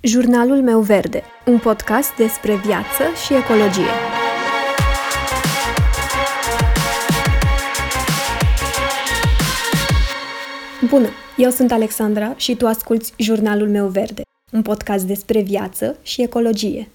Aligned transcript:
Jurnalul 0.00 0.62
meu 0.62 0.80
verde, 0.80 1.22
un 1.46 1.58
podcast 1.58 2.16
despre 2.16 2.56
viață 2.56 3.02
și 3.26 3.34
ecologie. 3.34 3.90
Bună, 10.88 11.08
eu 11.36 11.50
sunt 11.50 11.72
Alexandra 11.72 12.34
și 12.36 12.54
tu 12.56 12.66
asculți 12.66 13.12
Jurnalul 13.16 13.68
meu 13.68 13.86
verde, 13.86 14.22
un 14.52 14.62
podcast 14.62 15.04
despre 15.04 15.40
viață 15.40 15.96
și 16.02 16.22
ecologie. 16.22 16.88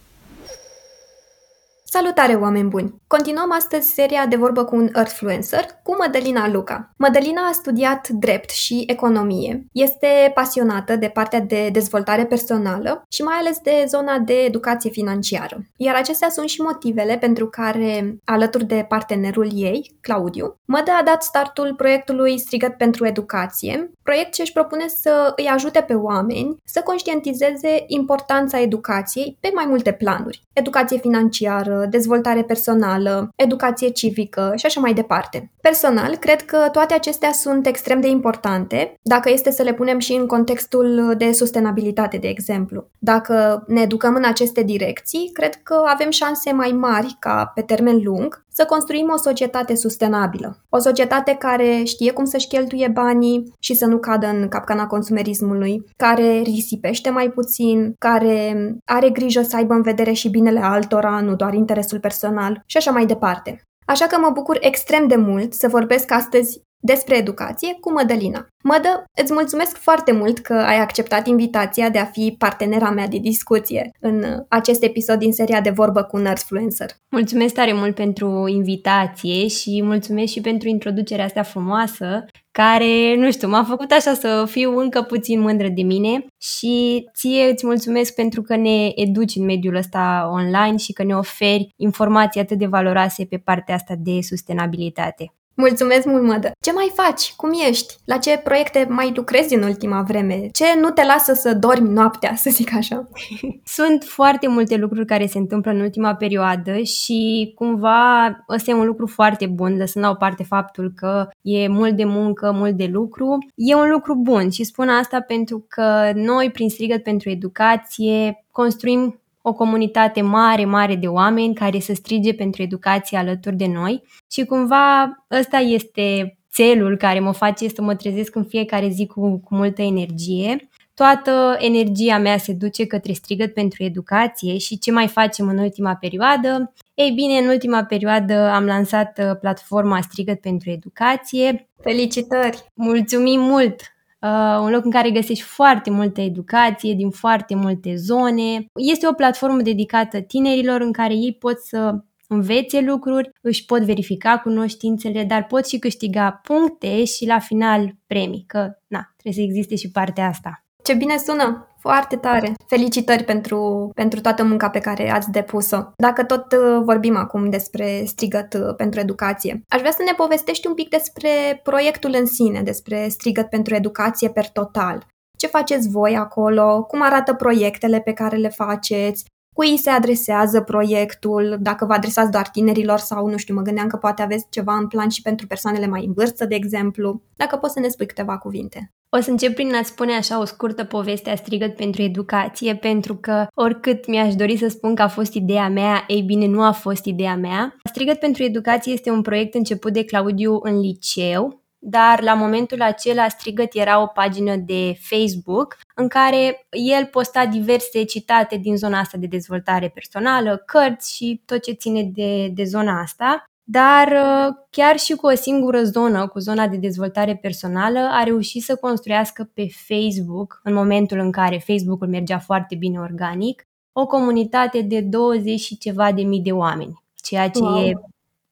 Salutare, 1.95 2.33
oameni 2.33 2.69
buni! 2.69 2.93
Continuăm 3.07 3.51
astăzi 3.51 3.93
seria 3.93 4.25
de 4.25 4.35
vorbă 4.35 4.63
cu 4.63 4.75
un 4.75 4.89
Earthfluencer, 4.95 5.65
cu 5.83 5.95
Mădălina 5.95 6.49
Luca. 6.49 6.89
Mădălina 6.97 7.41
a 7.41 7.51
studiat 7.51 8.07
drept 8.07 8.49
și 8.49 8.83
economie, 8.87 9.65
este 9.71 10.31
pasionată 10.33 10.95
de 10.95 11.07
partea 11.07 11.39
de 11.39 11.69
dezvoltare 11.71 12.25
personală 12.25 13.03
și 13.09 13.21
mai 13.21 13.35
ales 13.35 13.57
de 13.63 13.83
zona 13.87 14.17
de 14.17 14.33
educație 14.33 14.89
financiară. 14.89 15.57
Iar 15.77 15.95
acestea 15.95 16.29
sunt 16.29 16.49
și 16.49 16.61
motivele 16.61 17.17
pentru 17.17 17.47
care, 17.47 18.17
alături 18.25 18.65
de 18.65 18.85
partenerul 18.89 19.49
ei, 19.53 19.95
Claudiu, 20.01 20.57
Mădă 20.65 20.91
a 20.99 21.03
dat 21.03 21.23
startul 21.23 21.73
proiectului 21.77 22.39
Strigăt 22.39 22.77
pentru 22.77 23.05
Educație, 23.05 23.91
proiect 24.03 24.33
ce 24.33 24.41
își 24.41 24.53
propune 24.53 24.87
să 24.87 25.33
îi 25.35 25.45
ajute 25.45 25.81
pe 25.81 25.93
oameni 25.93 26.57
să 26.63 26.81
conștientizeze 26.81 27.83
importanța 27.87 28.59
educației 28.59 29.37
pe 29.39 29.51
mai 29.53 29.65
multe 29.67 29.91
planuri. 29.91 30.41
Educație 30.53 30.97
financiară, 30.97 31.82
dezvoltare 31.89 32.43
personală, 32.43 33.29
educație 33.35 33.89
civică 33.89 34.53
și 34.55 34.65
așa 34.65 34.79
mai 34.79 34.93
departe. 34.93 35.51
Personal, 35.61 36.15
cred 36.15 36.41
că 36.41 36.57
toate 36.71 36.93
acestea 36.93 37.31
sunt 37.31 37.67
extrem 37.67 38.01
de 38.01 38.07
importante, 38.07 38.99
dacă 39.01 39.29
este 39.29 39.51
să 39.51 39.63
le 39.63 39.73
punem 39.73 39.99
și 39.99 40.13
în 40.13 40.27
contextul 40.27 41.13
de 41.17 41.31
sustenabilitate, 41.31 42.17
de 42.17 42.27
exemplu. 42.27 42.87
Dacă 42.99 43.63
ne 43.67 43.81
educăm 43.81 44.15
în 44.15 44.23
aceste 44.25 44.63
direcții, 44.63 45.29
cred 45.33 45.55
că 45.55 45.83
avem 45.85 46.09
șanse 46.09 46.51
mai 46.51 46.71
mari 46.71 47.15
ca, 47.19 47.51
pe 47.55 47.61
termen 47.61 48.01
lung, 48.03 48.42
să 48.53 48.65
construim 48.65 49.09
o 49.13 49.17
societate 49.17 49.75
sustenabilă. 49.75 50.57
O 50.69 50.77
societate 50.77 51.35
care 51.39 51.83
știe 51.83 52.11
cum 52.11 52.25
să-și 52.25 52.47
cheltuie 52.47 52.87
banii 52.87 53.53
și 53.59 53.73
să 53.73 53.85
nu 53.85 53.97
cadă 53.97 54.27
în 54.27 54.47
capcana 54.47 54.87
consumerismului, 54.87 55.83
care 55.97 56.41
risipește 56.41 57.09
mai 57.09 57.29
puțin, 57.29 57.93
care 57.99 58.75
are 58.85 59.09
grijă 59.09 59.41
să 59.41 59.55
aibă 59.55 59.73
în 59.73 59.81
vedere 59.81 60.11
și 60.11 60.29
binele 60.29 60.59
altora, 60.59 61.21
nu 61.21 61.35
doar 61.35 61.53
interesul 61.53 61.99
personal 61.99 62.63
și 62.65 62.77
așa 62.77 62.91
mai 62.91 63.05
departe. 63.05 63.61
Așa 63.85 64.05
că 64.05 64.17
mă 64.19 64.29
bucur 64.33 64.57
extrem 64.59 65.07
de 65.07 65.15
mult 65.15 65.53
să 65.53 65.67
vorbesc 65.67 66.11
astăzi 66.11 66.61
despre 66.85 67.17
educație 67.17 67.77
cu 67.79 67.91
Mădălina. 67.91 68.47
Mădă, 68.63 69.03
îți 69.21 69.33
mulțumesc 69.33 69.77
foarte 69.77 70.11
mult 70.11 70.39
că 70.39 70.53
ai 70.53 70.79
acceptat 70.79 71.27
invitația 71.27 71.89
de 71.89 71.99
a 71.99 72.05
fi 72.05 72.35
partenera 72.37 72.89
mea 72.89 73.07
de 73.07 73.17
discuție 73.17 73.91
în 73.99 74.23
acest 74.47 74.83
episod 74.83 75.19
din 75.19 75.31
seria 75.31 75.61
de 75.61 75.69
vorbă 75.69 76.03
cu 76.03 76.17
Nerdfluencer. 76.17 76.89
Mulțumesc 77.09 77.53
tare 77.53 77.73
mult 77.73 77.95
pentru 77.95 78.47
invitație 78.47 79.47
și 79.47 79.81
mulțumesc 79.83 80.31
și 80.31 80.41
pentru 80.41 80.67
introducerea 80.67 81.25
asta 81.25 81.43
frumoasă 81.43 82.25
care, 82.51 83.15
nu 83.15 83.31
știu, 83.31 83.47
m-a 83.47 83.63
făcut 83.63 83.91
așa 83.91 84.13
să 84.13 84.45
fiu 84.49 84.77
încă 84.77 85.01
puțin 85.01 85.39
mândră 85.39 85.67
de 85.67 85.81
mine 85.81 86.25
și 86.41 87.05
ție 87.15 87.49
îți 87.51 87.65
mulțumesc 87.65 88.15
pentru 88.15 88.41
că 88.41 88.55
ne 88.55 88.91
educi 88.95 89.35
în 89.35 89.45
mediul 89.45 89.75
ăsta 89.75 90.29
online 90.31 90.77
și 90.77 90.93
că 90.93 91.03
ne 91.03 91.15
oferi 91.15 91.67
informații 91.75 92.41
atât 92.41 92.57
de 92.57 92.65
valoroase 92.65 93.25
pe 93.25 93.37
partea 93.37 93.75
asta 93.75 93.93
de 93.97 94.21
sustenabilitate. 94.21 95.33
Mulțumesc 95.55 96.05
mult, 96.05 96.23
Mădă! 96.23 96.51
Ce 96.59 96.71
mai 96.71 96.91
faci? 96.93 97.33
Cum 97.35 97.51
ești? 97.69 97.95
La 98.05 98.17
ce 98.17 98.41
proiecte 98.43 98.87
mai 98.89 99.11
lucrezi 99.15 99.55
în 99.55 99.63
ultima 99.63 100.01
vreme? 100.01 100.47
Ce 100.51 100.65
nu 100.79 100.89
te 100.89 101.05
lasă 101.05 101.33
să 101.33 101.53
dormi 101.53 101.89
noaptea, 101.89 102.35
să 102.35 102.49
zic 102.49 102.75
așa? 102.75 103.07
Sunt 103.63 104.03
foarte 104.03 104.47
multe 104.47 104.75
lucruri 104.75 105.05
care 105.05 105.25
se 105.25 105.37
întâmplă 105.37 105.71
în 105.71 105.79
ultima 105.79 106.15
perioadă 106.15 106.77
și 106.77 107.51
cumva 107.55 108.25
ăsta 108.49 108.71
e 108.71 108.73
un 108.73 108.85
lucru 108.85 109.07
foarte 109.07 109.45
bun, 109.45 109.77
lăsând 109.77 110.05
la 110.05 110.11
o 110.11 110.15
parte 110.15 110.43
faptul 110.43 110.93
că 110.95 111.27
e 111.41 111.67
mult 111.67 111.95
de 111.95 112.05
muncă, 112.05 112.51
mult 112.51 112.73
de 112.73 112.89
lucru. 112.91 113.37
E 113.55 113.75
un 113.75 113.89
lucru 113.89 114.15
bun 114.15 114.49
și 114.49 114.63
spun 114.63 114.89
asta 114.89 115.19
pentru 115.19 115.65
că 115.67 116.11
noi, 116.13 116.49
prin 116.51 116.69
Strigăt 116.69 117.03
pentru 117.03 117.29
Educație, 117.29 118.45
construim 118.51 119.21
o 119.45 119.53
comunitate 119.53 120.21
mare, 120.21 120.65
mare 120.65 120.95
de 120.95 121.07
oameni 121.07 121.53
care 121.53 121.79
să 121.79 121.93
strige 121.93 122.33
pentru 122.33 122.61
educație 122.61 123.17
alături 123.17 123.55
de 123.55 123.67
noi 123.67 124.03
și 124.31 124.45
cumva 124.45 125.15
ăsta 125.39 125.57
este 125.57 126.37
țelul 126.51 126.97
care 126.97 127.19
mă 127.19 127.31
face 127.31 127.67
să 127.67 127.81
mă 127.81 127.95
trezesc 127.95 128.35
în 128.35 128.43
fiecare 128.43 128.87
zi 128.87 129.05
cu, 129.05 129.37
cu 129.37 129.55
multă 129.55 129.81
energie. 129.81 130.69
Toată 130.93 131.55
energia 131.59 132.17
mea 132.17 132.37
se 132.37 132.53
duce 132.53 132.85
către 132.85 133.13
strigăt 133.13 133.53
pentru 133.53 133.83
educație 133.83 134.57
și 134.57 134.79
ce 134.79 134.91
mai 134.91 135.07
facem 135.07 135.47
în 135.47 135.57
ultima 135.57 135.95
perioadă? 135.95 136.73
Ei 136.93 137.11
bine, 137.11 137.37
în 137.37 137.47
ultima 137.47 137.83
perioadă 137.83 138.33
am 138.33 138.65
lansat 138.65 139.19
uh, 139.23 139.37
platforma 139.39 140.01
Strigăt 140.01 140.39
pentru 140.41 140.69
Educație. 140.69 141.69
Felicitări! 141.81 142.71
Mulțumim 142.73 143.39
mult! 143.39 143.92
Uh, 144.23 144.59
un 144.61 144.69
loc 144.69 144.85
în 144.85 144.91
care 144.91 145.11
găsești 145.11 145.43
foarte 145.43 145.89
multă 145.89 146.21
educație 146.21 146.93
din 146.93 147.09
foarte 147.09 147.55
multe 147.55 147.95
zone. 147.95 148.65
Este 148.73 149.07
o 149.07 149.13
platformă 149.13 149.61
dedicată 149.61 150.21
tinerilor 150.21 150.81
în 150.81 150.91
care 150.91 151.13
ei 151.13 151.35
pot 151.39 151.59
să 151.59 151.95
învețe 152.27 152.81
lucruri, 152.81 153.29
își 153.41 153.65
pot 153.65 153.81
verifica 153.81 154.37
cunoștințele, 154.37 155.23
dar 155.23 155.45
pot 155.45 155.67
și 155.67 155.79
câștiga 155.79 156.41
puncte 156.43 157.03
și 157.03 157.25
la 157.25 157.39
final 157.39 157.95
premii, 158.07 158.43
că 158.47 158.59
na, 158.87 159.13
trebuie 159.17 159.43
să 159.43 159.49
existe 159.49 159.75
și 159.75 159.91
partea 159.91 160.27
asta. 160.27 160.65
Ce 160.83 160.93
bine 160.93 161.17
sună! 161.17 161.67
Foarte 161.87 162.15
tare! 162.15 162.53
Felicitări 162.67 163.23
pentru, 163.23 163.89
pentru 163.95 164.21
toată 164.21 164.43
munca 164.43 164.69
pe 164.69 164.79
care 164.79 165.09
ați 165.11 165.31
depus-o. 165.31 165.81
Dacă 165.95 166.23
tot 166.23 166.51
uh, 166.51 166.81
vorbim 166.83 167.17
acum 167.17 167.49
despre 167.49 168.03
strigăt 168.05 168.53
uh, 168.53 168.75
pentru 168.77 168.99
educație, 168.99 169.61
aș 169.67 169.79
vrea 169.79 169.91
să 169.91 170.01
ne 170.05 170.13
povestești 170.17 170.67
un 170.67 170.73
pic 170.73 170.89
despre 170.89 171.59
proiectul 171.63 172.15
în 172.19 172.25
sine, 172.25 172.61
despre 172.61 173.07
strigăt 173.07 173.49
pentru 173.49 173.75
educație 173.75 174.29
per 174.29 174.49
total. 174.49 175.05
Ce 175.37 175.47
faceți 175.47 175.89
voi 175.89 176.15
acolo? 176.15 176.83
Cum 176.83 177.01
arată 177.01 177.33
proiectele 177.33 177.99
pe 177.99 178.13
care 178.13 178.37
le 178.37 178.49
faceți? 178.49 179.25
Cui 179.53 179.77
se 179.77 179.89
adresează 179.89 180.61
proiectul? 180.61 181.57
Dacă 181.59 181.85
vă 181.85 181.93
adresați 181.93 182.31
doar 182.31 182.47
tinerilor 182.47 182.99
sau, 182.99 183.27
nu 183.27 183.37
știu, 183.37 183.53
mă 183.53 183.61
gândeam 183.61 183.87
că 183.87 183.97
poate 183.97 184.21
aveți 184.21 184.45
ceva 184.49 184.75
în 184.75 184.87
plan 184.87 185.09
și 185.09 185.21
pentru 185.21 185.47
persoanele 185.47 185.87
mai 185.87 186.05
în 186.05 186.13
vârstă, 186.13 186.45
de 186.45 186.55
exemplu. 186.55 187.21
Dacă 187.35 187.57
poți 187.57 187.73
să 187.73 187.79
ne 187.79 187.87
spui 187.87 188.05
câteva 188.05 188.37
cuvinte. 188.37 188.91
O 189.09 189.21
să 189.21 189.29
încep 189.29 189.53
prin 189.53 189.75
a 189.75 189.83
spune 189.83 190.13
așa 190.13 190.39
o 190.39 190.45
scurtă 190.45 190.83
poveste 190.83 191.29
a 191.29 191.35
strigăt 191.35 191.75
pentru 191.75 192.01
educație, 192.01 192.75
pentru 192.75 193.15
că 193.15 193.47
oricât 193.55 194.07
mi-aș 194.07 194.35
dori 194.35 194.57
să 194.57 194.67
spun 194.67 194.95
că 194.95 195.01
a 195.01 195.07
fost 195.07 195.33
ideea 195.33 195.69
mea, 195.69 196.03
ei 196.07 196.21
bine, 196.21 196.47
nu 196.47 196.63
a 196.63 196.71
fost 196.71 197.05
ideea 197.05 197.35
mea. 197.35 197.75
Strigăt 197.83 198.19
pentru 198.19 198.43
educație 198.43 198.93
este 198.93 199.11
un 199.11 199.21
proiect 199.21 199.53
început 199.53 199.93
de 199.93 200.05
Claudiu 200.05 200.59
în 200.61 200.79
liceu, 200.79 201.62
dar 201.85 202.21
la 202.21 202.33
momentul 202.33 202.81
acela 202.81 203.27
Strigăt 203.27 203.73
era 203.73 204.01
o 204.01 204.05
pagină 204.05 204.55
de 204.55 204.95
Facebook 204.99 205.77
în 205.95 206.07
care 206.07 206.67
el 206.69 207.05
posta 207.05 207.45
diverse 207.45 208.03
citate 208.03 208.57
din 208.57 208.77
zona 208.77 208.99
asta 208.99 209.17
de 209.17 209.25
dezvoltare 209.25 209.89
personală, 209.89 210.57
cărți 210.65 211.15
și 211.15 211.41
tot 211.45 211.61
ce 211.61 211.71
ține 211.71 212.03
de, 212.03 212.47
de 212.47 212.63
zona 212.63 213.01
asta. 213.01 213.43
Dar 213.63 214.07
uh, 214.07 214.55
chiar 214.69 214.97
și 214.97 215.13
cu 215.13 215.25
o 215.27 215.35
singură 215.35 215.83
zonă, 215.83 216.27
cu 216.27 216.39
zona 216.39 216.67
de 216.67 216.77
dezvoltare 216.77 217.35
personală, 217.35 217.99
a 218.11 218.23
reușit 218.23 218.63
să 218.63 218.75
construiască 218.75 219.49
pe 219.53 219.67
Facebook, 219.87 220.59
în 220.63 220.73
momentul 220.73 221.19
în 221.19 221.31
care 221.31 221.57
Facebook-ul 221.57 222.07
mergea 222.07 222.39
foarte 222.39 222.75
bine 222.75 222.99
organic, 222.99 223.63
o 223.91 224.05
comunitate 224.05 224.81
de 224.81 225.01
20 225.01 225.59
și 225.59 225.77
ceva 225.77 226.11
de 226.11 226.21
mii 226.21 226.41
de 226.41 226.51
oameni, 226.51 227.03
ceea 227.15 227.49
ce 227.49 227.61
wow. 227.61 227.85
e 227.85 227.93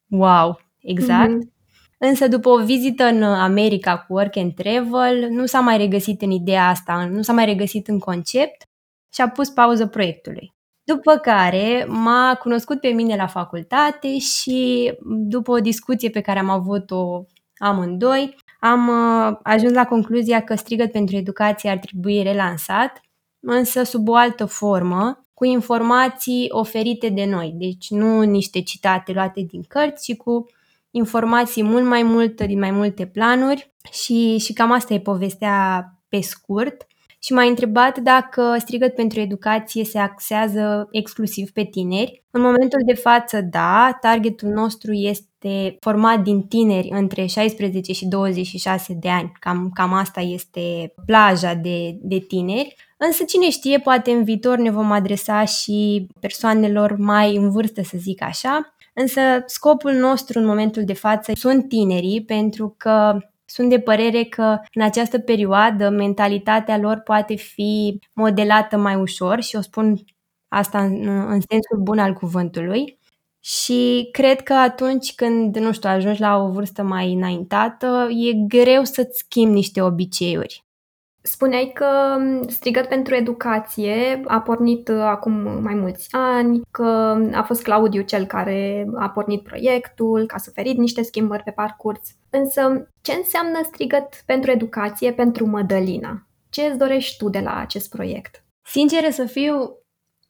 wow, 0.09 0.59
exact. 0.79 1.31
Mm-hmm. 1.31 1.50
Însă 2.03 2.27
după 2.27 2.49
o 2.49 2.63
vizită 2.63 3.03
în 3.03 3.23
America 3.23 3.97
cu 3.97 4.13
Work 4.13 4.37
and 4.37 4.53
Travel, 4.53 5.29
nu 5.29 5.45
s-a 5.45 5.59
mai 5.59 5.77
regăsit 5.77 6.21
în 6.21 6.31
ideea 6.31 6.67
asta, 6.67 7.05
nu 7.11 7.21
s-a 7.21 7.33
mai 7.33 7.45
regăsit 7.45 7.87
în 7.87 7.99
concept 7.99 8.63
și 9.13 9.21
a 9.21 9.29
pus 9.29 9.49
pauză 9.49 9.87
proiectului. 9.87 10.53
După 10.83 11.17
care 11.17 11.85
m-a 11.87 12.35
cunoscut 12.35 12.79
pe 12.79 12.87
mine 12.87 13.15
la 13.15 13.27
facultate 13.27 14.17
și 14.17 14.91
după 15.05 15.51
o 15.51 15.59
discuție 15.59 16.09
pe 16.09 16.21
care 16.21 16.39
am 16.39 16.49
avut-o 16.49 17.25
amândoi, 17.57 18.35
am 18.59 18.87
uh, 18.87 19.37
ajuns 19.43 19.73
la 19.73 19.85
concluzia 19.85 20.41
că 20.41 20.55
Strigăt 20.55 20.91
pentru 20.91 21.15
Educație 21.15 21.69
ar 21.69 21.77
trebui 21.77 22.23
relansat, 22.23 23.01
însă 23.39 23.83
sub 23.83 24.07
o 24.07 24.15
altă 24.15 24.45
formă, 24.45 25.25
cu 25.33 25.45
informații 25.45 26.47
oferite 26.49 27.09
de 27.09 27.25
noi, 27.25 27.53
deci 27.55 27.89
nu 27.89 28.21
niște 28.21 28.61
citate 28.61 29.11
luate 29.11 29.41
din 29.41 29.61
cărți, 29.67 30.03
ci 30.03 30.17
cu 30.17 30.45
informații 30.91 31.63
mult 31.63 31.85
mai 31.85 32.03
multe 32.03 32.45
din 32.45 32.59
mai 32.59 32.71
multe 32.71 33.05
planuri 33.05 33.73
și, 33.91 34.37
și 34.37 34.53
cam 34.53 34.71
asta 34.71 34.93
e 34.93 34.99
povestea 34.99 35.85
pe 36.09 36.21
scurt. 36.21 36.85
și 37.23 37.33
m-a 37.33 37.43
întrebat 37.43 37.97
dacă 37.97 38.55
strigăt 38.59 38.95
pentru 38.95 39.19
educație 39.19 39.83
se 39.83 39.99
axează 39.99 40.87
exclusiv 40.91 41.51
pe 41.51 41.63
tineri. 41.63 42.23
În 42.31 42.41
momentul 42.41 42.79
de 42.85 42.93
față, 42.93 43.41
da, 43.41 43.97
targetul 44.01 44.49
nostru 44.49 44.91
este 44.91 45.77
format 45.79 46.19
din 46.23 46.41
tineri 46.41 46.89
între 46.91 47.25
16 47.25 47.93
și 47.93 48.05
26 48.05 48.93
de 48.93 49.09
ani. 49.09 49.31
Cam, 49.39 49.71
cam 49.73 49.93
asta 49.93 50.21
este 50.21 50.93
plaja 51.05 51.53
de, 51.53 51.97
de 52.01 52.19
tineri. 52.19 52.75
Însă 52.97 53.23
cine 53.23 53.49
știe, 53.49 53.79
poate 53.79 54.11
în 54.11 54.23
viitor 54.23 54.57
ne 54.57 54.71
vom 54.71 54.91
adresa 54.91 55.45
și 55.45 56.07
persoanelor 56.19 56.95
mai 56.97 57.35
în 57.35 57.51
vârstă, 57.51 57.81
să 57.83 57.97
zic 57.97 58.23
așa. 58.23 58.73
Însă 59.01 59.21
scopul 59.45 59.91
nostru 59.91 60.39
în 60.39 60.45
momentul 60.45 60.83
de 60.83 60.93
față 60.93 61.31
sunt 61.35 61.67
tinerii, 61.67 62.23
pentru 62.23 62.75
că 62.77 63.17
sunt 63.45 63.69
de 63.69 63.79
părere 63.79 64.23
că 64.23 64.59
în 64.73 64.81
această 64.81 65.19
perioadă 65.19 65.89
mentalitatea 65.89 66.77
lor 66.77 66.99
poate 66.99 67.35
fi 67.35 67.99
modelată 68.13 68.77
mai 68.77 68.95
ușor 68.95 69.41
și 69.41 69.55
o 69.55 69.61
spun 69.61 69.95
asta 70.47 70.83
în, 70.83 71.07
în 71.07 71.39
sensul 71.49 71.77
bun 71.81 71.99
al 71.99 72.13
cuvântului. 72.13 72.99
Și 73.39 74.09
cred 74.11 74.41
că 74.41 74.53
atunci 74.53 75.15
când, 75.15 75.57
nu 75.57 75.71
știu, 75.71 75.89
ajungi 75.89 76.21
la 76.21 76.37
o 76.37 76.51
vârstă 76.51 76.83
mai 76.83 77.13
înaintată, 77.13 78.07
e 78.09 78.33
greu 78.47 78.83
să-ți 78.83 79.17
schimbi 79.17 79.53
niște 79.53 79.81
obiceiuri. 79.81 80.63
Spuneai 81.21 81.71
că 81.73 82.17
Strigăt 82.47 82.87
pentru 82.87 83.15
Educație 83.15 84.21
a 84.27 84.41
pornit 84.41 84.87
uh, 84.87 84.99
acum 84.99 85.33
mai 85.61 85.73
mulți 85.73 86.07
ani, 86.11 86.61
că 86.71 87.17
a 87.33 87.43
fost 87.43 87.63
Claudiu 87.63 88.01
cel 88.01 88.25
care 88.25 88.87
a 88.95 89.09
pornit 89.09 89.43
proiectul, 89.43 90.25
că 90.25 90.35
a 90.35 90.37
suferit 90.37 90.77
niște 90.77 91.01
schimbări 91.01 91.43
pe 91.43 91.51
parcurs. 91.51 91.99
Însă, 92.29 92.89
ce 93.01 93.11
înseamnă 93.11 93.59
Strigăt 93.63 94.23
pentru 94.25 94.51
Educație 94.51 95.11
pentru 95.11 95.45
Mădălina? 95.45 96.27
Ce 96.49 96.61
îți 96.61 96.77
dorești 96.77 97.17
tu 97.17 97.29
de 97.29 97.39
la 97.39 97.55
acest 97.55 97.89
proiect? 97.89 98.43
Sinceră 98.65 99.09
să 99.09 99.25
fiu, 99.25 99.53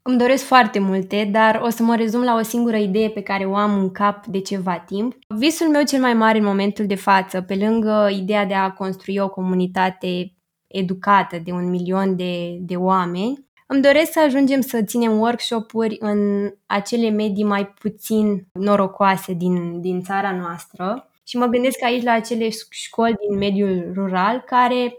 îmi 0.02 0.18
doresc 0.18 0.44
foarte 0.44 0.80
multe, 0.80 1.30
dar 1.32 1.62
o 1.64 1.70
să 1.70 1.84
mă 1.84 1.96
rezum 1.96 2.24
la 2.24 2.36
o 2.36 2.42
singură 2.42 2.78
idee 2.78 3.10
pe 3.10 3.22
care 3.22 3.46
o 3.46 3.56
am 3.56 3.80
în 3.80 3.92
cap 3.92 4.26
de 4.26 4.40
ceva 4.40 4.78
timp. 4.78 5.14
Visul 5.28 5.70
meu 5.70 5.84
cel 5.84 6.02
mai 6.02 6.14
mare 6.14 6.38
în 6.38 6.44
momentul 6.44 6.86
de 6.86 6.96
față, 6.96 7.42
pe 7.42 7.56
lângă 7.56 8.10
ideea 8.12 8.46
de 8.46 8.54
a 8.54 8.72
construi 8.72 9.18
o 9.18 9.30
comunitate 9.30 10.34
educată 10.72 11.38
de 11.44 11.52
un 11.52 11.70
milion 11.70 12.16
de, 12.16 12.58
de 12.60 12.76
oameni, 12.76 13.46
îmi 13.68 13.82
doresc 13.82 14.12
să 14.12 14.20
ajungem 14.20 14.62
să 14.62 14.82
ținem 14.82 15.20
workshop-uri 15.20 15.98
în 16.00 16.52
acele 16.66 17.10
medii 17.10 17.44
mai 17.44 17.68
puțin 17.68 18.48
norocoase 18.52 19.34
din, 19.34 19.82
din 19.82 20.02
țara 20.02 20.32
noastră. 20.32 21.10
Și 21.24 21.38
mă 21.38 21.46
gândesc 21.46 21.84
aici 21.84 22.04
la 22.04 22.12
acele 22.12 22.50
școli 22.70 23.16
din 23.28 23.38
mediul 23.38 23.92
rural 23.94 24.44
care 24.46 24.98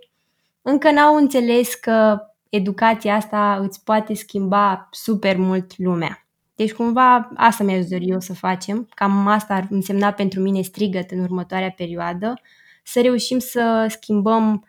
încă 0.63 0.91
n-au 0.91 1.17
înțeles 1.17 1.75
că 1.75 2.19
educația 2.49 3.15
asta 3.15 3.59
îți 3.63 3.85
poate 3.85 4.15
schimba 4.15 4.89
super 4.91 5.37
mult 5.37 5.79
lumea. 5.79 6.27
Deci 6.55 6.73
cumva 6.73 7.31
asta 7.37 7.65
mi-aș 7.65 7.87
dori 7.87 8.09
eu 8.09 8.21
să 8.21 8.35
facem, 8.35 8.89
cam 8.95 9.27
asta 9.27 9.55
ar 9.55 9.67
însemna 9.71 10.11
pentru 10.11 10.41
mine 10.41 10.63
strigăt 10.63 11.11
în 11.11 11.21
următoarea 11.21 11.71
perioadă, 11.71 12.41
să 12.83 13.01
reușim 13.01 13.39
să 13.39 13.87
schimbăm 13.89 14.67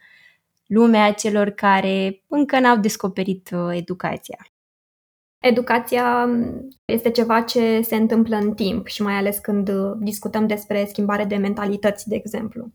lumea 0.74 1.14
celor 1.14 1.50
care 1.50 2.24
încă 2.28 2.60
n-au 2.60 2.78
descoperit 2.78 3.50
uh, 3.54 3.76
educația. 3.76 4.48
Educația 5.44 6.26
mm, 6.26 6.68
este 6.86 7.10
ceva 7.12 7.42
ce 7.42 7.82
se 7.82 7.96
întâmplă 7.96 8.36
în 8.36 8.54
timp 8.54 8.88
și 8.88 9.02
mai 9.02 9.14
ales 9.14 9.40
când 9.40 9.70
uh, 9.70 9.92
discutăm 10.00 10.48
despre 10.48 10.86
schimbare 10.86 11.26
de 11.26 11.36
mentalități, 11.36 12.08
de 12.08 12.16
exemplu. 12.16 12.74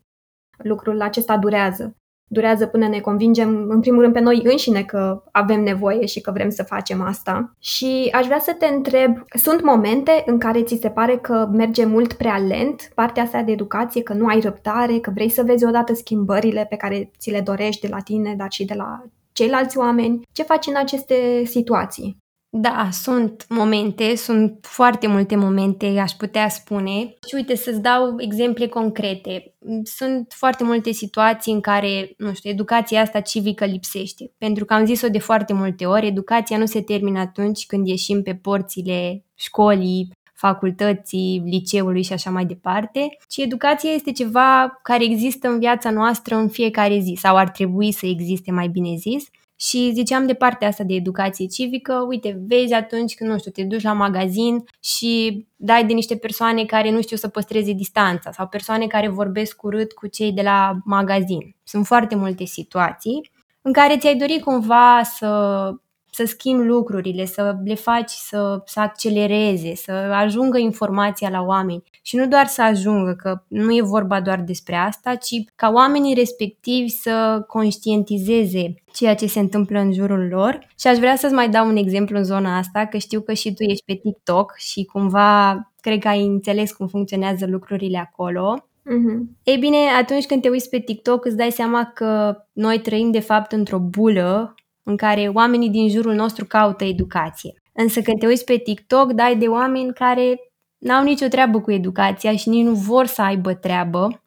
Lucrul 0.57 1.01
acesta 1.01 1.37
durează 1.37 1.95
durează 2.29 2.65
până 2.65 2.87
ne 2.87 2.99
convingem, 2.99 3.65
în 3.69 3.79
primul 3.79 4.01
rând, 4.01 4.13
pe 4.13 4.19
noi 4.19 4.41
înșine 4.43 4.83
că 4.83 5.23
avem 5.31 5.63
nevoie 5.63 6.05
și 6.05 6.21
că 6.21 6.31
vrem 6.31 6.49
să 6.49 6.63
facem 6.63 7.01
asta. 7.01 7.55
Și 7.59 8.09
aș 8.11 8.25
vrea 8.25 8.39
să 8.39 8.55
te 8.59 8.65
întreb, 8.65 9.17
sunt 9.33 9.63
momente 9.63 10.23
în 10.25 10.37
care 10.37 10.63
ți 10.63 10.79
se 10.81 10.89
pare 10.89 11.17
că 11.17 11.49
merge 11.51 11.85
mult 11.85 12.13
prea 12.13 12.37
lent 12.37 12.91
partea 12.95 13.23
asta 13.23 13.41
de 13.41 13.51
educație, 13.51 14.03
că 14.03 14.13
nu 14.13 14.25
ai 14.25 14.39
răbdare, 14.39 14.97
că 14.99 15.11
vrei 15.13 15.29
să 15.29 15.43
vezi 15.45 15.65
odată 15.65 15.93
schimbările 15.93 16.65
pe 16.69 16.75
care 16.75 17.11
ți 17.17 17.31
le 17.31 17.41
dorești 17.41 17.81
de 17.81 17.87
la 17.87 17.99
tine, 17.99 18.33
dar 18.37 18.51
și 18.51 18.65
de 18.65 18.73
la 18.73 19.03
ceilalți 19.31 19.77
oameni? 19.77 20.21
Ce 20.31 20.43
faci 20.43 20.67
în 20.67 20.75
aceste 20.75 21.43
situații? 21.45 22.17
Da, 22.51 22.89
sunt 22.91 23.45
momente, 23.49 24.15
sunt 24.15 24.57
foarte 24.61 25.07
multe 25.07 25.35
momente, 25.35 25.99
aș 25.99 26.11
putea 26.11 26.49
spune. 26.49 27.13
Și 27.27 27.35
uite, 27.35 27.55
să-ți 27.55 27.81
dau 27.81 28.15
exemple 28.17 28.67
concrete. 28.67 29.53
Sunt 29.83 30.33
foarte 30.35 30.63
multe 30.63 30.91
situații 30.91 31.53
în 31.53 31.61
care, 31.61 32.13
nu 32.17 32.33
știu, 32.33 32.49
educația 32.49 33.01
asta 33.01 33.19
civică 33.19 33.65
lipsește. 33.65 34.31
Pentru 34.37 34.65
că 34.65 34.73
am 34.73 34.85
zis-o 34.85 35.07
de 35.07 35.19
foarte 35.19 35.53
multe 35.53 35.85
ori, 35.85 36.07
educația 36.07 36.57
nu 36.57 36.65
se 36.65 36.81
termină 36.81 37.19
atunci 37.19 37.65
când 37.65 37.87
ieșim 37.87 38.21
pe 38.21 38.35
porțile 38.35 39.23
școlii, 39.35 40.11
facultății, 40.33 41.41
liceului 41.45 42.03
și 42.03 42.13
așa 42.13 42.29
mai 42.29 42.45
departe, 42.45 43.17
ci 43.27 43.37
educația 43.37 43.91
este 43.91 44.11
ceva 44.11 44.79
care 44.83 45.03
există 45.03 45.47
în 45.47 45.59
viața 45.59 45.89
noastră 45.89 46.35
în 46.35 46.47
fiecare 46.47 46.99
zi 46.99 47.17
sau 47.17 47.35
ar 47.35 47.49
trebui 47.49 47.91
să 47.91 48.05
existe 48.05 48.51
mai 48.51 48.67
bine 48.67 48.95
zis 48.95 49.25
și 49.59 49.91
ziceam 49.93 50.25
de 50.25 50.33
partea 50.33 50.67
asta 50.67 50.83
de 50.83 50.93
educație 50.93 51.47
civică, 51.47 52.05
uite, 52.07 52.41
vezi 52.47 52.73
atunci 52.73 53.15
când, 53.15 53.29
nu 53.29 53.37
știu, 53.37 53.51
te 53.51 53.63
duci 53.63 53.81
la 53.81 53.93
magazin 53.93 54.63
și 54.79 55.45
dai 55.55 55.85
de 55.85 55.93
niște 55.93 56.15
persoane 56.15 56.65
care 56.65 56.91
nu 56.91 57.01
știu 57.01 57.17
să 57.17 57.27
păstreze 57.27 57.73
distanța 57.73 58.31
sau 58.31 58.47
persoane 58.47 58.87
care 58.87 59.09
vorbesc 59.09 59.63
urât 59.63 59.93
cu 59.93 60.07
cei 60.07 60.31
de 60.31 60.41
la 60.41 60.77
magazin. 60.85 61.55
Sunt 61.63 61.85
foarte 61.85 62.15
multe 62.15 62.45
situații 62.45 63.31
în 63.61 63.73
care 63.73 63.97
ți-ai 63.97 64.15
dori 64.15 64.39
cumva 64.39 65.01
să 65.03 65.71
să 66.19 66.25
schimbi 66.25 66.65
lucrurile, 66.65 67.25
să 67.25 67.55
le 67.65 67.75
faci 67.75 68.09
să, 68.09 68.61
să 68.65 68.79
accelereze, 68.79 69.75
să 69.75 69.91
ajungă 69.91 70.57
informația 70.57 71.29
la 71.29 71.41
oameni. 71.41 71.83
Și 72.01 72.15
nu 72.15 72.27
doar 72.27 72.45
să 72.45 72.61
ajungă, 72.61 73.13
că 73.13 73.41
nu 73.47 73.75
e 73.75 73.81
vorba 73.81 74.21
doar 74.21 74.41
despre 74.41 74.75
asta, 74.75 75.15
ci 75.15 75.43
ca 75.55 75.71
oamenii 75.73 76.13
respectivi 76.13 76.89
să 76.89 77.43
conștientizeze 77.47 78.73
ceea 78.93 79.15
ce 79.15 79.27
se 79.27 79.39
întâmplă 79.39 79.79
în 79.79 79.93
jurul 79.93 80.27
lor. 80.31 80.67
Și 80.79 80.87
aș 80.87 80.97
vrea 80.97 81.15
să-ți 81.15 81.33
mai 81.33 81.49
dau 81.49 81.67
un 81.67 81.75
exemplu 81.75 82.17
în 82.17 82.23
zona 82.23 82.57
asta, 82.57 82.85
că 82.85 82.97
știu 82.97 83.21
că 83.21 83.33
și 83.33 83.53
tu 83.53 83.63
ești 83.63 83.85
pe 83.85 83.93
TikTok 83.93 84.53
și 84.57 84.83
cumva 84.83 85.71
cred 85.81 85.99
că 85.99 86.07
ai 86.07 86.25
înțeles 86.25 86.71
cum 86.71 86.87
funcționează 86.87 87.45
lucrurile 87.49 87.97
acolo. 87.97 88.63
Uh-huh. 88.89 89.19
Ei 89.43 89.57
bine, 89.57 89.77
atunci 89.99 90.25
când 90.25 90.41
te 90.41 90.49
uiți 90.49 90.69
pe 90.69 90.79
TikTok 90.79 91.25
îți 91.25 91.37
dai 91.37 91.51
seama 91.51 91.91
că 91.93 92.37
noi 92.53 92.79
trăim 92.79 93.11
de 93.11 93.19
fapt 93.19 93.51
într-o 93.51 93.79
bulă 93.79 94.55
în 94.89 94.97
care 94.97 95.27
oamenii 95.27 95.69
din 95.69 95.89
jurul 95.89 96.13
nostru 96.13 96.45
caută 96.45 96.83
educație. 96.83 97.53
Însă 97.73 98.01
când 98.01 98.19
te 98.19 98.25
uiți 98.25 98.43
pe 98.43 98.57
TikTok, 98.57 99.11
dai 99.11 99.37
de 99.37 99.47
oameni 99.47 99.93
care 99.93 100.39
n-au 100.77 101.03
nicio 101.03 101.27
treabă 101.27 101.61
cu 101.61 101.71
educația 101.71 102.35
și 102.35 102.49
nici 102.49 102.65
nu 102.65 102.73
vor 102.73 103.05
să 103.05 103.21
aibă 103.21 103.53
treabă. 103.53 104.23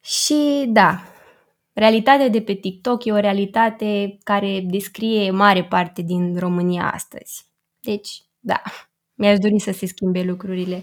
Și 0.00 0.64
da, 0.68 1.00
realitatea 1.72 2.28
de 2.28 2.40
pe 2.40 2.52
TikTok 2.52 3.04
e 3.04 3.12
o 3.12 3.18
realitate 3.20 4.18
care 4.22 4.64
descrie 4.70 5.30
mare 5.30 5.64
parte 5.64 6.02
din 6.02 6.38
România 6.38 6.90
astăzi. 6.94 7.46
Deci, 7.80 8.22
da, 8.40 8.62
mi-aș 9.14 9.38
dori 9.38 9.58
să 9.58 9.72
se 9.72 9.86
schimbe 9.86 10.22
lucrurile. 10.22 10.82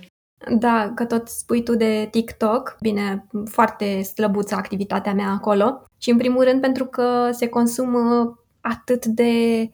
Da, 0.57 0.91
că 0.95 1.05
tot 1.05 1.27
spui 1.27 1.63
tu 1.63 1.75
de 1.75 2.07
TikTok, 2.11 2.77
bine, 2.79 3.27
foarte 3.45 4.01
slăbuță 4.01 4.55
activitatea 4.55 5.13
mea 5.13 5.29
acolo 5.29 5.83
și 5.97 6.09
în 6.09 6.17
primul 6.17 6.43
rând 6.43 6.61
pentru 6.61 6.85
că 6.85 7.29
se 7.31 7.47
consumă 7.47 8.35
atât 8.61 9.05
de 9.05 9.31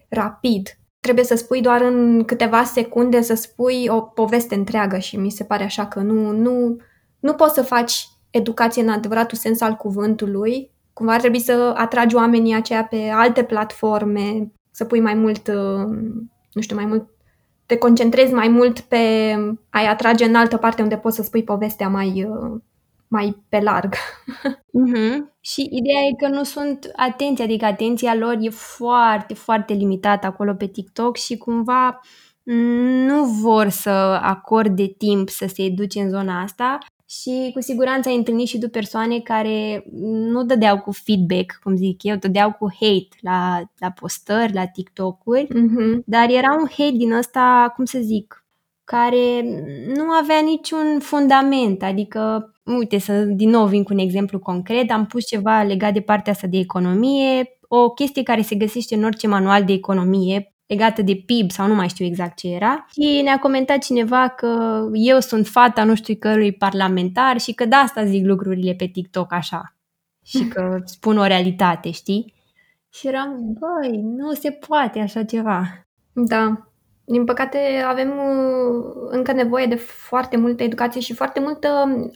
rapid. 0.10 0.77
Trebuie 1.00 1.25
să 1.25 1.36
spui 1.36 1.62
doar 1.62 1.82
în 1.82 2.24
câteva 2.24 2.63
secunde, 2.63 3.22
să 3.22 3.34
spui 3.34 3.88
o 3.89 4.01
poveste 4.01 4.56
întreagă 4.56 4.98
și 4.98 5.17
mi 5.17 5.29
se 5.29 5.44
pare 5.44 5.63
așa 5.63 5.86
că 5.86 6.00
nu, 6.00 6.32
nu, 6.32 6.77
nu 7.20 7.34
poți 7.34 7.53
să 7.53 7.62
faci 7.62 8.08
educație 8.29 8.82
în 8.82 8.89
adevăratul 8.89 9.38
sens 9.38 9.62
al 9.62 9.74
cuvântului. 9.74 10.72
Cumva 10.94 11.13
ar 11.13 11.20
trebui 11.20 11.39
să 11.39 11.74
atragi 11.75 12.15
oamenii 12.15 12.56
aceia 12.56 12.86
pe 12.86 13.10
alte 13.13 13.44
platforme, 13.44 14.51
să 14.72 14.86
pui 14.86 15.00
mai 15.00 15.13
mult, 15.13 15.48
uh, 15.48 15.88
nu 16.53 16.62
știu, 16.62 16.75
mai 16.75 16.86
mult 16.86 17.10
te 17.67 17.77
concentrezi 17.77 18.34
mai 18.34 18.48
mult 18.48 18.79
pe 18.79 18.98
a-i 19.70 19.86
atrage 19.86 20.25
în 20.25 20.36
altă 20.36 20.58
parte 20.58 20.82
unde 20.82 20.98
poți 20.98 21.15
să 21.15 21.24
spui 21.24 21.44
povestea 21.44 21.88
mai, 21.88 22.24
uh, 22.29 22.62
mai 23.07 23.43
pe 23.49 23.59
larg. 23.59 23.93
Uh-huh. 24.57 25.17
Și 25.39 25.69
ideea 25.71 26.01
e 26.01 26.27
că 26.27 26.27
nu 26.27 26.43
sunt 26.43 26.91
atenți, 26.95 27.41
adică 27.41 27.65
atenția 27.65 28.15
lor 28.15 28.37
e 28.39 28.49
foarte, 28.49 29.33
foarte 29.33 29.73
limitată 29.73 30.25
acolo 30.25 30.53
pe 30.53 30.67
TikTok 30.67 31.17
și 31.17 31.37
cumva 31.37 31.99
nu 33.07 33.23
vor 33.23 33.69
să 33.69 34.19
acorde 34.21 34.85
timp 34.85 35.29
să 35.29 35.45
se 35.53 35.63
educe 35.63 36.01
în 36.01 36.09
zona 36.09 36.41
asta 36.41 36.77
și 37.09 37.51
cu 37.53 37.61
siguranță 37.61 38.09
ai 38.09 38.15
întâlnit 38.15 38.47
și 38.47 38.59
tu 38.59 38.69
persoane 38.69 39.19
care 39.19 39.83
nu 40.31 40.43
dădeau 40.43 40.79
cu 40.79 40.91
feedback, 40.91 41.59
cum 41.63 41.75
zic 41.75 42.03
eu, 42.03 42.15
dădeau 42.15 42.51
cu 42.51 42.67
hate 42.79 43.07
la, 43.21 43.61
la 43.77 43.91
postări, 43.91 44.53
la 44.53 44.67
TikTok-uri, 44.67 45.47
uh-huh. 45.47 46.03
dar 46.05 46.29
era 46.29 46.53
un 46.53 46.67
hate 46.77 46.97
din 46.97 47.11
ăsta, 47.13 47.73
cum 47.75 47.85
să 47.85 47.99
zic, 48.01 48.45
care 48.83 49.41
nu 49.95 50.03
avea 50.03 50.39
niciun 50.39 50.99
fundament, 50.99 51.83
adică 51.83 52.51
uite, 52.67 52.97
să 52.97 53.21
din 53.21 53.50
nou 53.50 53.65
vin 53.65 53.83
cu 53.83 53.93
un 53.93 54.00
exemplu 54.00 54.39
concret, 54.39 54.91
am 54.91 55.05
pus 55.05 55.25
ceva 55.25 55.63
legat 55.63 55.93
de 55.93 56.01
partea 56.01 56.31
asta 56.31 56.47
de 56.47 56.57
economie 56.57 57.57
o 57.67 57.89
chestie 57.89 58.24
care 58.24 58.41
se 58.41 58.55
găsește 58.55 58.95
în 58.95 59.03
orice 59.03 59.27
manual 59.27 59.63
de 59.63 59.74
economie, 59.74 60.53
legată 60.65 61.01
de 61.01 61.24
PIB 61.25 61.51
sau 61.51 61.67
nu 61.67 61.75
mai 61.75 61.88
știu 61.88 62.05
exact 62.05 62.38
ce 62.38 62.47
era 62.47 62.86
și 62.91 63.21
ne-a 63.24 63.39
comentat 63.39 63.83
cineva 63.83 64.27
că 64.27 64.81
eu 64.93 65.19
sunt 65.19 65.47
fata 65.47 65.83
nu 65.83 65.95
știu 65.95 66.15
cărui 66.19 66.51
parlamentar 66.51 67.39
și 67.39 67.53
că 67.53 67.65
de 67.65 67.75
asta 67.75 68.05
zic 68.05 68.25
lucrurile 68.25 68.74
pe 68.74 68.86
TikTok 68.86 69.33
așa 69.33 69.75
și 70.24 70.47
că 70.47 70.77
spun 70.86 71.17
o 71.17 71.25
realitate, 71.25 71.91
știi? 71.91 72.33
Și 72.89 73.07
eram, 73.07 73.57
băi, 73.59 74.01
nu 74.01 74.33
se 74.33 74.51
poate 74.51 75.00
așa 75.00 75.24
ceva. 75.24 75.88
Da, 76.13 76.71
din 77.09 77.25
păcate 77.25 77.57
avem 77.87 78.07
uh, 78.07 79.07
încă 79.09 79.31
nevoie 79.31 79.65
de 79.65 79.75
foarte 79.75 80.37
multă 80.37 80.63
educație 80.63 81.01
și 81.01 81.13
foarte 81.13 81.39
multă 81.39 81.67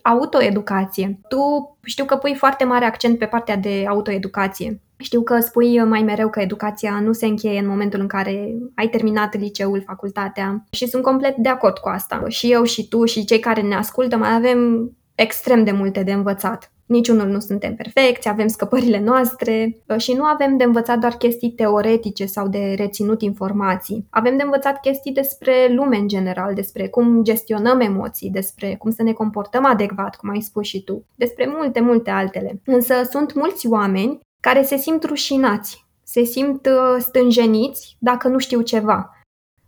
autoeducație. 0.01 1.19
Tu 1.27 1.77
știu 1.83 2.05
că 2.05 2.15
pui 2.15 2.35
foarte 2.35 2.63
mare 2.63 2.85
accent 2.85 3.17
pe 3.17 3.25
partea 3.25 3.55
de 3.55 3.85
autoeducație. 3.87 4.79
Știu 4.97 5.21
că 5.21 5.39
spui 5.39 5.83
mai 5.83 6.01
mereu 6.01 6.29
că 6.29 6.39
educația 6.39 6.99
nu 6.99 7.11
se 7.13 7.25
încheie 7.25 7.59
în 7.59 7.67
momentul 7.67 7.99
în 7.99 8.07
care 8.07 8.55
ai 8.75 8.87
terminat 8.87 9.37
liceul, 9.37 9.83
facultatea 9.85 10.63
și 10.71 10.87
sunt 10.87 11.03
complet 11.03 11.35
de 11.35 11.49
acord 11.49 11.77
cu 11.77 11.89
asta. 11.89 12.23
Și 12.27 12.51
eu 12.51 12.63
și 12.63 12.87
tu 12.87 13.05
și 13.05 13.25
cei 13.25 13.39
care 13.39 13.61
ne 13.61 13.75
ascultă 13.75 14.17
mai 14.17 14.33
avem 14.35 14.91
extrem 15.15 15.63
de 15.63 15.71
multe 15.71 16.03
de 16.03 16.11
învățat. 16.11 16.71
Niciunul 16.91 17.27
nu 17.27 17.39
suntem 17.39 17.75
perfecți, 17.75 18.29
avem 18.29 18.47
scăpările 18.47 18.99
noastre 18.99 19.77
uh, 19.87 19.97
și 19.97 20.13
nu 20.13 20.23
avem 20.23 20.57
de 20.57 20.63
învățat 20.63 20.99
doar 20.99 21.13
chestii 21.13 21.51
teoretice 21.51 22.25
sau 22.25 22.47
de 22.47 22.73
reținut 22.77 23.21
informații. 23.21 24.07
Avem 24.09 24.37
de 24.37 24.43
învățat 24.43 24.79
chestii 24.79 25.11
despre 25.11 25.53
lume 25.73 25.97
în 25.97 26.07
general, 26.07 26.53
despre 26.53 26.87
cum 26.87 27.23
gestionăm 27.23 27.79
emoții, 27.79 28.29
despre 28.29 28.75
cum 28.79 28.91
să 28.91 29.03
ne 29.03 29.11
comportăm 29.11 29.65
adecvat, 29.65 30.15
cum 30.15 30.29
ai 30.29 30.41
spus 30.41 30.67
și 30.67 30.83
tu, 30.83 31.05
despre 31.15 31.53
multe, 31.55 31.79
multe 31.79 32.09
altele. 32.09 32.61
Însă 32.65 32.93
sunt 33.09 33.33
mulți 33.33 33.67
oameni 33.67 34.19
care 34.39 34.63
se 34.63 34.75
simt 34.75 35.03
rușinați, 35.03 35.85
se 36.03 36.23
simt 36.23 36.65
uh, 36.65 36.99
stânjeniți 36.99 37.95
dacă 37.99 38.27
nu 38.27 38.37
știu 38.37 38.61
ceva. 38.61 39.20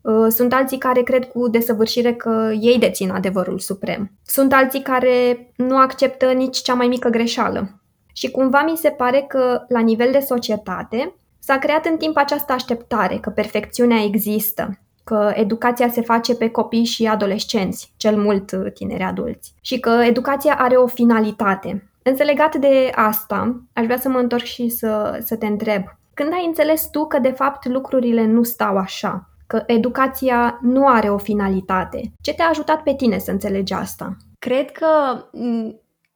Uh, 0.03 0.27
sunt 0.29 0.53
alții 0.53 0.77
care 0.77 1.01
cred 1.01 1.25
cu 1.25 1.47
desăvârșire 1.47 2.13
că 2.13 2.51
ei 2.59 2.79
dețin 2.79 3.09
adevărul 3.09 3.59
suprem. 3.59 4.11
Sunt 4.25 4.53
alții 4.53 4.81
care 4.81 5.47
nu 5.55 5.77
acceptă 5.77 6.31
nici 6.31 6.57
cea 6.57 6.73
mai 6.73 6.87
mică 6.87 7.09
greșeală. 7.09 7.81
Și 8.13 8.31
cumva 8.31 8.63
mi 8.63 8.77
se 8.77 8.89
pare 8.89 9.25
că, 9.27 9.65
la 9.67 9.79
nivel 9.79 10.11
de 10.11 10.19
societate, 10.19 11.15
s-a 11.39 11.57
creat 11.57 11.85
în 11.85 11.97
timp 11.97 12.17
această 12.17 12.53
așteptare 12.53 13.17
că 13.17 13.29
perfecțiunea 13.29 14.03
există, 14.03 14.79
că 15.03 15.31
educația 15.35 15.89
se 15.89 16.01
face 16.01 16.35
pe 16.35 16.49
copii 16.49 16.83
și 16.83 17.05
adolescenți, 17.05 17.93
cel 17.97 18.17
mult 18.17 18.51
uh, 18.51 18.71
tineri 18.73 19.03
adulți, 19.03 19.53
și 19.61 19.79
că 19.79 19.89
educația 19.89 20.55
are 20.59 20.75
o 20.75 20.87
finalitate. 20.87 21.89
Însă 22.03 22.23
legat 22.23 22.55
de 22.55 22.91
asta, 22.95 23.63
aș 23.73 23.85
vrea 23.85 23.99
să 23.99 24.09
mă 24.09 24.19
întorc 24.19 24.43
și 24.43 24.69
să, 24.69 25.19
să 25.25 25.35
te 25.35 25.45
întreb. 25.45 25.83
Când 26.13 26.33
ai 26.33 26.45
înțeles 26.45 26.89
tu 26.89 27.05
că 27.05 27.19
de 27.19 27.31
fapt 27.31 27.67
lucrurile 27.67 28.25
nu 28.25 28.43
stau 28.43 28.77
așa? 28.77 29.27
Că 29.47 29.63
educația 29.65 30.59
nu 30.61 30.87
are 30.87 31.09
o 31.09 31.17
finalitate. 31.17 32.13
Ce 32.21 32.33
te-a 32.33 32.47
ajutat 32.49 32.83
pe 32.83 32.95
tine 32.95 33.17
să 33.17 33.31
înțelegi 33.31 33.73
asta? 33.73 34.17
Cred 34.39 34.71
că 34.71 34.87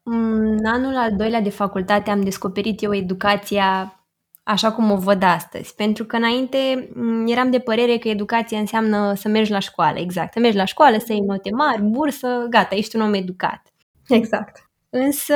în 0.03 0.65
anul 0.65 0.95
al 0.95 1.15
doilea 1.15 1.41
de 1.41 1.49
facultate 1.49 2.09
am 2.09 2.21
descoperit 2.21 2.81
eu 2.81 2.93
educația 2.93 3.91
așa 4.43 4.71
cum 4.71 4.91
o 4.91 4.97
văd 4.97 5.23
astăzi. 5.23 5.75
Pentru 5.75 6.05
că 6.05 6.15
înainte 6.15 6.89
eram 7.25 7.51
de 7.51 7.59
părere 7.59 7.97
că 7.97 8.07
educația 8.07 8.59
înseamnă 8.59 9.13
să 9.13 9.27
mergi 9.27 9.51
la 9.51 9.59
școală, 9.59 9.99
exact. 9.99 10.33
Să 10.33 10.39
mergi 10.39 10.57
la 10.57 10.65
școală, 10.65 10.97
să 10.97 11.13
iei 11.13 11.21
note 11.21 11.49
mari, 11.51 11.81
bursă, 11.81 12.45
gata, 12.49 12.75
ești 12.75 12.95
un 12.95 13.01
om 13.01 13.13
educat. 13.13 13.61
Exact. 14.07 14.66
Însă 14.89 15.33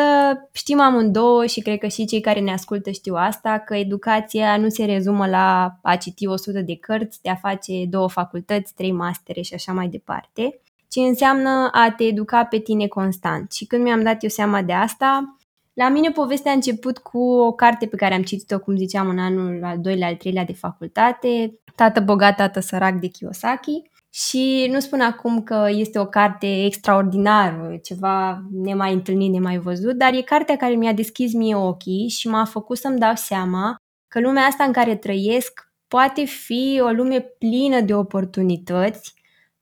știm 0.52 0.80
amândouă 0.80 1.46
și 1.46 1.62
cred 1.62 1.78
că 1.78 1.88
și 1.88 2.06
cei 2.06 2.22
care 2.22 2.40
ne 2.40 2.52
ascultă 2.52 2.92
știu 2.92 3.16
asta, 3.16 3.60
că 3.60 3.76
educația 3.76 4.58
nu 4.58 4.70
se 4.70 4.86
rezumă 4.86 5.28
la 5.28 5.76
a 5.82 5.96
citi 5.96 6.28
100 6.28 6.62
de 6.62 6.76
cărți, 6.76 7.22
de 7.22 7.30
a 7.30 7.36
face 7.36 7.86
două 7.90 8.10
facultăți, 8.10 8.74
trei 8.74 8.92
mastere 8.92 9.42
și 9.42 9.54
așa 9.54 9.72
mai 9.72 9.88
departe, 9.88 10.60
ci 10.88 10.96
înseamnă 10.96 11.70
a 11.72 11.94
te 11.98 12.04
educa 12.04 12.44
pe 12.44 12.60
tine 12.60 12.88
constant. 12.88 13.52
Și 13.52 13.66
când 13.66 13.84
mi-am 13.84 14.04
dat 14.04 14.24
eu 14.24 14.30
seama 14.30 14.62
de 14.62 14.74
asta, 14.74 15.36
la 15.74 15.90
mine 15.90 16.12
povestea 16.12 16.52
a 16.52 16.56
început 16.56 16.98
cu 16.98 17.20
o 17.20 17.52
carte 17.52 17.86
pe 17.86 17.96
care 17.96 18.14
am 18.14 18.24
citit-o, 18.24 18.60
cum 18.60 18.76
ziceam, 18.76 19.10
în 19.10 19.20
anul 19.20 19.60
al 19.64 19.80
doilea, 19.80 20.08
al 20.08 20.16
treilea 20.16 20.46
de 20.46 20.54
facultate, 20.54 21.62
Tată 21.76 22.00
bogat, 22.00 22.36
tată 22.36 22.60
sărac 22.60 22.94
de 22.94 23.08
Kiyosaki. 23.08 23.82
Și 24.14 24.68
nu 24.72 24.80
spun 24.80 25.02
acum 25.02 25.44
că 25.44 25.68
este 25.70 26.00
o 26.00 26.06
carte 26.06 26.66
extraordinară, 26.66 27.78
ceva 27.84 28.44
nemai 28.52 28.94
întâlnit, 28.94 29.32
nemai 29.32 29.58
văzut, 29.58 29.96
dar 29.96 30.14
e 30.14 30.22
cartea 30.22 30.58
care 30.58 30.74
mi-a 30.74 30.94
deschis 30.94 31.34
mie 31.34 31.56
ochii 31.56 32.08
și 32.10 32.28
m-a 32.28 32.46
făcut 32.46 32.78
să-mi 32.78 33.00
dau 33.00 33.16
seama 33.16 33.76
că 34.08 34.20
lumea 34.20 34.44
asta 34.44 34.64
în 34.64 34.72
care 34.72 34.96
trăiesc 34.96 35.72
poate 35.88 36.26
fi 36.26 36.82
o 36.84 36.90
lume 36.90 37.20
plină 37.20 37.82
de 37.82 37.96
oportunități 37.96 39.14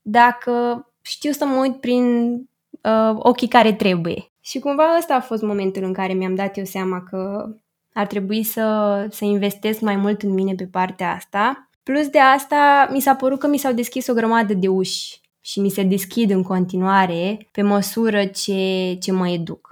dacă 0.01 0.85
știu 1.01 1.31
să 1.31 1.45
mă 1.45 1.59
uit 1.59 1.75
prin 1.79 2.33
uh, 2.81 3.15
ochii 3.15 3.47
care 3.47 3.73
trebuie. 3.73 4.31
Și 4.41 4.59
cumva 4.59 4.95
ăsta 4.97 5.15
a 5.15 5.19
fost 5.19 5.41
momentul 5.41 5.83
în 5.83 5.93
care 5.93 6.13
mi-am 6.13 6.35
dat 6.35 6.57
eu 6.57 6.63
seama 6.63 7.03
că 7.03 7.49
ar 7.93 8.07
trebui 8.07 8.43
să, 8.43 9.07
să 9.09 9.25
investesc 9.25 9.79
mai 9.79 9.95
mult 9.95 10.21
în 10.21 10.33
mine 10.33 10.53
pe 10.53 10.65
partea 10.65 11.13
asta 11.13 11.68
Plus 11.89 12.07
de 12.07 12.19
asta, 12.19 12.89
mi 12.91 12.99
s-a 12.99 13.15
părut 13.15 13.39
că 13.39 13.47
mi 13.47 13.57
s-au 13.57 13.73
deschis 13.73 14.07
o 14.07 14.13
grămadă 14.13 14.53
de 14.53 14.67
uși 14.67 15.21
și 15.39 15.59
mi 15.59 15.69
se 15.69 15.83
deschid 15.83 16.29
în 16.29 16.43
continuare 16.43 17.49
pe 17.51 17.61
măsură 17.61 18.25
ce, 18.25 18.93
ce 18.99 19.11
mă 19.11 19.29
educ. 19.29 19.69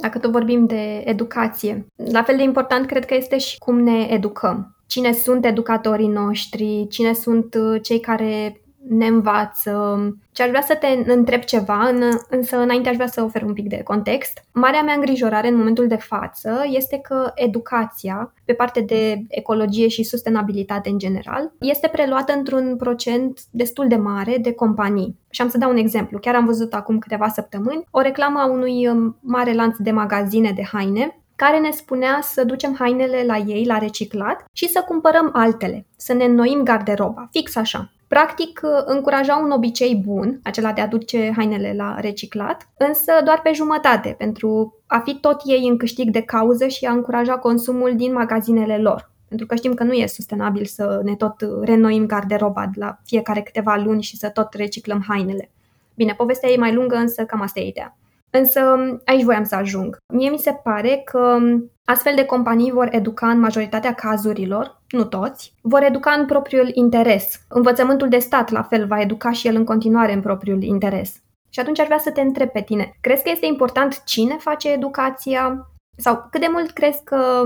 Dacă 0.00 0.18
tot 0.18 0.30
vorbim 0.30 0.66
de 0.66 1.02
educație, 1.04 1.86
la 2.12 2.22
fel 2.22 2.36
de 2.36 2.42
important 2.42 2.86
cred 2.86 3.04
că 3.04 3.14
este 3.14 3.38
și 3.38 3.58
cum 3.58 3.78
ne 3.80 4.06
educăm. 4.10 4.76
Cine 4.86 5.12
sunt 5.12 5.44
educatorii 5.44 6.08
noștri, 6.08 6.86
cine 6.90 7.12
sunt 7.12 7.54
uh, 7.54 7.82
cei 7.82 8.00
care 8.00 8.60
ne 8.88 9.06
învață. 9.06 9.98
Și 10.36 10.42
aș 10.42 10.48
vrea 10.48 10.60
să 10.60 10.74
te 10.74 11.12
întreb 11.12 11.40
ceva, 11.40 11.90
însă 12.28 12.58
înainte 12.58 12.88
aș 12.88 12.94
vrea 12.94 13.06
să 13.06 13.22
ofer 13.22 13.42
un 13.42 13.52
pic 13.52 13.68
de 13.68 13.82
context. 13.82 14.44
Marea 14.52 14.82
mea 14.82 14.94
îngrijorare 14.94 15.48
în 15.48 15.56
momentul 15.56 15.86
de 15.86 15.96
față 15.96 16.64
este 16.66 16.98
că 16.98 17.32
educația, 17.34 18.32
pe 18.44 18.52
parte 18.52 18.80
de 18.80 19.22
ecologie 19.28 19.88
și 19.88 20.02
sustenabilitate 20.02 20.88
în 20.88 20.98
general, 20.98 21.52
este 21.58 21.88
preluată 21.88 22.32
într-un 22.32 22.76
procent 22.76 23.40
destul 23.50 23.88
de 23.88 23.96
mare 23.96 24.38
de 24.40 24.52
companii. 24.52 25.18
Și 25.30 25.40
am 25.40 25.48
să 25.48 25.58
dau 25.58 25.70
un 25.70 25.76
exemplu. 25.76 26.18
Chiar 26.18 26.34
am 26.34 26.44
văzut 26.44 26.74
acum 26.74 26.98
câteva 26.98 27.28
săptămâni 27.28 27.84
o 27.90 28.00
reclamă 28.00 28.38
a 28.38 28.50
unui 28.50 28.88
um, 28.88 29.16
mare 29.20 29.52
lanț 29.52 29.76
de 29.78 29.90
magazine 29.90 30.52
de 30.54 30.64
haine 30.72 31.18
care 31.36 31.58
ne 31.58 31.70
spunea 31.70 32.18
să 32.22 32.44
ducem 32.44 32.76
hainele 32.78 33.24
la 33.26 33.36
ei 33.36 33.64
la 33.64 33.78
reciclat 33.78 34.44
și 34.52 34.68
să 34.68 34.84
cumpărăm 34.86 35.30
altele, 35.32 35.86
să 35.96 36.12
ne 36.12 36.24
înnoim 36.24 36.62
garderoba, 36.62 37.28
fix 37.30 37.56
așa. 37.56 37.93
Practic, 38.08 38.60
încuraja 38.84 39.36
un 39.36 39.50
obicei 39.50 40.02
bun, 40.04 40.40
acela 40.42 40.72
de 40.72 40.80
a 40.80 40.86
duce 40.86 41.32
hainele 41.36 41.74
la 41.76 42.00
reciclat, 42.00 42.68
însă 42.76 43.12
doar 43.24 43.40
pe 43.42 43.52
jumătate, 43.52 44.14
pentru 44.18 44.78
a 44.86 44.98
fi 44.98 45.14
tot 45.14 45.40
ei 45.44 45.68
în 45.68 45.76
câștig 45.76 46.10
de 46.10 46.22
cauză 46.22 46.66
și 46.66 46.84
a 46.84 46.92
încuraja 46.92 47.38
consumul 47.38 47.92
din 47.96 48.12
magazinele 48.12 48.78
lor. 48.78 49.12
Pentru 49.28 49.46
că 49.46 49.54
știm 49.54 49.74
că 49.74 49.84
nu 49.84 49.92
e 49.92 50.06
sustenabil 50.06 50.64
să 50.64 51.00
ne 51.04 51.14
tot 51.14 51.48
renoim 51.62 52.06
garderoba 52.06 52.66
de 52.66 52.80
la 52.80 52.98
fiecare 53.04 53.40
câteva 53.42 53.76
luni 53.84 54.02
și 54.02 54.16
să 54.16 54.28
tot 54.28 54.54
reciclăm 54.54 55.04
hainele. 55.08 55.50
Bine, 55.94 56.14
povestea 56.16 56.50
e 56.50 56.56
mai 56.56 56.74
lungă, 56.74 56.96
însă 56.96 57.24
cam 57.24 57.40
asta 57.40 57.60
e 57.60 57.68
ideea. 57.68 57.96
Însă 58.30 58.60
aici 59.04 59.22
voiam 59.22 59.44
să 59.44 59.54
ajung. 59.54 59.96
Mie 60.12 60.30
mi 60.30 60.38
se 60.38 60.60
pare 60.62 61.02
că 61.04 61.38
astfel 61.84 62.12
de 62.14 62.24
companii 62.24 62.70
vor 62.70 62.88
educa 62.90 63.30
în 63.30 63.38
majoritatea 63.38 63.94
cazurilor, 63.94 64.82
nu 64.94 65.04
toți, 65.04 65.54
vor 65.60 65.82
educa 65.82 66.10
în 66.10 66.26
propriul 66.26 66.70
interes. 66.72 67.44
Învățământul 67.48 68.08
de 68.08 68.18
stat, 68.18 68.50
la 68.50 68.62
fel, 68.62 68.86
va 68.86 69.00
educa 69.00 69.32
și 69.32 69.46
el 69.46 69.54
în 69.54 69.64
continuare 69.64 70.12
în 70.12 70.20
propriul 70.20 70.62
interes. 70.62 71.22
Și 71.50 71.60
atunci 71.60 71.80
aș 71.80 71.86
vrea 71.86 71.98
să 71.98 72.10
te 72.10 72.20
întreb 72.20 72.48
pe 72.48 72.62
tine. 72.62 72.96
Crezi 73.00 73.22
că 73.22 73.30
este 73.32 73.46
important 73.46 74.02
cine 74.04 74.36
face 74.36 74.72
educația? 74.72 75.70
Sau 75.96 76.28
cât 76.30 76.40
de 76.40 76.48
mult 76.52 76.70
crezi 76.70 77.04
că 77.04 77.42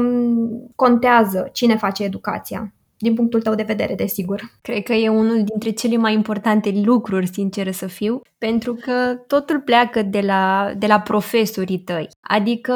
contează 0.75 1.49
cine 1.52 1.76
face 1.76 2.05
educația? 2.05 2.73
din 2.99 3.14
punctul 3.14 3.43
tău 3.43 3.55
de 3.55 3.62
vedere, 3.62 3.95
desigur. 3.95 4.43
Cred 4.62 4.83
că 4.83 4.93
e 4.93 5.09
unul 5.09 5.45
dintre 5.45 5.71
cele 5.71 5.97
mai 5.97 6.12
importante 6.12 6.73
lucruri, 6.85 7.26
sinceră 7.26 7.71
să 7.71 7.87
fiu, 7.87 8.21
pentru 8.38 8.75
că 8.75 9.14
totul 9.26 9.61
pleacă 9.61 10.02
de 10.02 10.21
la, 10.21 10.73
de 10.78 10.87
la 10.87 11.00
profesorii 11.00 11.78
tăi. 11.78 12.09
Adică 12.21 12.75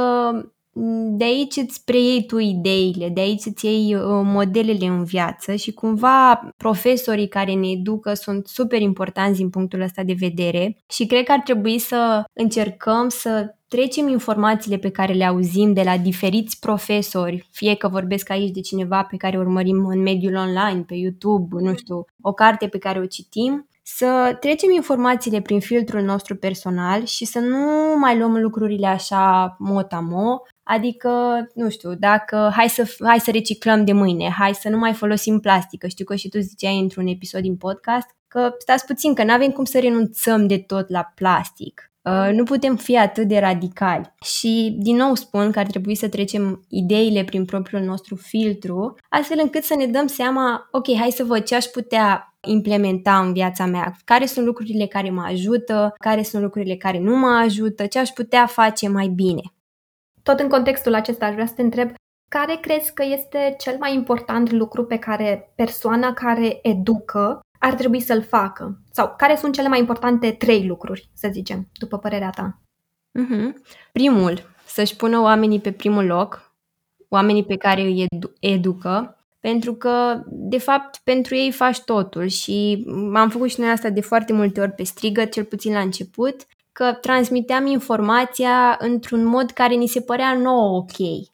de 1.16 1.24
aici 1.24 1.56
îți 1.56 1.84
preiei 1.84 2.26
tu 2.26 2.38
ideile, 2.38 3.08
de 3.08 3.20
aici 3.20 3.44
îți 3.44 3.66
iei 3.66 3.94
uh, 3.94 4.02
modelele 4.24 4.86
în 4.86 5.04
viață 5.04 5.54
și 5.54 5.72
cumva 5.72 6.34
profesorii 6.56 7.28
care 7.28 7.52
ne 7.52 7.68
educă 7.68 8.14
sunt 8.14 8.46
super 8.46 8.80
importanți 8.80 9.38
din 9.38 9.50
punctul 9.50 9.80
ăsta 9.80 10.02
de 10.02 10.14
vedere 10.18 10.76
și 10.90 11.06
cred 11.06 11.24
că 11.24 11.32
ar 11.32 11.40
trebui 11.40 11.78
să 11.78 12.24
încercăm 12.32 13.08
să 13.08 13.54
trecem 13.68 14.08
informațiile 14.08 14.76
pe 14.76 14.90
care 14.90 15.12
le 15.12 15.24
auzim 15.24 15.72
de 15.72 15.82
la 15.82 15.98
diferiți 15.98 16.58
profesori, 16.58 17.48
fie 17.50 17.74
că 17.74 17.88
vorbesc 17.88 18.30
aici 18.30 18.50
de 18.50 18.60
cineva 18.60 19.02
pe 19.02 19.16
care 19.16 19.38
urmărim 19.38 19.86
în 19.86 20.02
mediul 20.02 20.34
online, 20.34 20.84
pe 20.86 20.94
YouTube, 20.94 21.56
nu 21.60 21.76
știu, 21.76 22.04
o 22.20 22.32
carte 22.32 22.66
pe 22.66 22.78
care 22.78 22.98
o 22.98 23.06
citim, 23.06 23.66
să 23.82 24.36
trecem 24.40 24.70
informațiile 24.70 25.40
prin 25.40 25.60
filtrul 25.60 26.02
nostru 26.02 26.36
personal 26.36 27.04
și 27.04 27.24
să 27.24 27.38
nu 27.38 27.98
mai 27.98 28.18
luăm 28.18 28.36
lucrurile 28.36 28.86
așa 28.86 29.56
motamo, 29.58 30.42
Adică, 30.64 31.10
nu 31.54 31.70
știu, 31.70 31.94
dacă 31.94 32.50
hai 32.54 32.68
să, 32.68 32.96
hai 33.00 33.20
să 33.20 33.30
reciclăm 33.30 33.84
de 33.84 33.92
mâine, 33.92 34.28
hai 34.38 34.54
să 34.54 34.68
nu 34.68 34.78
mai 34.78 34.92
folosim 34.92 35.40
plastică. 35.40 35.86
Știu 35.86 36.04
că 36.04 36.14
și 36.14 36.28
tu 36.28 36.38
ziceai 36.38 36.78
într-un 36.78 37.06
episod 37.06 37.40
din 37.40 37.56
podcast 37.56 38.06
că 38.28 38.54
stați 38.58 38.86
puțin, 38.86 39.14
că 39.14 39.24
nu 39.24 39.32
avem 39.32 39.50
cum 39.50 39.64
să 39.64 39.78
renunțăm 39.78 40.46
de 40.46 40.58
tot 40.58 40.88
la 40.88 41.12
plastic. 41.14 41.91
Uh, 42.02 42.28
nu 42.32 42.44
putem 42.44 42.76
fi 42.76 42.98
atât 42.98 43.28
de 43.28 43.38
radicali. 43.38 44.14
Și 44.24 44.76
din 44.78 44.96
nou 44.96 45.14
spun 45.14 45.50
că 45.50 45.58
ar 45.58 45.66
trebui 45.66 45.94
să 45.94 46.08
trecem 46.08 46.64
ideile 46.68 47.24
prin 47.24 47.44
propriul 47.44 47.82
nostru 47.82 48.16
filtru, 48.16 48.94
astfel 49.08 49.38
încât 49.42 49.62
să 49.62 49.74
ne 49.74 49.86
dăm 49.86 50.06
seama, 50.06 50.68
ok, 50.70 50.96
hai 50.96 51.10
să 51.10 51.24
văd 51.24 51.42
ce 51.42 51.54
aș 51.54 51.64
putea 51.64 52.36
implementa 52.40 53.18
în 53.18 53.32
viața 53.32 53.66
mea, 53.66 53.96
care 54.04 54.26
sunt 54.26 54.46
lucrurile 54.46 54.86
care 54.86 55.10
mă 55.10 55.22
ajută, 55.22 55.94
care 55.98 56.22
sunt 56.22 56.42
lucrurile 56.42 56.76
care 56.76 56.98
nu 56.98 57.16
mă 57.16 57.40
ajută, 57.44 57.86
ce 57.86 57.98
aș 57.98 58.08
putea 58.08 58.46
face 58.46 58.88
mai 58.88 59.08
bine. 59.08 59.42
Tot 60.22 60.40
în 60.40 60.48
contextul 60.48 60.94
acesta 60.94 61.26
aș 61.26 61.32
vrea 61.32 61.46
să 61.46 61.54
te 61.54 61.62
întreb, 61.62 61.90
care 62.28 62.58
crezi 62.60 62.94
că 62.94 63.04
este 63.04 63.56
cel 63.58 63.76
mai 63.78 63.94
important 63.94 64.50
lucru 64.50 64.84
pe 64.84 64.96
care 64.96 65.52
persoana 65.56 66.12
care 66.12 66.58
educă 66.62 67.40
ar 67.62 67.74
trebui 67.74 68.00
să-l 68.00 68.22
facă? 68.22 68.80
Sau 68.90 69.14
care 69.16 69.36
sunt 69.36 69.54
cele 69.54 69.68
mai 69.68 69.78
importante 69.78 70.30
trei 70.30 70.66
lucruri, 70.66 71.10
să 71.14 71.28
zicem, 71.32 71.68
după 71.78 71.98
părerea 71.98 72.30
ta? 72.30 72.60
Mm-hmm. 73.20 73.52
Primul, 73.92 74.50
să-și 74.66 74.96
pună 74.96 75.20
oamenii 75.20 75.60
pe 75.60 75.72
primul 75.72 76.04
loc, 76.04 76.52
oamenii 77.08 77.44
pe 77.44 77.56
care 77.56 77.80
îi 77.80 78.06
edu- 78.10 78.32
educă, 78.40 79.16
pentru 79.40 79.74
că, 79.74 80.22
de 80.26 80.58
fapt, 80.58 81.00
pentru 81.04 81.34
ei 81.34 81.52
faci 81.52 81.80
totul 81.80 82.26
și 82.26 82.86
am 83.14 83.28
făcut 83.28 83.50
și 83.50 83.60
noi 83.60 83.70
asta 83.70 83.90
de 83.90 84.00
foarte 84.00 84.32
multe 84.32 84.60
ori 84.60 84.72
pe 84.72 84.82
strigă, 84.82 85.24
cel 85.24 85.44
puțin 85.44 85.72
la 85.72 85.80
început, 85.80 86.36
că 86.72 86.92
transmiteam 87.00 87.66
informația 87.66 88.76
într-un 88.80 89.24
mod 89.24 89.50
care 89.50 89.74
ni 89.74 89.86
se 89.86 90.00
părea 90.00 90.34
nouă 90.34 90.76
ok. 90.76 91.26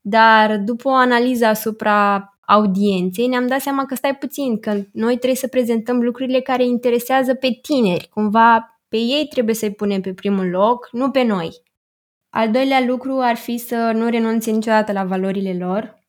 Dar 0.00 0.58
după 0.58 0.88
o 0.88 0.94
analiză 0.94 1.46
asupra 1.46 2.26
audienței, 2.46 3.26
ne-am 3.26 3.46
dat 3.46 3.60
seama 3.60 3.86
că 3.86 3.94
stai 3.94 4.16
puțin, 4.16 4.58
că 4.58 4.70
noi 4.92 5.14
trebuie 5.14 5.34
să 5.34 5.48
prezentăm 5.48 6.02
lucrurile 6.02 6.40
care 6.40 6.64
interesează 6.64 7.34
pe 7.34 7.58
tineri. 7.62 8.08
Cumva 8.08 8.80
pe 8.88 8.96
ei 8.96 9.26
trebuie 9.30 9.54
să-i 9.54 9.74
punem 9.74 10.00
pe 10.00 10.14
primul 10.14 10.48
loc, 10.48 10.88
nu 10.92 11.10
pe 11.10 11.22
noi. 11.22 11.62
Al 12.30 12.50
doilea 12.50 12.80
lucru 12.80 13.18
ar 13.20 13.36
fi 13.36 13.58
să 13.58 13.92
nu 13.94 14.08
renunțe 14.08 14.50
niciodată 14.50 14.92
la 14.92 15.04
valorile 15.04 15.56
lor, 15.64 16.00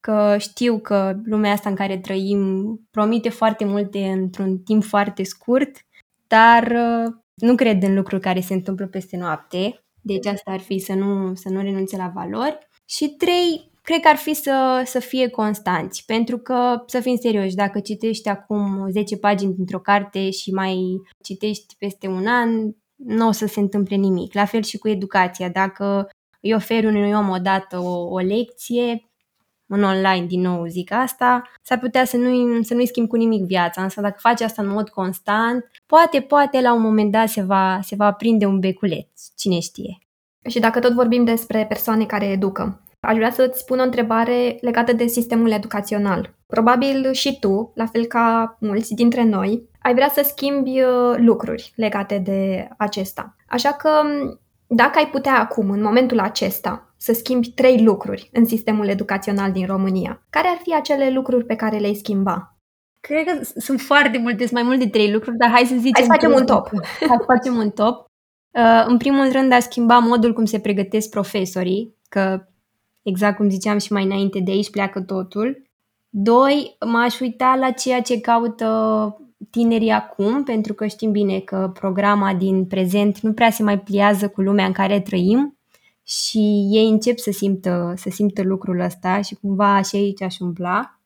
că 0.00 0.36
știu 0.38 0.78
că 0.78 1.16
lumea 1.24 1.52
asta 1.52 1.68
în 1.68 1.74
care 1.74 1.98
trăim 1.98 2.80
promite 2.90 3.28
foarte 3.28 3.64
multe 3.64 3.98
într-un 3.98 4.58
timp 4.58 4.84
foarte 4.84 5.22
scurt, 5.22 5.76
dar 6.26 6.62
uh, 6.62 7.12
nu 7.34 7.54
cred 7.54 7.82
în 7.82 7.94
lucruri 7.94 8.22
care 8.22 8.40
se 8.40 8.54
întâmplă 8.54 8.86
peste 8.86 9.16
noapte, 9.16 9.84
deci 10.00 10.26
asta 10.26 10.50
ar 10.50 10.60
fi 10.60 10.78
să 10.78 10.92
nu, 10.92 11.34
să 11.34 11.48
nu 11.48 11.60
renunțe 11.60 11.96
la 11.96 12.12
valori. 12.14 12.58
Și 12.84 13.08
trei, 13.08 13.71
cred 13.82 14.00
că 14.00 14.08
ar 14.08 14.16
fi 14.16 14.34
să, 14.34 14.82
să 14.84 14.98
fie 14.98 15.28
constanți, 15.28 16.04
pentru 16.06 16.38
că, 16.38 16.82
să 16.86 17.00
fim 17.00 17.16
serioși, 17.16 17.54
dacă 17.54 17.80
citești 17.80 18.28
acum 18.28 18.90
10 18.90 19.16
pagini 19.16 19.54
dintr-o 19.54 19.80
carte 19.80 20.30
și 20.30 20.50
mai 20.50 20.76
citești 21.22 21.76
peste 21.78 22.06
un 22.06 22.26
an, 22.26 22.50
nu 22.96 23.28
o 23.28 23.30
să 23.30 23.46
se 23.46 23.60
întâmple 23.60 23.96
nimic. 23.96 24.34
La 24.34 24.44
fel 24.44 24.62
și 24.62 24.78
cu 24.78 24.88
educația. 24.88 25.48
Dacă 25.48 26.08
îi 26.40 26.54
oferi 26.54 26.86
unui 26.86 27.12
om 27.12 27.28
odată 27.28 27.78
o, 27.78 28.08
o 28.08 28.18
lecție, 28.18 29.06
în 29.66 29.82
online, 29.82 30.26
din 30.26 30.40
nou 30.40 30.66
zic 30.66 30.92
asta, 30.92 31.42
s-ar 31.62 31.78
putea 31.78 32.04
să 32.04 32.16
nu-i, 32.16 32.64
să 32.64 32.74
nu-i 32.74 32.86
schimb 32.86 33.08
cu 33.08 33.16
nimic 33.16 33.44
viața, 33.44 33.82
însă 33.82 34.00
dacă 34.00 34.16
faci 34.18 34.40
asta 34.40 34.62
în 34.62 34.68
mod 34.68 34.88
constant, 34.88 35.70
poate, 35.86 36.20
poate 36.20 36.60
la 36.60 36.74
un 36.74 36.82
moment 36.82 37.12
dat 37.12 37.28
se 37.28 37.42
va, 37.42 37.78
se 37.82 37.94
va 37.94 38.06
aprinde 38.06 38.46
un 38.46 38.58
beculeț, 38.58 39.22
cine 39.36 39.58
știe. 39.58 39.98
Și 40.48 40.58
dacă 40.58 40.78
tot 40.78 40.92
vorbim 40.92 41.24
despre 41.24 41.66
persoane 41.66 42.04
care 42.04 42.26
educă, 42.26 42.82
aș 43.06 43.16
vrea 43.16 43.30
să-ți 43.30 43.58
spun 43.58 43.78
o 43.78 43.82
întrebare 43.82 44.56
legată 44.60 44.92
de 44.92 45.06
sistemul 45.06 45.50
educațional. 45.50 46.34
Probabil 46.46 47.12
și 47.12 47.38
tu, 47.38 47.72
la 47.74 47.86
fel 47.86 48.04
ca 48.04 48.56
mulți 48.60 48.94
dintre 48.94 49.24
noi, 49.24 49.68
ai 49.82 49.94
vrea 49.94 50.08
să 50.08 50.22
schimbi 50.24 50.82
uh, 50.82 51.14
lucruri 51.16 51.72
legate 51.76 52.18
de 52.18 52.68
acesta. 52.78 53.36
Așa 53.48 53.72
că, 53.72 53.90
dacă 54.66 54.98
ai 54.98 55.08
putea 55.08 55.38
acum, 55.38 55.70
în 55.70 55.82
momentul 55.82 56.18
acesta, 56.18 56.94
să 56.96 57.12
schimbi 57.12 57.50
trei 57.50 57.84
lucruri 57.84 58.30
în 58.32 58.44
sistemul 58.44 58.88
educațional 58.88 59.52
din 59.52 59.66
România, 59.66 60.22
care 60.30 60.48
ar 60.48 60.58
fi 60.62 60.74
acele 60.74 61.10
lucruri 61.10 61.44
pe 61.44 61.56
care 61.56 61.78
le-ai 61.78 61.94
schimba? 61.94 62.56
Cred 63.00 63.24
că 63.24 63.60
sunt 63.60 63.80
foarte 63.80 64.18
multe, 64.18 64.38
sunt 64.38 64.52
mai 64.52 64.62
mult 64.62 64.78
de 64.78 64.88
trei 64.88 65.12
lucruri, 65.12 65.36
dar 65.36 65.50
hai 65.50 65.64
să 65.64 65.74
zicem... 65.74 65.92
Hai 65.94 66.02
să 66.04 66.12
facem 66.12 66.32
un 66.32 66.46
top. 66.46 66.68
Hai 67.08 67.16
să 67.18 67.24
facem 67.26 67.56
un 67.56 67.70
top. 67.70 68.04
Uh, 68.58 68.84
în 68.86 68.96
primul 68.96 69.32
rând, 69.32 69.52
a 69.52 69.60
schimba 69.60 69.98
modul 69.98 70.32
cum 70.32 70.44
se 70.44 70.60
pregătesc 70.60 71.10
profesorii, 71.10 71.96
că 72.08 72.46
exact 73.02 73.36
cum 73.36 73.50
ziceam 73.50 73.78
și 73.78 73.92
mai 73.92 74.04
înainte, 74.04 74.40
de 74.40 74.50
aici 74.50 74.70
pleacă 74.70 75.00
totul. 75.00 75.62
Doi, 76.08 76.76
m-aș 76.86 77.20
uita 77.20 77.56
la 77.60 77.70
ceea 77.70 78.02
ce 78.02 78.20
caută 78.20 79.16
tinerii 79.50 79.90
acum, 79.90 80.42
pentru 80.44 80.74
că 80.74 80.86
știm 80.86 81.10
bine 81.10 81.38
că 81.38 81.70
programa 81.74 82.34
din 82.34 82.66
prezent 82.66 83.20
nu 83.20 83.32
prea 83.32 83.50
se 83.50 83.62
mai 83.62 83.78
pliază 83.78 84.28
cu 84.28 84.40
lumea 84.40 84.66
în 84.66 84.72
care 84.72 85.00
trăim 85.00 85.56
și 86.02 86.68
ei 86.70 86.88
încep 86.88 87.18
să 87.18 87.30
simtă, 87.30 87.94
să 87.96 88.10
simtă 88.10 88.42
lucrul 88.42 88.80
ăsta 88.80 89.20
și 89.20 89.34
cumva 89.34 89.82
și 89.82 89.96
aici 89.96 90.22
aș 90.22 90.38
umbla. 90.38 91.00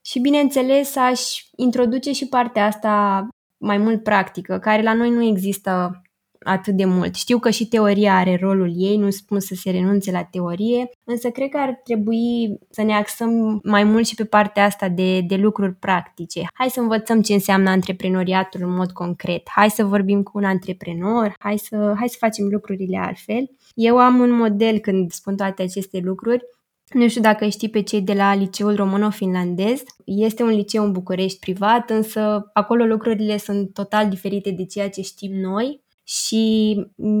Și 0.00 0.18
bineînțeles 0.18 0.96
aș 0.96 1.20
introduce 1.56 2.12
și 2.12 2.28
partea 2.28 2.66
asta 2.66 3.28
mai 3.56 3.78
mult 3.78 4.02
practică, 4.02 4.58
care 4.58 4.82
la 4.82 4.94
noi 4.94 5.10
nu 5.10 5.22
există 5.22 6.02
atât 6.42 6.74
de 6.74 6.84
mult. 6.84 7.14
Știu 7.14 7.38
că 7.38 7.50
și 7.50 7.68
teoria 7.68 8.16
are 8.16 8.38
rolul 8.40 8.72
ei, 8.76 8.96
nu 8.96 9.10
spun 9.10 9.40
să 9.40 9.54
se 9.54 9.70
renunțe 9.70 10.10
la 10.10 10.22
teorie, 10.22 10.90
însă 11.04 11.30
cred 11.30 11.48
că 11.48 11.58
ar 11.58 11.80
trebui 11.84 12.58
să 12.70 12.82
ne 12.82 12.92
axăm 12.92 13.60
mai 13.64 13.84
mult 13.84 14.06
și 14.06 14.14
pe 14.14 14.24
partea 14.24 14.64
asta 14.64 14.88
de, 14.88 15.20
de 15.20 15.36
lucruri 15.36 15.74
practice. 15.74 16.46
Hai 16.52 16.68
să 16.70 16.80
învățăm 16.80 17.22
ce 17.22 17.32
înseamnă 17.32 17.70
antreprenoriatul 17.70 18.60
în 18.62 18.74
mod 18.74 18.90
concret. 18.90 19.48
Hai 19.50 19.70
să 19.70 19.84
vorbim 19.84 20.22
cu 20.22 20.38
un 20.38 20.44
antreprenor, 20.44 21.34
hai 21.38 21.58
să, 21.58 21.94
hai 21.96 22.08
să 22.08 22.16
facem 22.18 22.46
lucrurile 22.50 22.98
altfel. 22.98 23.50
Eu 23.74 23.98
am 23.98 24.18
un 24.18 24.30
model 24.30 24.78
când 24.78 25.10
spun 25.10 25.36
toate 25.36 25.62
aceste 25.62 26.00
lucruri 26.02 26.44
nu 26.92 27.08
știu 27.08 27.20
dacă 27.20 27.48
știi 27.48 27.68
pe 27.68 27.82
cei 27.82 28.02
de 28.02 28.12
la 28.12 28.34
Liceul 28.34 28.76
Româno-Finlandez. 28.76 29.82
Este 30.04 30.42
un 30.42 30.48
liceu 30.48 30.84
în 30.84 30.92
București 30.92 31.38
privat, 31.38 31.90
însă 31.90 32.50
acolo 32.52 32.84
lucrurile 32.84 33.36
sunt 33.36 33.72
total 33.72 34.08
diferite 34.08 34.50
de 34.50 34.64
ceea 34.64 34.90
ce 34.90 35.02
știm 35.02 35.32
noi 35.40 35.86
și 36.08 36.74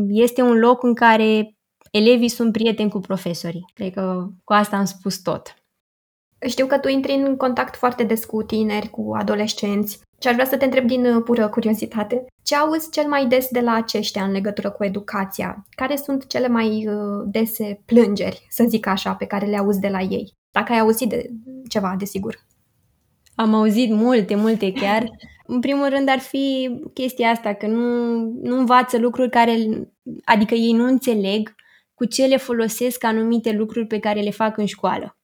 este 0.08 0.42
un 0.42 0.58
loc 0.58 0.82
în 0.82 0.94
care 0.94 1.56
elevii 1.90 2.28
sunt 2.28 2.52
prieteni 2.52 2.90
cu 2.90 2.98
profesorii. 2.98 3.64
Cred 3.74 3.92
că 3.92 4.28
cu 4.44 4.52
asta 4.52 4.76
am 4.76 4.84
spus 4.84 5.18
tot. 5.18 5.54
Știu 6.46 6.66
că 6.66 6.78
tu 6.78 6.88
intri 6.88 7.12
în 7.12 7.36
contact 7.36 7.76
foarte 7.76 8.04
des 8.04 8.24
cu 8.24 8.42
tineri, 8.42 8.90
cu 8.90 9.12
adolescenți 9.14 10.00
și 10.20 10.28
aș 10.28 10.34
vrea 10.34 10.46
să 10.46 10.56
te 10.56 10.64
întreb 10.64 10.86
din 10.86 11.04
uh, 11.06 11.22
pură 11.24 11.48
curiozitate. 11.48 12.24
Ce 12.42 12.56
auzi 12.56 12.90
cel 12.90 13.08
mai 13.08 13.26
des 13.26 13.48
de 13.48 13.60
la 13.60 13.72
aceștia 13.72 14.24
în 14.24 14.30
legătură 14.30 14.70
cu 14.70 14.84
educația? 14.84 15.66
Care 15.70 15.96
sunt 15.96 16.26
cele 16.26 16.48
mai 16.48 16.86
uh, 16.86 17.24
dese 17.26 17.82
plângeri, 17.84 18.46
să 18.50 18.64
zic 18.68 18.86
așa, 18.86 19.14
pe 19.14 19.24
care 19.24 19.46
le 19.46 19.56
auzi 19.56 19.80
de 19.80 19.88
la 19.88 20.00
ei? 20.00 20.32
Dacă 20.50 20.72
ai 20.72 20.78
auzit 20.78 21.08
de 21.08 21.30
ceva, 21.68 21.94
desigur. 21.98 22.46
Am 23.34 23.54
auzit 23.54 23.90
multe, 23.90 24.34
multe 24.34 24.72
chiar. 24.72 25.04
În 25.50 25.60
primul 25.60 25.88
rând 25.88 26.08
ar 26.08 26.18
fi 26.18 26.70
chestia 26.94 27.30
asta, 27.30 27.54
că 27.54 27.66
nu, 27.66 28.16
nu 28.42 28.58
învață 28.58 28.98
lucruri 28.98 29.30
care, 29.30 29.56
adică 30.24 30.54
ei 30.54 30.72
nu 30.72 30.84
înțeleg 30.84 31.54
cu 31.94 32.04
ce 32.04 32.26
le 32.26 32.36
folosesc 32.36 33.04
anumite 33.04 33.52
lucruri 33.52 33.86
pe 33.86 33.98
care 33.98 34.20
le 34.20 34.30
fac 34.30 34.56
în 34.56 34.66
școală. 34.66 35.16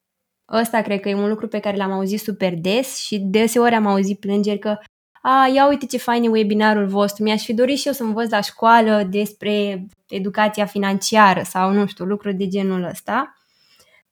Ăsta 0.51 0.81
cred 0.81 0.99
că 0.99 1.09
e 1.09 1.15
un 1.15 1.29
lucru 1.29 1.47
pe 1.47 1.59
care 1.59 1.77
l-am 1.77 1.91
auzit 1.91 2.19
super 2.19 2.53
des 2.59 2.97
și 2.97 3.19
deseori 3.19 3.75
am 3.75 3.85
auzit 3.85 4.19
plângeri 4.19 4.59
că 4.59 4.77
a, 5.21 5.47
ia 5.53 5.67
uite 5.67 5.85
ce 5.85 5.97
fain 5.97 6.23
e 6.23 6.27
webinarul 6.27 6.87
vostru, 6.87 7.23
mi-aș 7.23 7.43
fi 7.43 7.53
dorit 7.53 7.77
și 7.77 7.87
eu 7.87 7.93
să 7.93 8.03
învăț 8.03 8.29
la 8.29 8.41
școală 8.41 9.07
despre 9.09 9.85
educația 10.09 10.65
financiară 10.65 11.41
sau, 11.43 11.71
nu 11.71 11.85
știu, 11.85 12.05
lucruri 12.05 12.35
de 12.35 12.47
genul 12.47 12.83
ăsta. 12.83 13.35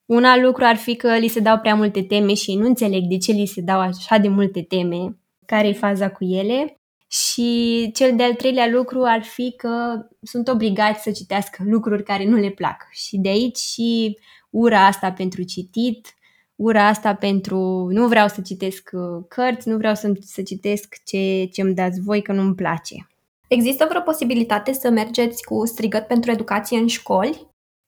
Un 0.04 0.24
alt 0.24 0.42
lucru 0.42 0.64
ar 0.64 0.76
fi 0.76 0.96
că 0.96 1.16
li 1.16 1.28
se 1.28 1.40
dau 1.40 1.58
prea 1.58 1.74
multe 1.74 2.02
teme 2.02 2.34
și 2.34 2.54
nu 2.54 2.66
înțeleg 2.66 3.02
de 3.02 3.16
ce 3.16 3.32
li 3.32 3.46
se 3.46 3.60
dau 3.60 3.80
așa 3.80 4.18
de 4.18 4.28
multe 4.28 4.62
teme, 4.62 5.16
care 5.46 5.68
e 5.68 5.72
faza 5.72 6.10
cu 6.10 6.24
ele. 6.24 6.78
Și 7.08 7.90
cel 7.94 8.16
de-al 8.16 8.34
treilea 8.34 8.68
lucru 8.68 9.02
ar 9.02 9.22
fi 9.22 9.54
că 9.56 10.06
sunt 10.22 10.48
obligați 10.48 11.02
să 11.02 11.10
citească 11.10 11.62
lucruri 11.66 12.02
care 12.02 12.24
nu 12.24 12.36
le 12.36 12.50
plac. 12.50 12.86
Și 12.90 13.16
de 13.16 13.28
aici 13.28 13.56
și 13.56 14.18
ura 14.50 14.86
asta 14.86 15.12
pentru 15.12 15.42
citit, 15.42 16.14
ura 16.56 16.86
asta 16.86 17.14
pentru 17.14 17.88
nu 17.90 18.08
vreau 18.08 18.28
să 18.28 18.40
citesc 18.40 18.90
uh, 18.92 19.24
cărți, 19.28 19.68
nu 19.68 19.76
vreau 19.76 19.94
să, 19.94 20.12
să 20.20 20.42
citesc 20.42 20.94
ce, 21.04 21.48
ce 21.52 21.60
îmi 21.60 21.74
dați 21.74 22.00
voi 22.00 22.22
că 22.22 22.32
nu-mi 22.32 22.54
place. 22.54 23.08
Există 23.48 23.86
vreo 23.88 24.00
posibilitate 24.00 24.72
să 24.72 24.90
mergeți 24.90 25.44
cu 25.44 25.66
strigăt 25.66 26.06
pentru 26.06 26.30
educație 26.30 26.78
în 26.78 26.86
școli? 26.86 27.46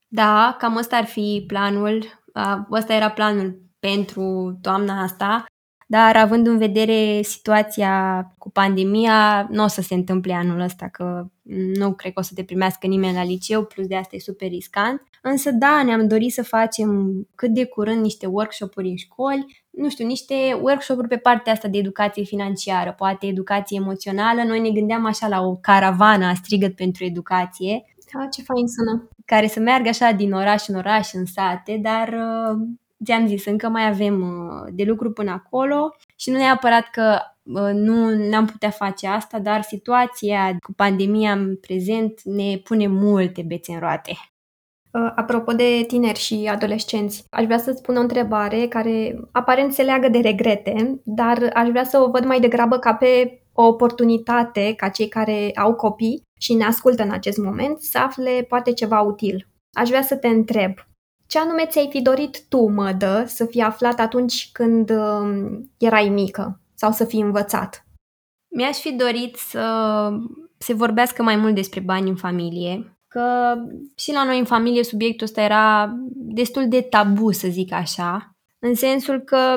Da, 0.09 0.57
cam 0.59 0.77
ăsta 0.77 0.97
ar 0.97 1.05
fi 1.05 1.45
planul. 1.47 2.05
Ăsta 2.71 2.95
era 2.95 3.11
planul 3.11 3.63
pentru 3.79 4.59
toamna 4.63 5.03
asta, 5.03 5.45
dar 5.87 6.17
având 6.17 6.47
în 6.47 6.59
vedere 6.59 7.23
situația 7.23 8.25
cu 8.39 8.51
pandemia, 8.51 9.47
nu 9.51 9.65
o 9.65 9.67
să 9.67 9.83
se 9.83 9.95
întâmple 9.95 10.33
anul 10.33 10.61
ăsta, 10.61 10.89
că 10.89 11.27
nu 11.79 11.93
cred 11.93 12.13
că 12.13 12.21
o 12.21 12.23
să 12.23 12.33
te 12.35 12.45
primească 12.45 12.87
nimeni 12.87 13.15
la 13.15 13.25
liceu, 13.25 13.65
plus 13.65 13.87
de 13.87 13.97
asta 13.97 14.17
e 14.17 14.19
super 14.19 14.49
riscant. 14.49 15.03
Însă 15.23 15.51
da, 15.51 15.83
ne-am 15.85 16.09
dorit 16.09 16.33
să 16.33 16.43
facem 16.43 17.13
cât 17.35 17.51
de 17.51 17.65
curând 17.65 18.03
niște 18.03 18.27
workshop-uri 18.27 18.89
în 18.89 18.97
școli, 18.97 19.65
nu 19.71 19.89
știu, 19.89 20.07
niște 20.07 20.35
workshop-uri 20.63 21.09
pe 21.09 21.17
partea 21.17 21.53
asta 21.53 21.69
de 21.69 21.79
educație 21.79 22.23
financiară, 22.23 22.93
poate 22.93 23.27
educație 23.27 23.79
emoțională. 23.81 24.43
Noi 24.43 24.61
ne 24.61 24.71
gândeam 24.71 25.07
așa 25.07 25.29
la 25.29 25.41
o 25.41 25.57
caravană 25.57 26.27
a 26.27 26.35
strigăt 26.35 26.75
pentru 26.75 27.05
educație. 27.05 27.85
Da, 28.13 28.27
ce 28.27 28.43
fain 28.43 28.67
sună. 28.67 29.09
Care 29.25 29.47
să 29.47 29.61
meargă 29.61 29.89
așa 29.89 30.13
din 30.13 30.33
oraș 30.33 30.69
în 30.69 30.75
oraș, 30.75 31.13
în 31.13 31.25
sate, 31.25 31.79
dar 31.83 32.09
uh, 32.09 32.69
ți-am 33.05 33.27
zis, 33.27 33.47
încă 33.47 33.69
mai 33.69 33.87
avem 33.87 34.21
uh, 34.21 34.73
de 34.73 34.85
lucru 34.85 35.13
până 35.13 35.31
acolo 35.31 35.97
și 36.17 36.31
nu 36.31 36.37
neapărat 36.37 36.91
că 36.91 37.19
uh, 37.43 37.73
nu 37.73 38.15
ne-am 38.15 38.47
putea 38.47 38.71
face 38.71 39.07
asta, 39.07 39.39
dar 39.39 39.63
situația 39.63 40.57
cu 40.63 40.73
pandemia 40.73 41.33
în 41.33 41.57
prezent 41.57 42.23
ne 42.23 42.57
pune 42.65 42.87
multe 42.87 43.43
bețe 43.43 43.73
în 43.73 43.79
roate. 43.79 44.13
Uh, 44.91 45.13
apropo 45.15 45.53
de 45.53 45.85
tineri 45.87 46.19
și 46.19 46.49
adolescenți, 46.53 47.25
aș 47.31 47.45
vrea 47.45 47.59
să-ți 47.59 47.83
pun 47.83 47.97
o 47.97 48.01
întrebare 48.01 48.67
care 48.67 49.21
aparent 49.33 49.73
se 49.73 49.83
leagă 49.83 50.09
de 50.09 50.19
regrete, 50.19 51.01
dar 51.05 51.51
aș 51.55 51.69
vrea 51.69 51.85
să 51.85 51.99
o 51.99 52.11
văd 52.11 52.25
mai 52.25 52.41
degrabă 52.41 52.79
ca 52.79 52.95
pe 52.95 53.41
o 53.53 53.67
oportunitate 53.67 54.75
ca 54.77 54.89
cei 54.89 55.09
care 55.09 55.51
au 55.55 55.75
copii 55.75 56.23
și 56.39 56.55
ne 56.55 56.65
ascultă 56.65 57.03
în 57.03 57.11
acest 57.11 57.39
moment 57.39 57.81
să 57.81 57.99
afle 57.99 58.45
poate 58.49 58.73
ceva 58.73 59.01
util. 59.01 59.49
Aș 59.73 59.89
vrea 59.89 60.03
să 60.03 60.17
te 60.17 60.29
întreb, 60.29 60.73
ce 61.27 61.39
anume 61.39 61.67
ți-ai 61.67 61.89
fi 61.91 62.03
dorit 62.03 62.49
tu, 62.49 62.71
mădă, 62.71 63.25
să 63.27 63.45
fii 63.45 63.61
aflat 63.61 64.01
atunci 64.01 64.49
când 64.53 64.91
uh, 64.91 65.59
erai 65.79 66.09
mică 66.09 66.61
sau 66.75 66.93
să 66.93 67.05
fii 67.05 67.21
învățat? 67.21 67.87
Mi-aș 68.49 68.77
fi 68.79 68.93
dorit 68.93 69.37
să 69.37 70.09
se 70.59 70.73
vorbească 70.73 71.23
mai 71.23 71.37
mult 71.37 71.55
despre 71.55 71.81
bani 71.81 72.09
în 72.09 72.17
familie, 72.17 72.99
că 73.09 73.55
și 73.97 74.13
la 74.13 74.25
noi 74.25 74.39
în 74.39 74.45
familie 74.45 74.83
subiectul 74.83 75.27
ăsta 75.27 75.41
era 75.41 75.95
destul 76.13 76.69
de 76.69 76.81
tabu, 76.81 77.33
să 77.33 77.49
zic 77.49 77.73
așa, 77.73 78.37
în 78.59 78.75
sensul 78.75 79.21
că 79.21 79.57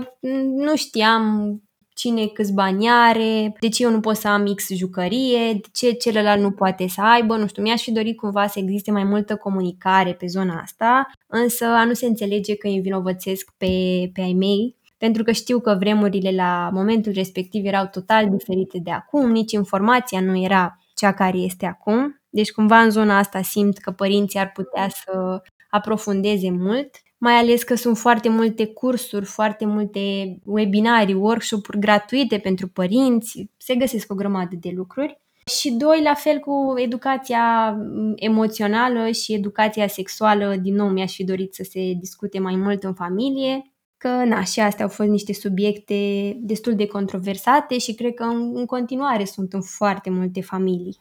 nu 0.55 0.75
știam 0.75 1.53
cine 1.99 2.25
câți 2.25 2.53
bani 2.53 2.89
are, 2.89 3.53
de 3.59 3.69
ce 3.69 3.83
eu 3.83 3.91
nu 3.91 3.99
pot 3.99 4.15
să 4.15 4.27
am 4.27 4.53
X 4.55 4.67
jucărie, 4.73 5.53
de 5.53 5.67
ce 5.73 5.91
celălalt 5.91 6.41
nu 6.41 6.51
poate 6.51 6.87
să 6.87 7.01
aibă, 7.01 7.35
nu 7.35 7.47
știu, 7.47 7.63
mi-aș 7.63 7.81
fi 7.81 7.91
dorit 7.91 8.17
cumva 8.17 8.47
să 8.47 8.59
existe 8.59 8.91
mai 8.91 9.03
multă 9.03 9.35
comunicare 9.35 10.13
pe 10.13 10.25
zona 10.27 10.59
asta, 10.59 11.11
însă 11.27 11.65
a 11.65 11.85
nu 11.85 11.93
se 11.93 12.05
înțelege 12.05 12.55
că 12.55 12.67
îi 12.67 12.75
învinovățesc 12.75 13.53
pe, 13.57 13.65
pe 14.13 14.21
ai 14.21 14.33
mei, 14.33 14.75
pentru 14.97 15.23
că 15.23 15.31
știu 15.31 15.59
că 15.59 15.75
vremurile 15.79 16.31
la 16.35 16.69
momentul 16.73 17.11
respectiv 17.11 17.65
erau 17.65 17.87
total 17.91 18.29
diferite 18.29 18.79
de 18.83 18.91
acum, 18.91 19.31
nici 19.31 19.51
informația 19.51 20.21
nu 20.21 20.43
era 20.43 20.79
cea 20.93 21.13
care 21.13 21.37
este 21.37 21.65
acum, 21.65 22.21
deci 22.29 22.51
cumva 22.51 22.79
în 22.79 22.89
zona 22.89 23.17
asta 23.17 23.41
simt 23.41 23.77
că 23.77 23.91
părinții 23.91 24.39
ar 24.39 24.51
putea 24.51 24.89
să 24.89 25.41
aprofundeze 25.69 26.51
mult 26.51 26.89
mai 27.19 27.33
ales 27.33 27.63
că 27.63 27.75
sunt 27.75 27.97
foarte 27.97 28.29
multe 28.29 28.65
cursuri, 28.65 29.25
foarte 29.25 29.65
multe 29.65 29.99
webinarii, 30.45 31.13
workshop-uri 31.13 31.79
gratuite 31.79 32.37
pentru 32.37 32.67
părinți, 32.67 33.49
se 33.57 33.75
găsesc 33.75 34.11
o 34.11 34.15
grămadă 34.15 34.55
de 34.59 34.71
lucruri. 34.75 35.21
Și 35.45 35.71
doi, 35.71 36.01
la 36.03 36.13
fel 36.13 36.39
cu 36.39 36.73
educația 36.75 37.77
emoțională 38.15 39.11
și 39.11 39.33
educația 39.33 39.87
sexuală, 39.87 40.55
din 40.61 40.75
nou 40.75 40.87
mi-aș 40.89 41.13
fi 41.13 41.23
dorit 41.23 41.53
să 41.53 41.67
se 41.69 41.93
discute 41.99 42.39
mai 42.39 42.55
mult 42.55 42.83
în 42.83 42.93
familie, 42.93 43.71
că 43.97 44.07
na, 44.07 44.43
și 44.43 44.59
astea 44.59 44.85
au 44.85 44.91
fost 44.91 45.09
niște 45.09 45.33
subiecte 45.33 46.33
destul 46.39 46.75
de 46.75 46.87
controversate 46.87 47.77
și 47.77 47.93
cred 47.93 48.13
că 48.13 48.23
în, 48.23 48.51
în 48.53 48.65
continuare 48.65 49.25
sunt 49.25 49.53
în 49.53 49.61
foarte 49.61 50.09
multe 50.09 50.41
familii. 50.41 50.97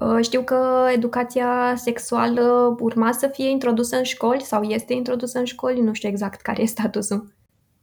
Uh, 0.00 0.18
știu 0.22 0.42
că 0.42 0.88
educația 0.94 1.74
sexuală 1.76 2.76
urma 2.80 3.12
să 3.12 3.26
fie 3.26 3.50
introdusă 3.50 3.96
în 3.96 4.02
școli 4.02 4.40
sau 4.40 4.62
este 4.62 4.92
introdusă 4.92 5.38
în 5.38 5.44
școli, 5.44 5.80
nu 5.80 5.92
știu 5.92 6.08
exact 6.08 6.40
care 6.40 6.62
e 6.62 6.66
statusul. 6.66 7.32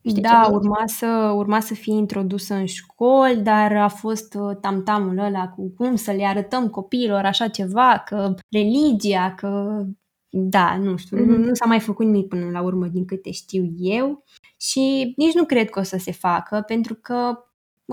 Știi 0.02 0.22
da, 0.22 0.50
urma 0.52 0.84
să, 0.86 1.34
urma 1.36 1.60
să 1.60 1.74
fie 1.74 1.94
introdusă 1.94 2.54
în 2.54 2.66
școli, 2.66 3.38
dar 3.38 3.76
a 3.76 3.88
fost 3.88 4.34
uh, 4.34 4.58
tamtamul 4.62 5.18
ăla 5.18 5.48
cu 5.48 5.74
cum 5.78 5.96
să 5.96 6.12
le 6.12 6.26
arătăm 6.26 6.70
copiilor 6.70 7.26
așa 7.26 7.48
ceva, 7.48 8.04
că 8.06 8.34
religia, 8.50 9.34
că 9.36 9.84
da, 10.30 10.78
nu 10.78 10.98
știu, 10.98 11.18
mm-hmm. 11.18 11.26
nu, 11.26 11.38
nu 11.38 11.54
s-a 11.54 11.66
mai 11.66 11.80
făcut 11.80 12.06
nimic 12.06 12.28
până 12.28 12.50
la 12.50 12.62
urmă 12.62 12.88
din 12.88 13.06
câte 13.06 13.32
știu 13.32 13.66
eu 13.78 14.24
și 14.58 15.14
nici 15.18 15.34
nu 15.34 15.46
cred 15.46 15.70
că 15.70 15.80
o 15.80 15.84
să 15.84 15.98
se 15.98 16.12
facă, 16.12 16.64
pentru 16.68 16.96
că 16.96 17.38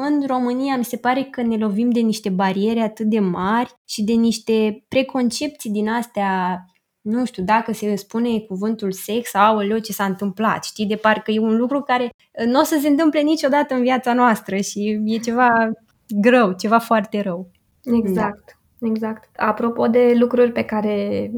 în 0.02 0.26
România 0.26 0.76
mi 0.76 0.84
se 0.84 0.96
pare 0.96 1.22
că 1.22 1.42
ne 1.42 1.56
lovim 1.56 1.90
de 1.90 2.00
niște 2.00 2.28
bariere 2.28 2.80
atât 2.80 3.06
de 3.06 3.18
mari 3.18 3.74
și 3.84 4.04
de 4.04 4.12
niște 4.12 4.84
preconcepții 4.88 5.70
din 5.70 5.88
astea 5.88 6.64
nu 7.00 7.24
știu, 7.24 7.44
dacă 7.44 7.72
se 7.72 7.94
spune 7.94 8.38
cuvântul 8.38 8.92
sex, 8.92 9.34
aoleu, 9.34 9.78
ce 9.78 9.92
s-a 9.92 10.04
întâmplat, 10.04 10.64
știi, 10.64 10.86
de 10.86 10.96
parcă 10.96 11.30
e 11.30 11.38
un 11.38 11.56
lucru 11.56 11.80
care 11.80 12.10
nu 12.46 12.60
o 12.60 12.62
să 12.62 12.78
se 12.80 12.88
întâmple 12.88 13.20
niciodată 13.20 13.74
în 13.74 13.82
viața 13.82 14.12
noastră 14.12 14.56
și 14.56 15.00
e 15.04 15.18
ceva 15.18 15.70
greu, 16.08 16.52
ceva 16.52 16.78
foarte 16.78 17.20
rău. 17.20 17.50
Exact, 17.84 18.58
da. 18.78 18.88
exact. 18.88 19.28
Apropo 19.36 19.86
de 19.86 20.14
lucruri 20.18 20.52
pe 20.52 20.62
care 20.62 21.30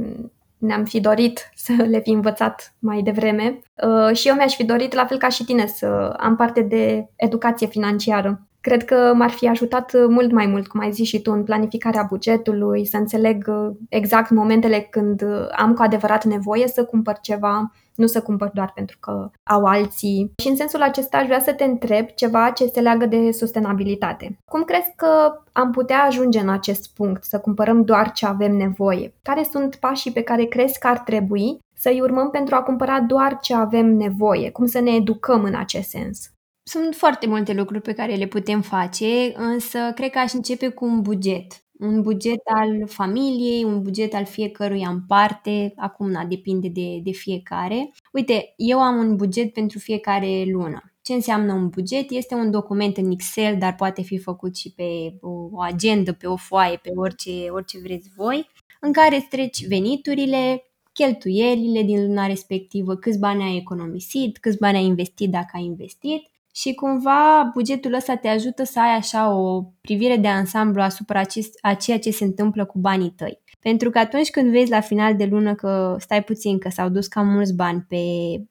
ne-am 0.58 0.84
fi 0.84 1.00
dorit 1.00 1.50
să 1.54 1.72
le 1.72 2.00
fi 2.00 2.10
învățat 2.10 2.74
mai 2.78 3.02
devreme. 3.02 3.60
Uh, 3.86 4.16
și 4.16 4.28
eu 4.28 4.34
mi-aș 4.34 4.54
fi 4.54 4.64
dorit, 4.64 4.94
la 4.94 5.06
fel 5.06 5.18
ca 5.18 5.28
și 5.28 5.44
tine, 5.44 5.66
să 5.66 5.86
am 6.18 6.36
parte 6.36 6.60
de 6.60 7.08
educație 7.16 7.66
financiară. 7.66 8.47
Cred 8.60 8.84
că 8.84 9.12
m-ar 9.14 9.30
fi 9.30 9.48
ajutat 9.48 10.08
mult 10.08 10.32
mai 10.32 10.46
mult, 10.46 10.66
cum 10.66 10.80
ai 10.80 10.92
zis 10.92 11.06
și 11.06 11.22
tu, 11.22 11.32
în 11.32 11.44
planificarea 11.44 12.06
bugetului, 12.08 12.86
să 12.86 12.96
înțeleg 12.96 13.46
uh, 13.48 13.76
exact 13.88 14.30
momentele 14.30 14.80
când 14.90 15.22
uh, 15.22 15.46
am 15.56 15.74
cu 15.74 15.82
adevărat 15.82 16.24
nevoie 16.24 16.68
să 16.68 16.84
cumpăr 16.84 17.18
ceva, 17.20 17.72
nu 17.94 18.06
să 18.06 18.22
cumpăr 18.22 18.50
doar 18.54 18.72
pentru 18.74 18.96
că 19.00 19.30
au 19.42 19.64
alții. 19.64 20.32
Și 20.42 20.48
în 20.48 20.56
sensul 20.56 20.82
acesta 20.82 21.18
aș 21.18 21.26
vrea 21.26 21.40
să 21.40 21.52
te 21.52 21.64
întreb 21.64 22.06
ceva 22.06 22.50
ce 22.50 22.66
se 22.66 22.80
leagă 22.80 23.06
de 23.06 23.32
sustenabilitate. 23.32 24.38
Cum 24.44 24.62
crezi 24.62 24.92
că 24.96 25.42
am 25.52 25.70
putea 25.70 26.02
ajunge 26.02 26.38
în 26.38 26.48
acest 26.48 26.94
punct, 26.94 27.24
să 27.24 27.38
cumpărăm 27.38 27.84
doar 27.84 28.12
ce 28.12 28.26
avem 28.26 28.56
nevoie? 28.56 29.14
Care 29.22 29.42
sunt 29.50 29.74
pașii 29.74 30.12
pe 30.12 30.22
care 30.22 30.44
crezi 30.44 30.78
că 30.78 30.86
ar 30.86 30.98
trebui 30.98 31.58
să-i 31.74 32.00
urmăm 32.00 32.30
pentru 32.30 32.54
a 32.54 32.62
cumpăra 32.62 33.00
doar 33.00 33.38
ce 33.40 33.54
avem 33.54 33.86
nevoie? 33.86 34.50
Cum 34.50 34.66
să 34.66 34.80
ne 34.80 34.90
educăm 34.90 35.44
în 35.44 35.54
acest 35.54 35.88
sens? 35.88 36.30
Sunt 36.70 36.94
foarte 36.94 37.26
multe 37.26 37.52
lucruri 37.52 37.82
pe 37.82 37.92
care 37.92 38.14
le 38.14 38.26
putem 38.26 38.60
face, 38.60 39.32
însă 39.36 39.78
cred 39.94 40.10
că 40.10 40.18
aș 40.18 40.32
începe 40.32 40.68
cu 40.68 40.84
un 40.84 41.00
buget. 41.00 41.64
Un 41.78 42.02
buget 42.02 42.40
al 42.44 42.86
familiei, 42.86 43.64
un 43.64 43.82
buget 43.82 44.14
al 44.14 44.24
fiecăruia 44.24 44.88
în 44.88 45.00
parte, 45.06 45.72
acum 45.76 46.10
na, 46.10 46.24
depinde 46.24 46.68
de, 46.68 47.00
de 47.02 47.10
fiecare. 47.10 47.90
Uite, 48.12 48.52
eu 48.56 48.80
am 48.80 48.96
un 48.98 49.16
buget 49.16 49.52
pentru 49.52 49.78
fiecare 49.78 50.44
lună. 50.52 50.92
Ce 51.02 51.12
înseamnă 51.12 51.52
un 51.52 51.68
buget? 51.68 52.10
Este 52.10 52.34
un 52.34 52.50
document 52.50 52.96
în 52.96 53.10
Excel, 53.10 53.56
dar 53.58 53.74
poate 53.74 54.02
fi 54.02 54.18
făcut 54.18 54.56
și 54.56 54.72
pe 54.72 55.18
o 55.20 55.60
agendă, 55.60 56.12
pe 56.12 56.26
o 56.26 56.36
foaie, 56.36 56.76
pe 56.82 56.90
orice, 56.94 57.30
orice 57.48 57.78
vreți 57.78 58.08
voi, 58.16 58.48
în 58.80 58.92
care 58.92 59.16
îți 59.16 59.28
treci 59.28 59.66
veniturile, 59.66 60.62
cheltuielile 60.92 61.82
din 61.82 62.06
luna 62.06 62.26
respectivă, 62.26 62.96
câți 62.96 63.18
bani 63.18 63.42
ai 63.42 63.56
economisit, 63.56 64.38
câți 64.38 64.58
bani 64.58 64.76
ai 64.76 64.84
investit 64.84 65.30
dacă 65.30 65.50
ai 65.52 65.64
investit 65.64 66.22
și 66.60 66.74
cumva 66.74 67.50
bugetul 67.54 67.94
ăsta 67.94 68.16
te 68.16 68.28
ajută 68.28 68.64
să 68.64 68.80
ai 68.80 68.96
așa 68.96 69.34
o 69.34 69.62
privire 69.80 70.16
de 70.16 70.28
ansamblu 70.28 70.82
asupra 70.82 71.22
a 71.60 71.74
ceea 71.74 71.98
ce 71.98 72.10
se 72.10 72.24
întâmplă 72.24 72.64
cu 72.64 72.78
banii 72.78 73.10
tăi. 73.16 73.42
Pentru 73.60 73.90
că 73.90 73.98
atunci 73.98 74.30
când 74.30 74.50
vezi 74.50 74.70
la 74.70 74.80
final 74.80 75.16
de 75.16 75.24
lună 75.24 75.54
că 75.54 75.96
stai 75.98 76.24
puțin, 76.24 76.58
că 76.58 76.68
s-au 76.68 76.88
dus 76.88 77.06
cam 77.06 77.28
mulți 77.28 77.54
bani 77.54 77.84
pe, 77.88 77.96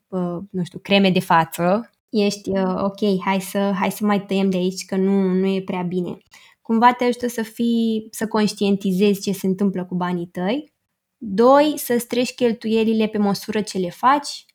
uh, 0.07 0.37
nu 0.51 0.63
știu, 0.63 0.79
creme 0.79 1.11
de 1.11 1.19
față, 1.19 1.89
ești 2.09 2.49
uh, 2.49 2.75
ok, 2.77 3.19
hai 3.25 3.41
să, 3.41 3.71
hai 3.79 3.91
să 3.91 4.05
mai 4.05 4.25
tăiem 4.25 4.49
de 4.49 4.57
aici 4.57 4.85
că 4.85 4.95
nu, 4.95 5.33
nu 5.33 5.45
e 5.45 5.61
prea 5.61 5.81
bine. 5.81 6.17
Cumva 6.61 6.93
te 6.93 7.03
ajută 7.03 7.27
să 7.27 7.41
fii, 7.41 8.07
să 8.11 8.27
conștientizezi 8.27 9.21
ce 9.21 9.31
se 9.31 9.47
întâmplă 9.47 9.85
cu 9.85 9.95
banii 9.95 10.27
tăi. 10.27 10.73
Doi, 11.17 11.73
să-ți 11.75 12.07
treci 12.07 12.33
cheltuielile 12.33 13.07
pe 13.07 13.17
măsură 13.17 13.61
ce 13.61 13.77
le 13.77 13.89
faci 13.89 14.45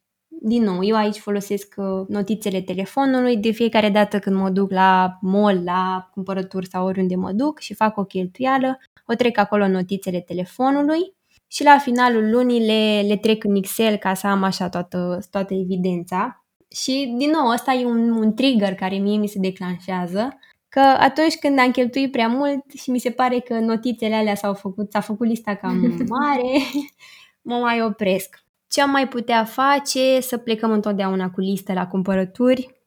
din 0.40 0.62
nou, 0.62 0.84
eu 0.84 0.96
aici 0.96 1.16
folosesc 1.16 1.74
uh, 1.76 2.06
notițele 2.08 2.60
telefonului 2.60 3.36
de 3.36 3.50
fiecare 3.50 3.90
dată 3.90 4.18
când 4.18 4.36
mă 4.36 4.50
duc 4.50 4.70
la 4.70 5.18
mall, 5.20 5.62
la 5.64 6.08
cumpărături 6.12 6.68
sau 6.68 6.86
oriunde 6.86 7.14
mă 7.14 7.32
duc 7.32 7.58
și 7.58 7.74
fac 7.74 7.96
o 7.96 8.04
cheltuială, 8.04 8.78
o 9.06 9.14
trec 9.14 9.38
acolo 9.38 9.68
notițele 9.68 10.20
telefonului 10.20 11.14
și 11.46 11.64
la 11.64 11.78
finalul 11.78 12.30
lunii 12.30 12.66
le, 12.66 13.04
le 13.08 13.16
trec 13.16 13.44
în 13.44 13.54
Excel 13.54 13.96
ca 13.96 14.14
să 14.14 14.26
am 14.26 14.42
așa 14.42 14.68
toată, 14.68 15.18
toată 15.30 15.54
evidența. 15.54 16.44
Și 16.68 17.14
din 17.16 17.30
nou, 17.30 17.48
ăsta 17.52 17.72
e 17.72 17.84
un, 17.84 18.10
un 18.10 18.34
trigger 18.34 18.74
care 18.74 18.96
mie 18.96 19.18
mi 19.18 19.26
se 19.26 19.38
declanșează, 19.38 20.38
că 20.68 20.80
atunci 20.80 21.36
când 21.36 21.58
am 21.58 21.70
cheltuit 21.70 22.10
prea 22.10 22.28
mult 22.28 22.72
și 22.76 22.90
mi 22.90 22.98
se 22.98 23.10
pare 23.10 23.38
că 23.38 23.58
notițele 23.58 24.14
alea 24.14 24.34
s-au 24.34 24.54
făcut, 24.54 24.90
s-a 24.92 25.00
făcut 25.00 25.26
lista 25.26 25.54
cam 25.54 25.96
mare, 26.08 26.58
mă 27.50 27.54
mai 27.54 27.82
opresc. 27.82 28.44
Ce 28.72 28.82
am 28.82 28.90
mai 28.90 29.08
putea 29.08 29.44
face? 29.44 30.20
Să 30.20 30.36
plecăm 30.36 30.70
întotdeauna 30.70 31.30
cu 31.30 31.40
listă 31.40 31.72
la 31.72 31.86
cumpărături. 31.86 32.80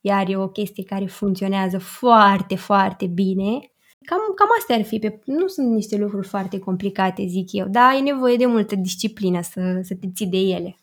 iar 0.00 0.28
e 0.28 0.36
o 0.36 0.48
chestie 0.48 0.84
care 0.84 1.06
funcționează 1.06 1.78
foarte, 1.78 2.56
foarte 2.56 3.06
bine. 3.06 3.72
Cam, 4.04 4.18
cam 4.34 4.48
astea 4.58 4.76
ar 4.76 4.82
fi. 4.82 4.98
Pe, 4.98 5.20
nu 5.24 5.46
sunt 5.46 5.70
niște 5.70 5.96
lucruri 5.96 6.26
foarte 6.26 6.58
complicate, 6.58 7.26
zic 7.26 7.52
eu, 7.52 7.66
dar 7.68 7.90
ai 7.90 8.00
nevoie 8.00 8.36
de 8.36 8.46
multă 8.46 8.74
disciplină 8.74 9.42
să, 9.42 9.80
să 9.82 9.94
te 10.00 10.06
ții 10.14 10.26
de 10.26 10.36
ele. 10.36 10.76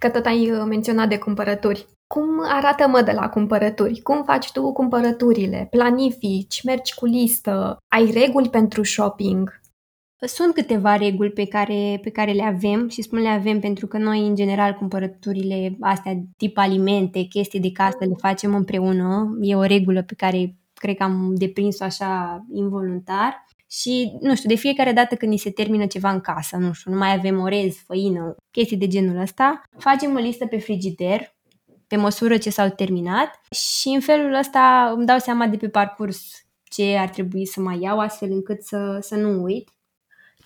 Că 0.00 0.10
tot 0.10 0.26
ai 0.26 0.50
uh, 0.50 0.64
menționat 0.68 1.08
de 1.08 1.18
cumpărături. 1.18 1.86
Cum 2.06 2.28
arată 2.44 2.88
mă 2.88 3.02
de 3.02 3.12
la 3.12 3.28
cumpărături? 3.28 4.00
Cum 4.00 4.24
faci 4.24 4.52
tu 4.52 4.72
cumpărăturile? 4.72 5.66
Planifici? 5.70 6.62
Mergi 6.62 6.94
cu 6.94 7.04
listă? 7.04 7.76
Ai 7.88 8.10
reguli 8.10 8.48
pentru 8.48 8.82
shopping? 8.82 9.60
Sunt 10.20 10.54
câteva 10.54 10.96
reguli 10.96 11.30
pe 11.30 11.46
care, 11.46 11.98
pe 12.02 12.10
care 12.10 12.32
le 12.32 12.42
avem 12.42 12.88
și 12.88 13.02
spun 13.02 13.18
le 13.18 13.28
avem 13.28 13.60
pentru 13.60 13.86
că 13.86 13.98
noi, 13.98 14.26
în 14.26 14.34
general, 14.34 14.72
cumpărăturile 14.74 15.76
astea 15.80 16.12
tip 16.36 16.58
alimente, 16.58 17.22
chestii 17.22 17.60
de 17.60 17.72
casă, 17.72 17.96
le 18.00 18.14
facem 18.18 18.54
împreună. 18.54 19.36
E 19.40 19.54
o 19.54 19.62
regulă 19.62 20.02
pe 20.02 20.14
care 20.14 20.56
cred 20.74 20.96
că 20.96 21.02
am 21.02 21.34
deprins-o 21.34 21.84
așa 21.84 22.44
involuntar. 22.52 23.44
Și, 23.70 24.12
nu 24.20 24.34
știu, 24.34 24.48
de 24.48 24.54
fiecare 24.54 24.92
dată 24.92 25.14
când 25.14 25.32
ni 25.32 25.38
se 25.38 25.50
termină 25.50 25.86
ceva 25.86 26.10
în 26.10 26.20
casă, 26.20 26.56
nu 26.56 26.72
știu, 26.72 26.92
nu 26.92 26.98
mai 26.98 27.12
avem 27.12 27.40
orez, 27.40 27.76
făină, 27.86 28.34
chestii 28.50 28.76
de 28.76 28.86
genul 28.86 29.20
ăsta, 29.20 29.62
facem 29.78 30.14
o 30.14 30.18
listă 30.18 30.46
pe 30.46 30.58
frigider, 30.58 31.34
pe 31.86 31.96
măsură 31.96 32.36
ce 32.36 32.50
s-au 32.50 32.68
terminat 32.68 33.40
și 33.50 33.88
în 33.88 34.00
felul 34.00 34.34
ăsta 34.34 34.92
îmi 34.96 35.06
dau 35.06 35.18
seama 35.18 35.46
de 35.46 35.56
pe 35.56 35.68
parcurs 35.68 36.46
ce 36.64 36.96
ar 36.96 37.08
trebui 37.08 37.46
să 37.46 37.60
mai 37.60 37.80
iau 37.80 37.98
astfel 37.98 38.30
încât 38.30 38.62
să, 38.62 38.98
să 39.00 39.16
nu 39.16 39.42
uit. 39.42 39.68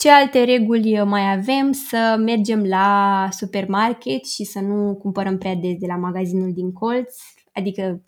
Ce 0.01 0.11
alte 0.11 0.45
reguli 0.45 1.03
mai 1.05 1.33
avem? 1.33 1.73
Să 1.73 2.17
mergem 2.19 2.65
la 2.65 3.29
supermarket 3.31 4.27
și 4.27 4.45
să 4.45 4.61
nu 4.61 4.97
cumpărăm 4.97 5.39
prea 5.39 5.55
des 5.55 5.77
de 5.79 5.87
la 5.87 5.97
magazinul 5.97 6.53
din 6.53 6.73
colț, 6.73 7.15
adică 7.53 8.03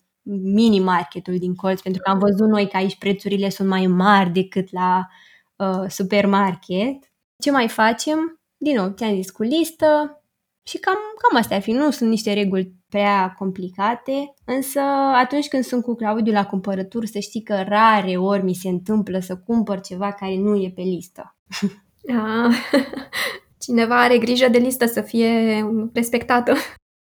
mini-marketul 0.53 1.37
din 1.37 1.55
colț, 1.55 1.81
pentru 1.81 2.01
că 2.01 2.09
am 2.09 2.19
văzut 2.19 2.47
noi 2.47 2.67
că 2.67 2.77
aici 2.77 2.97
prețurile 2.97 3.49
sunt 3.49 3.67
mai 3.67 3.87
mari 3.87 4.29
decât 4.29 4.71
la 4.71 5.07
uh, 5.55 5.89
supermarket. 5.89 7.11
Ce 7.37 7.51
mai 7.51 7.67
facem? 7.67 8.41
Din 8.57 8.75
nou, 8.75 8.89
ți-am 8.89 9.15
zis 9.15 9.31
cu 9.31 9.43
listă 9.43 10.21
și 10.63 10.77
cam, 10.77 10.97
cam 11.21 11.39
astea 11.39 11.55
ar 11.55 11.61
fi. 11.61 11.71
Nu 11.71 11.91
sunt 11.91 12.09
niște 12.09 12.33
reguli 12.33 12.73
prea 12.89 13.35
complicate, 13.37 14.33
însă 14.45 14.79
atunci 15.15 15.47
când 15.47 15.63
sunt 15.63 15.83
cu 15.83 15.95
Claudiu 15.95 16.33
la 16.33 16.45
cumpărături, 16.45 17.07
să 17.07 17.19
știi 17.19 17.43
că 17.43 17.63
rare 17.67 18.17
ori 18.17 18.43
mi 18.43 18.53
se 18.53 18.69
întâmplă 18.69 19.19
să 19.19 19.37
cumpăr 19.37 19.81
ceva 19.81 20.11
care 20.11 20.37
nu 20.37 20.55
e 20.55 20.71
pe 20.75 20.81
listă. 20.81 21.37
Ah, 22.07 22.55
cineva 23.65 24.01
are 24.01 24.17
grijă 24.17 24.47
de 24.47 24.57
listă 24.57 24.85
să 24.85 25.01
fie 25.01 25.65
respectată. 25.93 26.53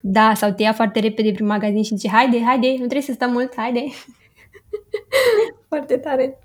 Da, 0.04 0.34
sau 0.34 0.52
te 0.52 0.62
ia 0.62 0.72
foarte 0.72 1.00
repede 1.00 1.32
prin 1.32 1.46
magazin 1.46 1.82
și 1.82 1.96
zice, 1.96 2.08
haide, 2.08 2.42
haide, 2.42 2.68
nu 2.70 2.76
trebuie 2.76 3.00
să 3.02 3.12
stăm 3.12 3.30
mult, 3.30 3.52
haide. 3.56 3.84
foarte 5.68 5.96
tare. 5.96 6.38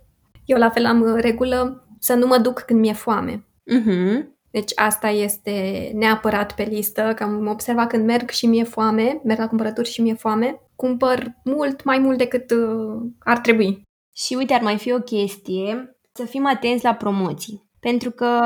Eu 0.45 0.57
la 0.57 0.69
fel 0.69 0.85
am 0.85 1.01
uh, 1.01 1.15
regulă 1.19 1.87
să 1.99 2.13
nu 2.13 2.27
mă 2.27 2.37
duc 2.37 2.59
când 2.59 2.79
mi-e 2.79 2.93
foame. 2.93 3.45
Uh-huh. 3.45 4.35
Deci 4.51 4.71
asta 4.75 5.07
este 5.07 5.89
neapărat 5.93 6.55
pe 6.55 6.63
listă, 6.63 7.13
că 7.15 7.23
am 7.23 7.47
observat 7.47 7.87
când 7.87 8.05
merg 8.05 8.29
și 8.29 8.45
mi-e 8.45 8.63
foame, 8.63 9.21
merg 9.23 9.39
la 9.39 9.47
cumpărături 9.47 9.89
și 9.89 10.01
mi-e 10.01 10.13
foame, 10.13 10.61
cumpăr 10.75 11.35
mult 11.43 11.83
mai 11.83 11.99
mult 11.99 12.17
decât 12.17 12.51
uh, 12.51 13.09
ar 13.19 13.37
trebui. 13.37 13.81
Și 14.15 14.35
uite, 14.35 14.53
ar 14.53 14.61
mai 14.61 14.77
fi 14.77 14.93
o 14.93 14.99
chestie, 14.99 15.97
să 16.13 16.25
fim 16.25 16.45
atenți 16.45 16.83
la 16.83 16.93
promoții. 16.93 17.66
Pentru 17.87 18.11
că 18.11 18.39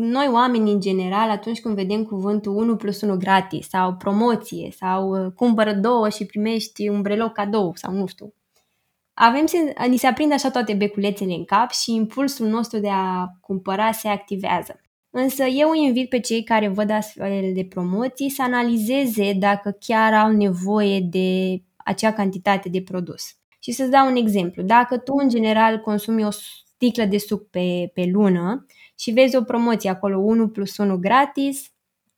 noi 0.00 0.28
oamenii 0.32 0.72
în 0.72 0.80
general, 0.80 1.30
atunci 1.30 1.60
când 1.60 1.74
vedem 1.74 2.04
cuvântul 2.04 2.56
1 2.56 2.76
plus 2.76 3.00
1 3.00 3.16
gratis 3.16 3.68
sau 3.68 3.94
promoție 3.94 4.70
sau 4.76 5.08
uh, 5.08 5.32
cumpără 5.34 5.72
două 5.72 6.08
și 6.08 6.26
primești 6.26 6.88
un 6.88 7.02
breloc 7.02 7.32
cadou 7.32 7.72
sau 7.74 7.92
nu 7.92 8.06
știu, 8.06 8.34
avem, 9.14 9.44
ni 9.88 9.96
se 9.96 10.06
aprind 10.06 10.32
așa 10.32 10.50
toate 10.50 10.72
beculețele 10.72 11.32
în 11.32 11.44
cap 11.44 11.70
și 11.70 11.94
impulsul 11.94 12.46
nostru 12.46 12.78
de 12.78 12.88
a 12.90 13.26
cumpăra 13.40 13.92
se 13.92 14.08
activează. 14.08 14.80
Însă 15.10 15.44
eu 15.44 15.70
îi 15.70 15.84
invit 15.84 16.08
pe 16.08 16.20
cei 16.20 16.42
care 16.42 16.68
văd 16.68 16.90
astfel 16.90 17.52
de 17.54 17.64
promoții 17.64 18.30
să 18.30 18.42
analizeze 18.42 19.32
dacă 19.32 19.76
chiar 19.80 20.14
au 20.14 20.32
nevoie 20.32 21.00
de 21.00 21.60
acea 21.76 22.12
cantitate 22.12 22.68
de 22.68 22.82
produs. 22.82 23.22
Și 23.58 23.72
să-ți 23.72 23.90
dau 23.90 24.06
un 24.06 24.16
exemplu. 24.16 24.62
Dacă 24.62 24.98
tu 24.98 25.14
în 25.16 25.28
general 25.28 25.78
consumi 25.78 26.24
o 26.24 26.30
sticlă 26.80 27.04
de 27.04 27.18
suc 27.18 27.50
pe, 27.50 27.90
pe 27.94 28.04
lună 28.12 28.66
și 28.98 29.10
vezi 29.10 29.36
o 29.36 29.42
promoție 29.42 29.90
acolo 29.90 30.18
1 30.18 30.48
plus 30.48 30.76
1 30.76 30.98
gratis, 30.98 31.70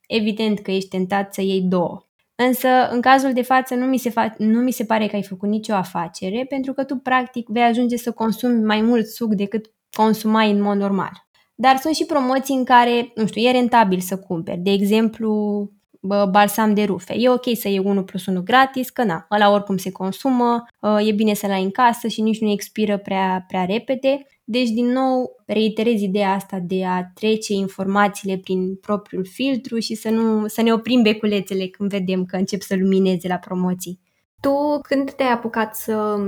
evident 0.06 0.58
că 0.58 0.70
ești 0.70 0.88
tentat 0.88 1.34
să 1.34 1.40
iei 1.40 1.60
două. 1.62 2.06
Însă, 2.34 2.68
în 2.90 3.00
cazul 3.00 3.32
de 3.32 3.42
față, 3.42 3.74
nu 3.74 3.86
mi, 3.86 3.98
se 3.98 4.10
fa- 4.10 4.36
nu 4.36 4.60
mi 4.60 4.70
se 4.70 4.84
pare 4.84 5.06
că 5.06 5.16
ai 5.16 5.22
făcut 5.22 5.48
nicio 5.48 5.74
afacere, 5.74 6.44
pentru 6.48 6.72
că 6.72 6.84
tu, 6.84 6.96
practic, 6.96 7.48
vei 7.48 7.62
ajunge 7.62 7.96
să 7.96 8.12
consumi 8.12 8.64
mai 8.64 8.80
mult 8.80 9.06
suc 9.06 9.34
decât 9.34 9.72
consumai 9.96 10.50
în 10.50 10.60
mod 10.60 10.76
normal. 10.76 11.26
Dar 11.54 11.76
sunt 11.76 11.94
și 11.94 12.04
promoții 12.04 12.56
în 12.56 12.64
care, 12.64 13.12
nu 13.14 13.26
știu, 13.26 13.42
e 13.42 13.50
rentabil 13.50 14.00
să 14.00 14.18
cumperi. 14.18 14.60
De 14.60 14.70
exemplu, 14.70 15.30
bă, 15.62 15.81
balsam 16.30 16.74
de 16.74 16.84
rufe. 16.84 17.14
E 17.16 17.30
ok 17.30 17.44
să 17.54 17.68
iei 17.68 17.78
1 17.78 18.02
plus 18.02 18.26
1 18.26 18.42
gratis, 18.42 18.90
că 18.90 19.04
na, 19.04 19.26
ăla 19.30 19.50
oricum 19.50 19.76
se 19.76 19.92
consumă, 19.92 20.64
e 21.06 21.12
bine 21.12 21.34
să-l 21.34 21.50
ai 21.50 21.62
în 21.62 21.70
casă 21.70 22.08
și 22.08 22.20
nici 22.20 22.40
nu 22.40 22.50
expiră 22.50 22.98
prea, 22.98 23.44
prea 23.48 23.64
repede. 23.64 24.26
Deci, 24.44 24.68
din 24.68 24.86
nou, 24.86 25.42
reiterez 25.46 26.00
ideea 26.00 26.32
asta 26.32 26.58
de 26.62 26.84
a 26.84 27.04
trece 27.14 27.52
informațiile 27.52 28.36
prin 28.36 28.76
propriul 28.76 29.24
filtru 29.24 29.78
și 29.78 29.94
să, 29.94 30.10
nu, 30.10 30.46
să 30.46 30.62
ne 30.62 30.72
oprim 30.72 31.02
beculețele 31.02 31.66
când 31.66 31.90
vedem 31.90 32.24
că 32.24 32.36
încep 32.36 32.60
să 32.60 32.76
lumineze 32.78 33.28
la 33.28 33.36
promoții. 33.36 34.00
Tu 34.40 34.80
când 34.82 35.10
te-ai 35.10 35.32
apucat 35.32 35.76
să 35.76 36.18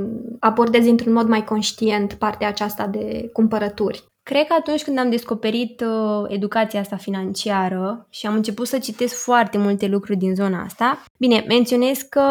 abordezi 0.40 0.88
într-un 0.88 1.12
mod 1.12 1.28
mai 1.28 1.44
conștient 1.44 2.12
partea 2.12 2.48
aceasta 2.48 2.86
de 2.86 3.28
cumpărături? 3.32 4.04
Cred 4.24 4.46
că 4.46 4.54
atunci 4.58 4.82
când 4.82 4.98
am 4.98 5.10
descoperit 5.10 5.80
uh, 5.80 6.24
educația 6.28 6.80
asta 6.80 6.96
financiară 6.96 8.06
și 8.10 8.26
am 8.26 8.34
început 8.34 8.66
să 8.66 8.78
citesc 8.78 9.22
foarte 9.22 9.58
multe 9.58 9.86
lucruri 9.86 10.18
din 10.18 10.34
zona 10.34 10.62
asta, 10.62 11.02
bine, 11.16 11.44
menționez 11.48 11.98
că 11.98 12.22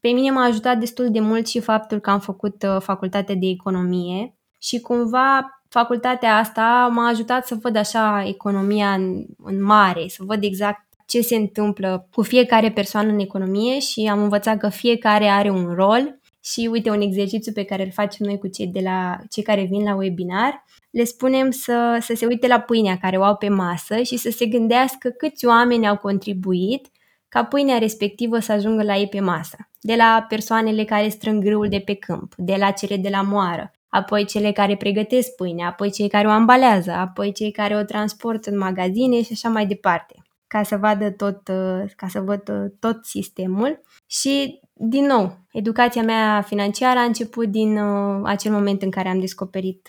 pe 0.00 0.08
mine 0.08 0.30
m-a 0.30 0.44
ajutat 0.44 0.78
destul 0.78 1.10
de 1.10 1.20
mult 1.20 1.46
și 1.46 1.60
faptul 1.60 1.98
că 1.98 2.10
am 2.10 2.20
făcut 2.20 2.62
uh, 2.62 2.76
facultate 2.80 3.34
de 3.34 3.46
economie 3.46 4.34
și 4.58 4.80
cumva 4.80 5.62
facultatea 5.68 6.36
asta 6.36 6.90
m-a 6.92 7.08
ajutat 7.08 7.46
să 7.46 7.54
văd 7.62 7.76
așa 7.76 8.24
economia 8.26 8.92
în, 8.92 9.24
în 9.42 9.62
mare, 9.62 10.04
să 10.08 10.22
văd 10.26 10.42
exact 10.42 10.86
ce 11.06 11.20
se 11.20 11.36
întâmplă 11.36 12.08
cu 12.12 12.22
fiecare 12.22 12.70
persoană 12.70 13.08
în 13.08 13.18
economie 13.18 13.78
și 13.78 14.08
am 14.10 14.22
învățat 14.22 14.58
că 14.58 14.68
fiecare 14.68 15.26
are 15.26 15.50
un 15.50 15.74
rol 15.74 16.18
și 16.44 16.68
uite 16.72 16.90
un 16.90 17.00
exercițiu 17.00 17.52
pe 17.52 17.64
care 17.64 17.84
îl 17.84 17.90
facem 17.90 18.26
noi 18.26 18.38
cu 18.38 18.46
cei, 18.46 18.66
de 18.66 18.80
la, 18.80 19.18
cei 19.30 19.42
care 19.42 19.64
vin 19.64 19.82
la 19.82 19.94
webinar, 19.94 20.64
le 20.90 21.04
spunem 21.04 21.50
să, 21.50 21.98
să 22.00 22.14
se 22.16 22.26
uite 22.26 22.46
la 22.46 22.60
pâinea 22.60 22.98
care 22.98 23.16
o 23.16 23.22
au 23.22 23.36
pe 23.36 23.48
masă 23.48 24.02
și 24.02 24.16
să 24.16 24.30
se 24.30 24.46
gândească 24.46 25.08
câți 25.08 25.46
oameni 25.46 25.88
au 25.88 25.96
contribuit 25.96 26.86
ca 27.28 27.44
pâinea 27.44 27.78
respectivă 27.78 28.38
să 28.38 28.52
ajungă 28.52 28.82
la 28.82 28.96
ei 28.96 29.08
pe 29.08 29.20
masă. 29.20 29.56
De 29.80 29.94
la 29.94 30.26
persoanele 30.28 30.84
care 30.84 31.08
strâng 31.08 31.44
grâul 31.44 31.68
de 31.68 31.78
pe 31.78 31.94
câmp, 31.94 32.34
de 32.36 32.54
la 32.58 32.70
cele 32.70 32.96
de 32.96 33.08
la 33.08 33.22
moară, 33.22 33.70
apoi 33.88 34.24
cele 34.24 34.52
care 34.52 34.76
pregătesc 34.76 35.34
pâinea, 35.34 35.68
apoi 35.68 35.90
cei 35.90 36.08
care 36.08 36.26
o 36.26 36.30
ambalează, 36.30 36.90
apoi 36.90 37.32
cei 37.32 37.50
care 37.50 37.76
o 37.76 37.82
transportă 37.82 38.50
în 38.50 38.58
magazine 38.58 39.22
și 39.22 39.32
așa 39.32 39.48
mai 39.48 39.66
departe 39.66 40.14
ca 40.46 40.62
să 40.62 40.76
vadă 40.76 41.10
tot, 41.10 41.48
uh, 41.48 41.90
ca 41.96 42.08
să 42.08 42.20
văd 42.20 42.48
uh, 42.48 42.70
tot 42.80 43.04
sistemul. 43.04 43.80
Și, 44.06 44.60
din 44.76 45.06
nou, 45.06 45.36
educația 45.52 46.02
mea 46.02 46.42
financiară 46.42 46.98
a 46.98 47.02
început 47.02 47.48
din 47.48 47.78
uh, 47.78 48.20
acel 48.24 48.52
moment 48.52 48.82
în 48.82 48.90
care 48.90 49.08
am 49.08 49.20
descoperit 49.20 49.88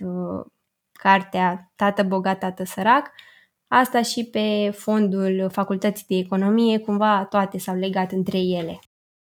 cartea 0.91 1.71
Tată 1.76 2.04
bogat, 2.04 2.39
tată 2.39 2.63
sărac. 2.63 3.12
Asta 3.67 4.02
și 4.02 4.24
pe 4.24 4.71
fondul 4.74 5.50
Facultății 5.52 6.06
de 6.08 6.15
Economie, 6.15 6.80
cumva 6.80 7.26
toate 7.30 7.58
s-au 7.58 7.76
legat 7.76 8.12
între 8.12 8.38
ele. 8.38 8.80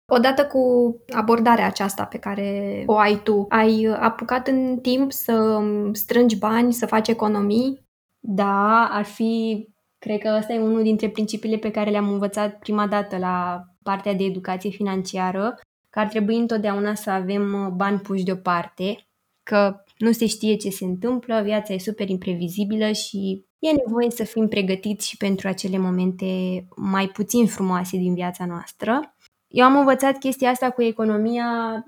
Odată 0.06 0.46
cu 0.46 0.96
abordarea 1.10 1.66
aceasta 1.66 2.06
pe 2.06 2.18
care 2.18 2.84
o 2.86 2.98
ai 2.98 3.22
tu, 3.24 3.46
ai 3.50 3.96
apucat 4.00 4.48
în 4.48 4.80
timp 4.82 5.12
să 5.12 5.62
strângi 5.92 6.38
bani, 6.38 6.74
să 6.74 6.86
faci 6.86 7.08
economii? 7.08 7.86
Da, 8.20 8.90
ar 8.92 9.04
fi, 9.04 9.68
cred 10.00 10.20
că 10.20 10.36
ăsta 10.38 10.54
e 10.54 10.60
unul 10.60 10.84
dintre 10.84 11.10
principiile 11.10 11.58
pe 11.58 11.72
care 11.72 11.90
le-am 11.90 12.12
învățat 12.12 12.60
prima 12.60 12.88
dată 12.88 13.18
la 13.18 13.66
partea 13.84 14.14
de 14.14 14.24
educație 14.24 14.70
financiară, 14.70 15.60
că 15.90 16.00
ar 16.00 16.08
trebui 16.08 16.36
întotdeauna 16.38 16.96
să 16.96 17.10
avem 17.10 17.74
bani 17.76 18.00
puși 18.00 18.24
deoparte, 18.24 19.08
că 19.44 19.84
nu 19.98 20.12
se 20.12 20.26
știe 20.26 20.56
ce 20.56 20.70
se 20.70 20.86
întâmplă, 20.86 21.42
viața 21.42 21.74
e 21.74 21.78
super 21.78 22.10
imprevizibilă 22.10 22.92
și 22.92 23.46
e 23.60 23.72
nevoie 23.86 24.10
să 24.10 24.24
fim 24.24 24.48
pregătiți 24.48 25.08
și 25.08 25.18
pentru 25.18 25.48
acele 25.48 25.78
momente 25.78 26.66
mai 26.76 27.08
puțin 27.08 27.48
frumoase 27.48 27.98
din 27.98 28.14
viața 28.14 28.46
noastră. 28.46 29.16
Eu 29.48 29.66
am 29.66 29.78
învățat 29.78 30.18
chestia 30.18 30.50
asta 30.50 30.70
cu 30.70 30.82
economia 30.82 31.84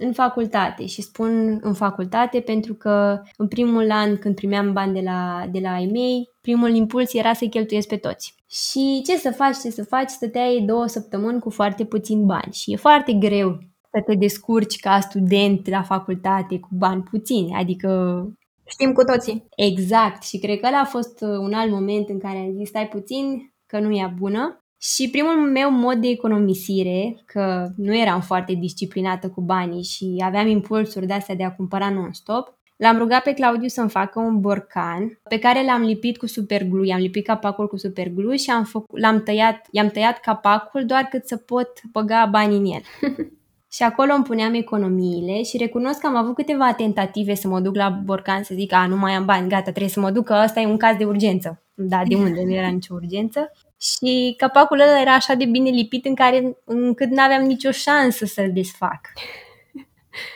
în 0.00 0.12
facultate 0.12 0.86
și 0.86 1.02
spun 1.02 1.58
în 1.60 1.74
facultate 1.74 2.40
pentru 2.40 2.74
că 2.74 3.22
în 3.36 3.48
primul 3.48 3.90
an 3.90 4.16
când 4.16 4.34
primeam 4.34 4.72
bani 4.72 4.92
de 4.92 5.00
la, 5.00 5.46
de 5.50 5.58
la 5.62 5.72
ai 5.72 5.88
mei, 5.92 6.28
primul 6.40 6.74
impuls 6.74 7.14
era 7.14 7.32
să-i 7.32 7.48
cheltuiesc 7.48 7.88
pe 7.88 7.96
toți. 7.96 8.34
Și 8.50 9.02
ce 9.06 9.16
să 9.16 9.30
faci, 9.30 9.56
ce 9.62 9.70
să 9.70 9.84
faci, 9.84 10.08
stăteai 10.08 10.64
două 10.66 10.86
săptămâni 10.86 11.40
cu 11.40 11.50
foarte 11.50 11.84
puțin 11.84 12.26
bani 12.26 12.52
și 12.52 12.72
e 12.72 12.76
foarte 12.76 13.12
greu 13.12 13.58
să 13.90 14.02
te 14.06 14.14
descurci 14.14 14.80
ca 14.80 15.00
student 15.00 15.68
la 15.68 15.82
facultate 15.82 16.58
cu 16.58 16.68
bani 16.70 17.02
puțini, 17.02 17.54
adică 17.54 18.22
Știm 18.70 18.92
cu 18.92 19.04
toții. 19.04 19.44
Exact. 19.56 20.22
Și 20.22 20.38
cred 20.38 20.60
că 20.60 20.66
ăla 20.66 20.78
a 20.78 20.84
fost 20.84 21.20
uh, 21.20 21.28
un 21.28 21.52
alt 21.52 21.70
moment 21.70 22.08
în 22.08 22.18
care 22.18 22.38
am 22.38 22.52
zis, 22.56 22.68
stai 22.68 22.88
puțin, 22.88 23.52
că 23.66 23.80
nu 23.80 23.90
e 23.90 24.14
bună. 24.18 24.64
Și 24.82 25.10
primul 25.10 25.50
meu 25.50 25.70
mod 25.70 25.96
de 25.96 26.08
economisire, 26.08 27.22
că 27.26 27.68
nu 27.76 27.96
eram 27.96 28.20
foarte 28.20 28.54
disciplinată 28.54 29.28
cu 29.28 29.40
banii 29.40 29.82
și 29.82 30.22
aveam 30.24 30.46
impulsuri 30.46 31.06
de 31.06 31.12
astea 31.12 31.34
de 31.34 31.44
a 31.44 31.54
cumpăra 31.54 31.90
non-stop, 31.90 32.58
L-am 32.80 32.98
rugat 32.98 33.22
pe 33.22 33.32
Claudiu 33.32 33.68
să-mi 33.68 33.90
facă 33.90 34.18
un 34.18 34.40
borcan 34.40 35.20
pe 35.28 35.38
care 35.38 35.64
l-am 35.64 35.82
lipit 35.82 36.16
cu 36.16 36.26
superglue. 36.26 36.86
I-am 36.86 37.00
lipit 37.00 37.26
capacul 37.26 37.68
cu 37.68 37.76
superglue 37.76 38.36
și 38.36 38.50
am 38.50 38.64
făcut, 38.64 39.00
l-am 39.00 39.22
tăiat, 39.22 39.66
i-am 39.70 39.88
tăiat 39.88 40.20
capacul 40.20 40.86
doar 40.86 41.02
cât 41.10 41.26
să 41.26 41.36
pot 41.36 41.68
băga 41.92 42.28
bani 42.30 42.56
în 42.56 42.64
el. 42.64 42.80
și 43.74 43.82
acolo 43.82 44.12
îmi 44.12 44.24
puneam 44.24 44.54
economiile 44.54 45.42
și 45.42 45.56
recunosc 45.56 46.00
că 46.00 46.06
am 46.06 46.16
avut 46.16 46.34
câteva 46.34 46.72
tentative 46.72 47.34
să 47.34 47.48
mă 47.48 47.60
duc 47.60 47.74
la 47.74 47.88
borcan 48.04 48.42
să 48.42 48.54
zic, 48.54 48.72
a, 48.72 48.86
nu 48.86 48.96
mai 48.96 49.12
am 49.12 49.24
bani, 49.24 49.48
gata, 49.48 49.62
trebuie 49.62 49.88
să 49.88 50.00
mă 50.00 50.10
duc, 50.10 50.24
că 50.24 50.40
ăsta 50.44 50.60
e 50.60 50.66
un 50.66 50.76
caz 50.76 50.96
de 50.96 51.04
urgență. 51.04 51.62
Da, 51.74 52.02
de 52.08 52.14
unde? 52.14 52.42
Nu 52.44 52.52
era 52.52 52.68
nicio 52.68 52.94
urgență. 52.94 53.52
Și 53.80 54.34
capacul 54.36 54.80
ăla 54.80 55.00
era 55.00 55.14
așa 55.14 55.34
de 55.34 55.44
bine 55.44 55.70
lipit 55.70 56.04
în 56.04 56.14
care, 56.14 56.56
încât 56.64 57.08
nu 57.08 57.22
aveam 57.22 57.42
nicio 57.42 57.70
șansă 57.70 58.24
să-l 58.24 58.50
desfac. 58.52 59.00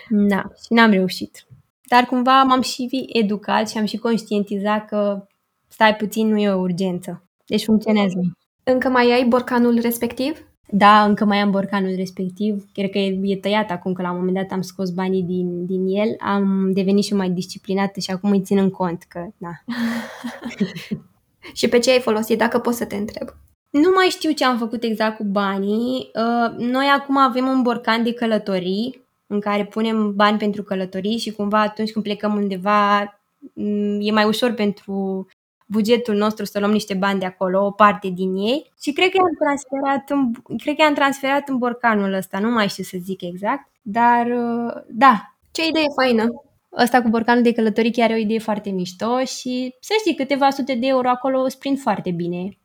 Da, 0.09 0.43
și 0.65 0.73
n-am 0.73 0.91
reușit. 0.91 1.47
Dar 1.89 2.05
cumva 2.05 2.43
m-am 2.43 2.61
și 2.63 3.07
educat 3.13 3.71
și 3.71 3.79
am 3.79 3.85
și 3.85 3.97
conștientizat 3.97 4.87
că 4.87 5.27
stai 5.69 5.97
puțin, 5.97 6.29
nu 6.29 6.39
e 6.39 6.49
o 6.49 6.61
urgență. 6.61 7.25
Deci 7.47 7.65
funcționează. 7.65 8.21
Încă 8.63 8.89
mai 8.89 9.13
ai 9.13 9.25
borcanul 9.25 9.81
respectiv? 9.81 10.47
Da, 10.69 11.05
încă 11.05 11.25
mai 11.25 11.39
am 11.39 11.51
borcanul 11.51 11.95
respectiv. 11.97 12.65
Cred 12.73 12.91
că 12.91 12.99
e, 12.99 13.19
e 13.23 13.37
tăiat 13.37 13.71
acum, 13.71 13.93
că 13.93 14.03
la 14.03 14.11
un 14.11 14.17
moment 14.17 14.37
dat 14.37 14.51
am 14.51 14.63
scos 14.63 14.91
banii 14.91 15.23
din, 15.23 15.67
din 15.67 15.87
el. 15.87 16.15
Am 16.19 16.73
devenit 16.73 17.05
și 17.05 17.15
mai 17.15 17.31
disciplinată 17.31 18.01
și 18.01 18.11
acum 18.11 18.31
îi 18.31 18.43
țin 18.43 18.59
în 18.59 18.71
cont 18.71 19.05
că, 19.09 19.27
da. 19.37 19.51
și 21.53 21.69
pe 21.69 21.79
ce 21.79 21.91
ai 21.91 22.01
folosit, 22.01 22.39
dacă 22.39 22.59
pot 22.59 22.75
să 22.75 22.85
te 22.85 22.97
întreb? 22.97 23.29
Nu 23.71 23.91
mai 23.95 24.07
știu 24.07 24.31
ce 24.31 24.45
am 24.45 24.59
făcut 24.59 24.83
exact 24.83 25.17
cu 25.17 25.25
banii. 25.25 26.11
Uh, 26.15 26.57
noi 26.59 26.87
acum 26.87 27.17
avem 27.17 27.47
un 27.47 27.63
borcan 27.63 28.03
de 28.03 28.13
călătorii 28.13 29.03
în 29.27 29.41
care 29.41 29.65
punem 29.65 30.15
bani 30.15 30.39
pentru 30.39 30.63
călătorii 30.63 31.19
și 31.19 31.33
cumva 31.33 31.61
atunci 31.61 31.93
când 31.93 32.05
plecăm 32.05 32.35
undeva 32.35 33.01
mm, 33.53 33.99
e 34.01 34.11
mai 34.11 34.25
ușor 34.25 34.53
pentru 34.53 35.27
bugetul 35.67 36.15
nostru 36.15 36.45
să 36.45 36.59
luăm 36.59 36.71
niște 36.71 36.95
bani 36.95 37.19
de 37.19 37.27
acolo, 37.27 37.65
o 37.65 37.71
parte 37.71 38.09
din 38.09 38.35
ei 38.35 38.73
și 38.81 38.93
cred 38.93 39.11
că 39.11 39.17
i-am 39.17 39.37
transferat 39.39 40.11
în, 40.11 40.33
cred 40.59 40.77
că 40.77 40.83
i-am 40.83 40.95
transferat 40.95 41.49
în 41.49 41.59
borcanul 41.59 42.13
ăsta, 42.13 42.39
nu 42.39 42.51
mai 42.51 42.69
știu 42.69 42.85
să 42.85 42.97
zic 43.01 43.23
exact, 43.23 43.71
dar 43.83 44.27
uh, 44.27 44.83
da. 44.89 45.35
Ce 45.51 45.67
idee 45.67 45.87
faină! 45.95 46.29
Ăsta 46.79 47.03
cu 47.03 47.09
borcanul 47.09 47.43
de 47.43 47.53
călătorii 47.53 47.93
chiar 47.93 48.11
e 48.11 48.15
o 48.15 48.17
idee 48.17 48.39
foarte 48.39 48.71
mișto 48.71 49.19
și 49.19 49.75
să 49.81 49.93
știi, 49.99 50.15
câteva 50.15 50.51
sute 50.51 50.75
de 50.75 50.87
euro 50.87 51.09
acolo 51.09 51.41
îți 51.41 51.59
prind 51.59 51.79
foarte 51.79 52.11
bine, 52.11 52.59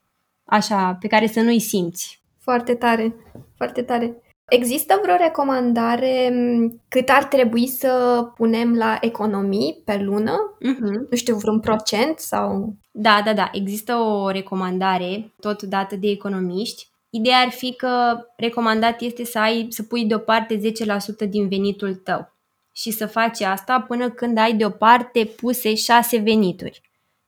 așa, 0.43 0.97
pe 0.99 1.07
care 1.07 1.27
să 1.27 1.41
nu-i 1.41 1.59
simți. 1.59 2.23
Foarte 2.39 2.75
tare, 2.75 3.15
foarte 3.55 3.81
tare. 3.81 4.21
Există 4.49 4.99
vreo 5.03 5.15
recomandare 5.15 6.31
cât 6.87 7.09
ar 7.09 7.23
trebui 7.23 7.67
să 7.67 8.23
punem 8.35 8.75
la 8.75 8.97
economii 9.01 9.81
pe 9.85 9.97
lună? 9.97 10.35
Uh-huh. 10.55 11.09
Nu 11.09 11.15
știu, 11.15 11.35
vreun 11.35 11.59
procent 11.59 12.19
sau... 12.19 12.75
Da, 12.91 13.21
da, 13.25 13.33
da. 13.33 13.49
Există 13.53 13.95
o 13.95 14.29
recomandare 14.29 15.33
tot 15.39 15.61
dată 15.61 15.95
de 15.95 16.07
economiști. 16.07 16.87
Ideea 17.09 17.37
ar 17.37 17.49
fi 17.49 17.75
că 17.75 18.17
recomandat 18.37 19.01
este 19.01 19.25
să 19.25 19.39
ai 19.39 19.65
să 19.69 19.83
pui 19.83 20.05
deoparte 20.05 20.57
10% 21.25 21.29
din 21.29 21.47
venitul 21.47 21.95
tău 21.95 22.38
și 22.79 22.91
să 22.91 23.05
faci 23.05 23.41
asta 23.41 23.81
până 23.81 24.09
când 24.09 24.37
ai 24.37 24.53
deoparte 24.53 25.25
puse 25.25 25.75
6 25.75 26.17
venituri. 26.17 26.81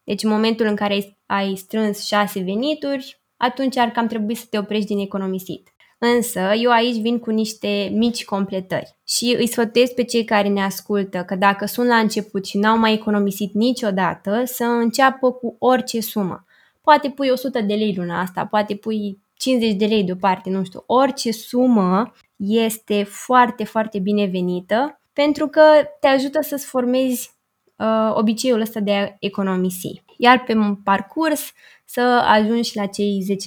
Deci 0.04 0.24
în 0.24 0.30
momentul 0.30 0.66
în 0.66 0.76
care 0.76 1.18
ai 1.26 1.56
strâns 1.56 2.06
6 2.06 2.40
venituri, 2.40 3.22
atunci 3.38 3.78
ar 3.78 3.90
cam 3.90 4.08
trebui 4.08 4.36
să 4.36 4.46
te 4.50 4.58
oprești 4.58 4.88
din 4.88 5.00
economisit. 5.00 5.70
Însă, 5.98 6.40
eu 6.40 6.72
aici 6.72 7.02
vin 7.02 7.20
cu 7.20 7.30
niște 7.30 7.92
mici 7.94 8.26
completări 8.26 8.98
și 9.08 9.36
îi 9.40 9.48
sfătuiesc 9.48 9.94
pe 9.94 10.04
cei 10.04 10.24
care 10.24 10.48
ne 10.48 10.64
ascultă 10.64 11.24
că 11.24 11.36
dacă 11.36 11.66
sunt 11.66 11.88
la 11.88 11.98
început 11.98 12.46
și 12.46 12.58
n-au 12.58 12.78
mai 12.78 12.94
economisit 12.94 13.54
niciodată, 13.54 14.42
să 14.46 14.64
înceapă 14.64 15.32
cu 15.32 15.56
orice 15.60 16.02
sumă. 16.02 16.46
Poate 16.82 17.10
pui 17.10 17.30
100 17.30 17.62
de 17.62 17.74
lei 17.74 17.94
luna 17.98 18.22
asta, 18.22 18.46
poate 18.46 18.76
pui 18.76 19.22
50 19.34 19.74
de 19.74 19.86
lei 19.86 20.04
deoparte, 20.04 20.50
nu 20.50 20.64
știu, 20.64 20.84
orice 20.86 21.32
sumă 21.32 22.12
este 22.36 23.04
foarte, 23.04 23.64
foarte 23.64 24.00
binevenită 24.00 25.01
pentru 25.14 25.48
că 25.48 25.62
te 26.00 26.08
ajută 26.08 26.42
să-ți 26.42 26.66
formezi 26.66 27.38
uh, 27.76 28.12
obiceiul 28.14 28.62
ăsta 28.62 28.80
de 28.80 28.94
a 28.94 29.16
economisi. 29.20 30.04
Iar 30.18 30.44
pe 30.44 30.54
un 30.54 30.76
parcurs 30.76 31.52
să 31.86 32.02
ajungi 32.26 32.78
la 32.78 32.86
cei 32.86 33.38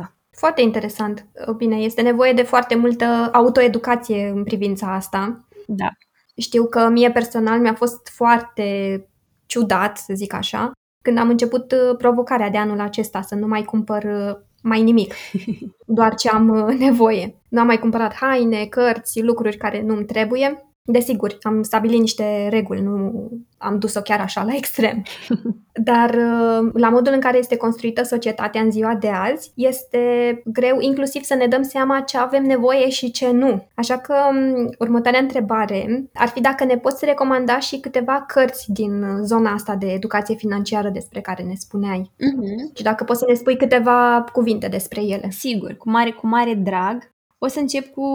10%. 0.00 0.02
Foarte 0.30 0.62
interesant. 0.62 1.26
Bine, 1.56 1.76
este 1.76 2.02
nevoie 2.02 2.32
de 2.32 2.42
foarte 2.42 2.74
multă 2.74 3.04
autoeducație 3.32 4.28
în 4.28 4.44
privința 4.44 4.94
asta. 4.94 5.44
Da. 5.66 5.88
Știu 6.36 6.66
că 6.66 6.88
mie 6.88 7.10
personal 7.10 7.60
mi-a 7.60 7.74
fost 7.74 8.08
foarte 8.08 9.08
ciudat, 9.46 9.96
să 9.96 10.12
zic 10.14 10.32
așa, 10.32 10.72
când 11.02 11.18
am 11.18 11.28
început 11.28 11.72
uh, 11.72 11.96
provocarea 11.98 12.50
de 12.50 12.58
anul 12.58 12.80
acesta 12.80 13.20
să 13.20 13.34
nu 13.34 13.46
mai 13.46 13.62
cumpăr 13.62 14.02
uh, 14.02 14.36
mai 14.62 14.82
nimic, 14.82 15.14
doar 15.98 16.14
ce 16.14 16.28
am 16.28 16.48
uh, 16.48 16.78
nevoie. 16.78 17.42
Nu 17.48 17.60
am 17.60 17.66
mai 17.66 17.78
cumpărat 17.78 18.14
haine, 18.14 18.64
cărți, 18.64 19.22
lucruri 19.22 19.56
care 19.56 19.82
nu-mi 19.82 20.04
trebuie 20.04 20.73
Desigur, 20.86 21.38
am 21.42 21.62
stabilit 21.62 22.00
niște 22.00 22.48
reguli, 22.48 22.80
nu 22.80 23.28
am 23.58 23.78
dus-o 23.78 24.00
chiar 24.00 24.20
așa 24.20 24.42
la 24.42 24.54
extrem. 24.54 25.02
Dar 25.82 26.10
uh, 26.10 26.70
la 26.72 26.88
modul 26.88 27.12
în 27.12 27.20
care 27.20 27.38
este 27.38 27.56
construită 27.56 28.02
societatea 28.02 28.60
în 28.60 28.70
ziua 28.70 28.94
de 28.94 29.08
azi, 29.08 29.52
este 29.54 29.98
greu 30.44 30.80
inclusiv 30.80 31.22
să 31.22 31.34
ne 31.34 31.46
dăm 31.46 31.62
seama 31.62 32.00
ce 32.00 32.18
avem 32.18 32.42
nevoie 32.42 32.88
și 32.88 33.10
ce 33.10 33.30
nu. 33.30 33.66
Așa 33.74 33.98
că 33.98 34.14
um, 34.30 34.68
următoarea 34.78 35.20
întrebare 35.20 36.04
ar 36.14 36.28
fi 36.28 36.40
dacă 36.40 36.64
ne 36.64 36.76
poți 36.76 37.04
recomanda 37.04 37.58
și 37.58 37.80
câteva 37.80 38.24
cărți 38.26 38.72
din 38.72 39.04
zona 39.22 39.52
asta 39.52 39.74
de 39.74 39.86
educație 39.86 40.34
financiară 40.34 40.88
despre 40.88 41.20
care 41.20 41.42
ne 41.42 41.54
spuneai. 41.56 42.10
Uh-huh. 42.14 42.76
Și 42.76 42.82
dacă 42.82 43.04
poți 43.04 43.18
să 43.18 43.24
ne 43.28 43.34
spui 43.34 43.56
câteva 43.56 44.24
cuvinte 44.32 44.68
despre 44.68 45.02
ele. 45.02 45.28
Sigur, 45.30 45.76
cu 45.76 45.90
mare, 45.90 46.10
cu 46.10 46.26
mare 46.26 46.54
drag. 46.54 47.12
O 47.44 47.48
să 47.48 47.60
încep 47.60 47.92
cu 47.92 48.06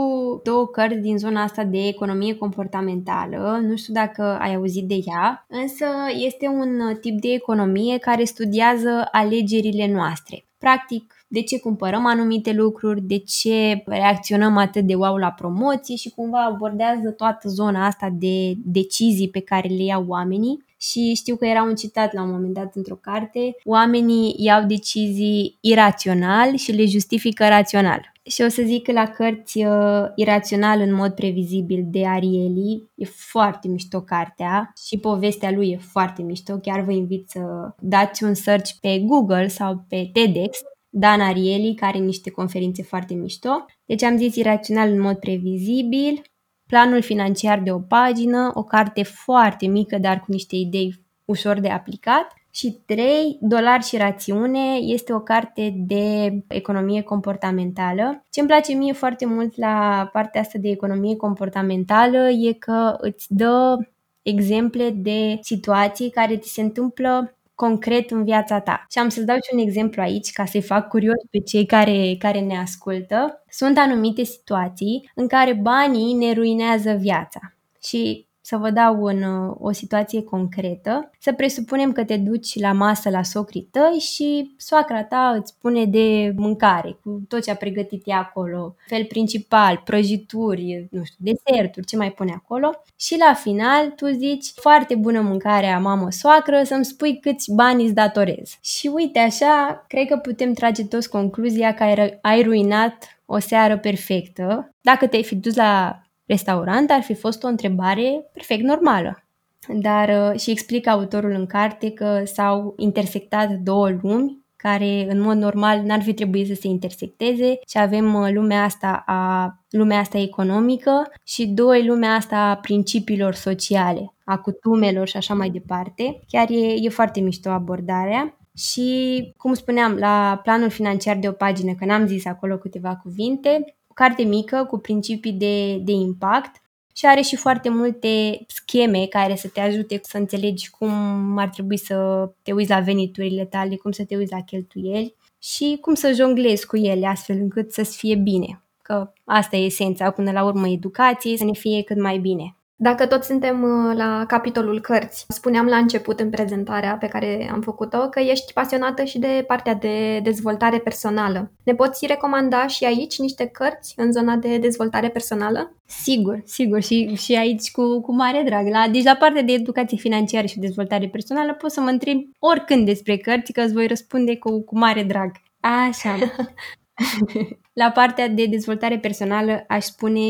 două 0.43 0.67
cărți 0.67 0.97
din 0.97 1.17
zona 1.17 1.43
asta 1.43 1.63
de 1.63 1.87
economie 1.87 2.35
comportamentală. 2.35 3.59
Nu 3.61 3.75
știu 3.75 3.93
dacă 3.93 4.37
ai 4.41 4.55
auzit 4.55 4.87
de 4.87 4.99
ea, 5.05 5.45
însă 5.49 5.85
este 6.25 6.47
un 6.47 6.97
tip 7.01 7.21
de 7.21 7.27
economie 7.33 7.97
care 7.97 8.23
studiază 8.23 9.07
alegerile 9.11 9.91
noastre. 9.91 10.45
Practic, 10.57 11.13
de 11.27 11.41
ce 11.41 11.59
cumpărăm 11.59 12.05
anumite 12.05 12.53
lucruri, 12.53 13.01
de 13.01 13.17
ce 13.17 13.83
reacționăm 13.85 14.57
atât 14.57 14.83
de 14.83 14.95
wow 14.95 15.17
la 15.17 15.31
promoții 15.31 15.95
și 15.95 16.09
cumva 16.09 16.43
abordează 16.43 17.09
toată 17.09 17.49
zona 17.49 17.85
asta 17.85 18.09
de 18.19 18.53
decizii 18.65 19.29
pe 19.29 19.39
care 19.39 19.67
le 19.67 19.83
iau 19.83 20.05
oamenii 20.07 20.63
și 20.81 21.13
știu 21.15 21.35
că 21.35 21.45
era 21.45 21.63
un 21.63 21.75
citat 21.75 22.13
la 22.13 22.23
un 22.23 22.31
moment 22.31 22.53
dat 22.53 22.75
într-o 22.75 22.95
carte, 22.95 23.55
oamenii 23.63 24.35
iau 24.37 24.65
decizii 24.65 25.57
irațional 25.61 26.55
și 26.55 26.71
le 26.71 26.85
justifică 26.85 27.47
rațional. 27.47 28.11
Și 28.23 28.41
o 28.41 28.47
să 28.47 28.61
zic 28.65 28.83
că 28.83 28.91
la 28.91 29.07
cărți 29.07 29.57
uh, 29.57 30.03
Irațional 30.15 30.79
în 30.79 30.93
mod 30.93 31.11
previzibil 31.11 31.83
de 31.87 32.07
Arieli 32.07 32.89
e 32.95 33.05
foarte 33.05 33.67
mișto 33.67 34.01
cartea 34.01 34.73
și 34.87 34.97
povestea 34.97 35.51
lui 35.51 35.69
e 35.69 35.77
foarte 35.77 36.21
mișto. 36.21 36.57
Chiar 36.57 36.81
vă 36.81 36.91
invit 36.91 37.29
să 37.29 37.39
dați 37.79 38.23
un 38.23 38.33
search 38.33 38.71
pe 38.81 38.99
Google 38.99 39.47
sau 39.47 39.85
pe 39.87 40.09
TEDx 40.13 40.59
Dan 40.89 41.21
Arieli, 41.21 41.75
care 41.75 41.97
are 41.97 42.05
niște 42.05 42.29
conferințe 42.29 42.83
foarte 42.83 43.13
mișto. 43.13 43.65
Deci 43.85 44.03
am 44.03 44.17
zis 44.17 44.35
Irațional 44.35 44.91
în 44.91 45.01
mod 45.01 45.15
previzibil, 45.15 46.21
Planul 46.69 47.01
financiar 47.01 47.60
de 47.60 47.71
o 47.71 47.79
pagină, 47.79 48.51
o 48.53 48.63
carte 48.63 49.03
foarte 49.03 49.67
mică, 49.67 49.97
dar 49.97 50.19
cu 50.19 50.25
niște 50.27 50.55
idei 50.55 51.05
ușor 51.25 51.60
de 51.60 51.69
aplicat. 51.69 52.34
Și 52.51 52.77
3. 52.86 53.38
Dolar 53.41 53.84
și 53.84 53.97
rațiune 53.97 54.75
este 54.82 55.13
o 55.13 55.19
carte 55.19 55.73
de 55.77 56.34
economie 56.47 57.01
comportamentală. 57.01 58.25
Ce 58.29 58.39
îmi 58.39 58.49
place 58.49 58.73
mie 58.73 58.93
foarte 58.93 59.25
mult 59.25 59.58
la 59.58 60.10
partea 60.12 60.41
asta 60.41 60.60
de 60.62 60.69
economie 60.69 61.15
comportamentală 61.15 62.29
e 62.29 62.53
că 62.53 62.95
îți 62.97 63.25
dă 63.29 63.77
exemple 64.21 64.89
de 64.89 65.38
situații 65.41 66.10
care 66.10 66.38
ți 66.38 66.53
se 66.53 66.62
întâmplă 66.62 67.38
concret 67.59 68.11
în 68.11 68.23
viața 68.23 68.59
ta. 68.59 68.85
Și 68.91 68.99
am 68.99 69.09
să-ți 69.09 69.25
dau 69.25 69.35
și 69.35 69.49
un 69.53 69.59
exemplu 69.59 70.01
aici 70.01 70.31
ca 70.31 70.45
să-i 70.45 70.61
fac 70.61 70.87
curios 70.87 71.15
pe 71.29 71.39
cei 71.39 71.65
care, 71.65 72.15
care 72.19 72.39
ne 72.39 72.57
ascultă. 72.57 73.43
Sunt 73.49 73.77
anumite 73.77 74.23
situații 74.23 75.12
în 75.15 75.27
care 75.27 75.53
banii 75.53 76.13
ne 76.13 76.33
ruinează 76.33 76.91
viața. 76.91 77.39
Și 77.83 78.27
să 78.50 78.58
vă 78.58 78.69
dau 78.69 79.04
în 79.04 79.23
uh, 79.23 79.56
o 79.60 79.71
situație 79.71 80.23
concretă. 80.23 81.12
Să 81.19 81.33
presupunem 81.33 81.91
că 81.91 82.04
te 82.04 82.17
duci 82.17 82.60
la 82.60 82.71
masă 82.71 83.10
la 83.10 83.23
socrii 83.23 83.67
tăi 83.71 84.00
și 84.00 84.54
soacra 84.58 85.04
ta 85.04 85.35
îți 85.39 85.54
pune 85.62 85.85
de 85.85 86.33
mâncare 86.35 86.97
cu 87.04 87.21
tot 87.27 87.43
ce 87.43 87.52
a 87.52 87.56
pregătit 87.56 88.02
ea 88.06 88.17
acolo. 88.17 88.75
Fel 88.87 89.06
principal, 89.06 89.81
prăjituri, 89.85 90.87
nu 90.91 91.04
știu, 91.04 91.17
deserturi, 91.17 91.85
ce 91.85 91.97
mai 91.97 92.12
pune 92.12 92.31
acolo. 92.35 92.71
Și 92.95 93.17
la 93.27 93.33
final 93.33 93.89
tu 93.95 94.08
zici, 94.08 94.52
foarte 94.56 94.95
bună 94.95 95.21
mâncarea 95.21 95.79
mamă 95.79 96.08
soacră, 96.12 96.62
să-mi 96.63 96.85
spui 96.85 97.19
câți 97.19 97.54
bani 97.54 97.83
îți 97.83 97.93
datorez. 97.93 98.58
Și 98.62 98.87
uite 98.87 99.19
așa, 99.19 99.85
cred 99.87 100.08
că 100.08 100.17
putem 100.17 100.54
trage 100.54 100.85
toți 100.85 101.10
concluzia 101.10 101.73
că 101.73 101.83
ai 102.21 102.41
ruinat 102.41 103.19
o 103.25 103.39
seară 103.39 103.77
perfectă. 103.77 104.73
Dacă 104.81 105.08
te-ai 105.08 105.23
fi 105.23 105.35
dus 105.35 105.56
la 105.56 106.02
restaurant, 106.30 106.92
ar 106.92 107.02
fi 107.02 107.13
fost 107.13 107.44
o 107.44 107.48
întrebare 107.48 108.30
perfect 108.34 108.63
normală. 108.63 109.23
Dar 109.67 110.10
uh, 110.10 110.40
și 110.40 110.52
explică 110.52 110.90
autorul 110.90 111.32
în 111.32 111.46
carte 111.46 111.92
că 111.92 112.21
s-au 112.25 112.73
intersectat 112.77 113.50
două 113.50 113.90
lumi 114.02 114.38
care 114.56 115.08
în 115.10 115.21
mod 115.21 115.38
normal 115.38 115.82
n-ar 115.82 116.02
fi 116.02 116.13
trebuit 116.13 116.48
să 116.48 116.54
se 116.54 116.67
intersecteze 116.67 117.60
și 117.67 117.77
avem 117.77 118.13
uh, 118.13 118.30
lumea 118.32 118.63
asta 118.63 119.04
a 119.06 119.54
lumea 119.69 120.00
asta 120.00 120.17
economică 120.17 121.12
și 121.23 121.48
doi 121.48 121.86
lumea 121.86 122.13
asta 122.13 122.38
a 122.38 122.56
principiilor 122.56 123.34
sociale, 123.34 124.13
a 124.23 124.38
cutumelor 124.38 125.08
și 125.08 125.17
așa 125.17 125.34
mai 125.34 125.50
departe. 125.50 126.19
Chiar 126.27 126.50
e, 126.50 126.73
e 126.82 126.90
foarte 126.90 127.19
mișto 127.19 127.50
abordarea. 127.50 128.34
Și, 128.58 129.34
cum 129.38 129.54
spuneam, 129.54 129.96
la 129.96 130.40
planul 130.44 130.69
financiar 130.69 131.17
de 131.17 131.27
o 131.27 131.32
pagină, 131.32 131.73
că 131.73 131.86
n-am 131.86 132.06
zis 132.06 132.25
acolo 132.25 132.58
câteva 132.58 132.96
cuvinte, 132.96 133.63
o 133.65 133.79
carte 134.00 134.23
mică 134.23 134.65
cu 134.69 134.77
principii 134.77 135.31
de, 135.31 135.77
de 135.77 135.91
impact 135.91 136.62
și 136.95 137.06
are 137.06 137.21
și 137.21 137.35
foarte 137.35 137.69
multe 137.69 138.39
scheme 138.47 139.06
care 139.06 139.35
să 139.35 139.47
te 139.47 139.60
ajute 139.60 140.00
să 140.04 140.17
înțelegi 140.17 140.69
cum 140.69 140.91
ar 141.37 141.50
trebui 141.50 141.77
să 141.77 142.29
te 142.41 142.52
uiți 142.52 142.69
la 142.69 142.79
veniturile 142.79 143.45
tale, 143.45 143.75
cum 143.75 143.91
să 143.91 144.06
te 144.06 144.15
uiți 144.15 144.31
la 144.31 144.41
cheltuieli 144.41 145.15
și 145.39 145.77
cum 145.81 145.93
să 145.93 146.12
jonglezi 146.12 146.65
cu 146.65 146.77
ele 146.77 147.08
astfel 147.08 147.35
încât 147.35 147.71
să-ți 147.71 147.97
fie 147.97 148.15
bine. 148.15 148.63
Că 148.81 149.12
asta 149.25 149.56
e 149.56 149.65
esența, 149.65 150.12
până 150.12 150.31
la 150.31 150.43
urmă, 150.43 150.67
educației, 150.67 151.37
să 151.37 151.43
ne 151.43 151.54
fie 151.54 151.83
cât 151.83 152.02
mai 152.02 152.17
bine. 152.17 152.56
Dacă 152.82 153.08
tot 153.08 153.23
suntem 153.23 153.63
uh, 153.63 153.96
la 153.96 154.25
capitolul 154.27 154.82
cărți, 154.82 155.25
spuneam 155.27 155.65
la 155.65 155.77
început 155.77 156.19
în 156.19 156.30
prezentarea 156.30 156.98
pe 157.00 157.08
care 157.08 157.50
am 157.52 157.62
făcut-o 157.62 157.98
că 157.98 158.19
ești 158.19 158.54
pasionată 158.54 159.04
și 159.04 159.19
de 159.19 159.44
partea 159.48 159.73
de 159.73 160.19
dezvoltare 160.23 160.77
personală. 160.77 161.52
Ne 161.63 161.73
poți 161.73 162.06
recomanda 162.06 162.67
și 162.67 162.86
aici 162.86 163.19
niște 163.19 163.46
cărți 163.46 163.94
în 163.98 164.12
zona 164.12 164.36
de 164.36 164.58
dezvoltare 164.58 165.10
personală? 165.10 165.73
Sigur, 165.86 166.42
sigur 166.46 166.82
și, 166.82 167.15
și 167.15 167.36
aici 167.36 167.71
cu, 167.71 168.02
cu 168.02 168.15
mare 168.15 168.44
drag. 168.46 168.67
La, 168.67 168.88
deci 168.92 169.04
la 169.04 169.15
partea 169.15 169.42
de 169.42 169.52
educație 169.52 169.98
financiară 169.98 170.48
și 170.48 170.60
dezvoltare 170.60 171.08
personală 171.08 171.54
poți 171.54 171.73
să 171.73 171.82
mă 171.82 171.90
întrebi 171.90 172.30
oricând 172.40 172.86
despre 172.86 173.17
cărți 173.17 173.52
că 173.52 173.62
îți 173.62 173.73
voi 173.73 173.88
răspunde 173.88 174.38
cu, 174.38 174.62
cu 174.62 174.77
mare 174.77 175.04
drag. 175.04 175.32
Așa. 175.60 176.17
La 177.73 177.91
partea 177.91 178.27
de 178.27 178.45
dezvoltare 178.45 179.00
personală 179.00 179.63
aș 179.67 179.83
spune 179.83 180.21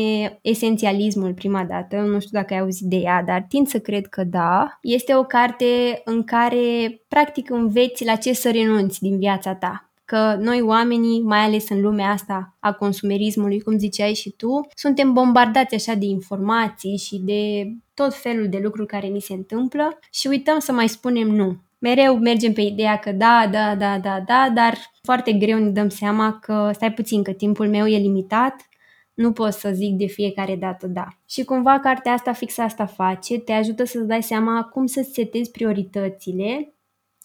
esențialismul 0.42 1.34
prima 1.34 1.64
dată, 1.64 1.96
nu 1.96 2.20
știu 2.20 2.38
dacă 2.38 2.54
ai 2.54 2.60
auzit 2.60 2.86
de 2.86 2.96
ea, 2.96 3.22
dar 3.22 3.44
tind 3.48 3.66
să 3.66 3.78
cred 3.78 4.06
că 4.06 4.24
da. 4.24 4.78
Este 4.82 5.14
o 5.14 5.24
carte 5.24 6.00
în 6.04 6.24
care 6.24 7.00
practic 7.08 7.50
înveți 7.50 8.04
la 8.04 8.14
ce 8.14 8.32
să 8.32 8.50
renunți 8.50 9.00
din 9.00 9.18
viața 9.18 9.54
ta. 9.54 9.84
Că 10.04 10.36
noi 10.40 10.60
oamenii, 10.60 11.22
mai 11.22 11.38
ales 11.38 11.68
în 11.68 11.80
lumea 11.80 12.10
asta 12.10 12.56
a 12.60 12.72
consumerismului, 12.72 13.60
cum 13.60 13.78
ziceai 13.78 14.14
și 14.14 14.30
tu, 14.30 14.60
suntem 14.74 15.12
bombardați 15.12 15.74
așa 15.74 15.94
de 15.94 16.04
informații 16.06 16.96
și 16.96 17.18
de 17.18 17.72
tot 17.94 18.14
felul 18.14 18.48
de 18.48 18.58
lucruri 18.62 18.88
care 18.88 19.06
ni 19.06 19.20
se 19.20 19.32
întâmplă 19.32 19.98
și 20.10 20.26
uităm 20.26 20.58
să 20.58 20.72
mai 20.72 20.88
spunem 20.88 21.28
nu 21.28 21.56
mereu 21.80 22.18
mergem 22.18 22.52
pe 22.52 22.60
ideea 22.60 22.96
că 22.96 23.12
da, 23.12 23.48
da, 23.50 23.74
da, 23.74 23.98
da, 23.98 24.20
da, 24.26 24.50
dar 24.54 24.78
foarte 25.02 25.32
greu 25.32 25.58
ne 25.58 25.70
dăm 25.70 25.88
seama 25.88 26.38
că 26.38 26.70
stai 26.74 26.92
puțin, 26.92 27.22
că 27.22 27.32
timpul 27.32 27.68
meu 27.68 27.86
e 27.86 27.96
limitat, 27.96 28.68
nu 29.14 29.32
pot 29.32 29.52
să 29.52 29.70
zic 29.72 29.96
de 29.96 30.06
fiecare 30.06 30.56
dată 30.56 30.86
da. 30.86 31.08
Și 31.28 31.44
cumva 31.44 31.80
cartea 31.80 32.12
asta 32.12 32.32
fix 32.32 32.58
asta 32.58 32.86
face, 32.86 33.38
te 33.38 33.52
ajută 33.52 33.84
să-ți 33.84 34.06
dai 34.06 34.22
seama 34.22 34.62
cum 34.62 34.86
să-ți 34.86 35.12
setezi 35.12 35.50
prioritățile 35.50 36.74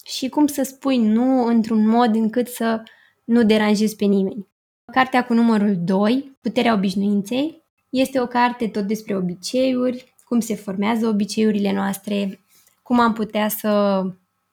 și 0.04 0.28
cum 0.28 0.46
să 0.46 0.62
spui 0.62 0.98
nu 0.98 1.44
într-un 1.44 1.88
mod 1.88 2.14
încât 2.14 2.48
să 2.48 2.82
nu 3.24 3.44
deranjezi 3.44 3.96
pe 3.96 4.04
nimeni. 4.04 4.46
Cartea 4.92 5.24
cu 5.24 5.34
numărul 5.34 5.76
2, 5.84 6.36
Puterea 6.40 6.74
obișnuinței, 6.74 7.62
este 7.90 8.20
o 8.20 8.26
carte 8.26 8.68
tot 8.68 8.86
despre 8.86 9.16
obiceiuri, 9.16 10.14
cum 10.24 10.40
se 10.40 10.54
formează 10.54 11.06
obiceiurile 11.06 11.72
noastre, 11.72 12.40
cum 12.82 13.00
am 13.00 13.12
putea 13.12 13.48
să 13.48 14.02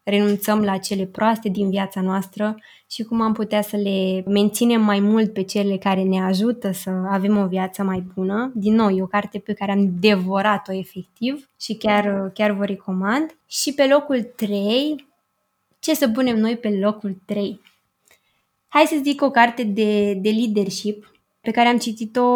renunțăm 0.04 0.62
la 0.62 0.78
cele 0.78 1.06
proaste 1.06 1.50
din 1.50 1.70
viața 1.70 2.02
noastră 2.02 2.58
și 2.90 3.04
cum 3.04 3.22
am 3.22 3.34
putea 3.34 3.62
să 3.62 3.78
le 3.78 4.24
menținem 4.28 4.82
mai 4.82 5.00
mult 5.00 5.34
pe 5.34 5.44
cele 5.44 5.78
care 5.78 6.04
ne 6.04 6.22
ajută 6.22 6.72
să 6.72 6.90
avem 6.90 7.38
o 7.38 7.48
viață 7.48 7.84
mai 7.84 8.04
bună. 8.16 8.52
Din 8.56 8.74
nou, 8.74 8.90
e 8.90 9.02
o 9.02 9.08
carte 9.08 9.40
pe 9.40 9.54
care 9.54 9.72
am 9.72 9.94
devorat-o 10.00 10.74
efectiv 10.74 11.50
și 11.60 11.76
chiar, 11.76 12.32
chiar 12.34 12.52
vă 12.52 12.66
recomand. 12.66 13.38
Și 13.48 13.74
pe 13.74 13.88
locul 13.88 14.22
3, 14.36 15.08
ce 15.80 15.96
să 15.96 16.10
punem 16.10 16.38
noi 16.38 16.58
pe 16.58 16.70
locul 16.70 17.22
3? 17.26 17.62
Hai 18.68 18.86
să 18.86 19.00
zic 19.04 19.22
o 19.22 19.30
carte 19.30 19.64
de, 19.64 20.14
de 20.14 20.30
leadership 20.30 21.12
pe 21.42 21.52
care 21.52 21.68
am 21.68 21.78
citit-o 21.78 22.28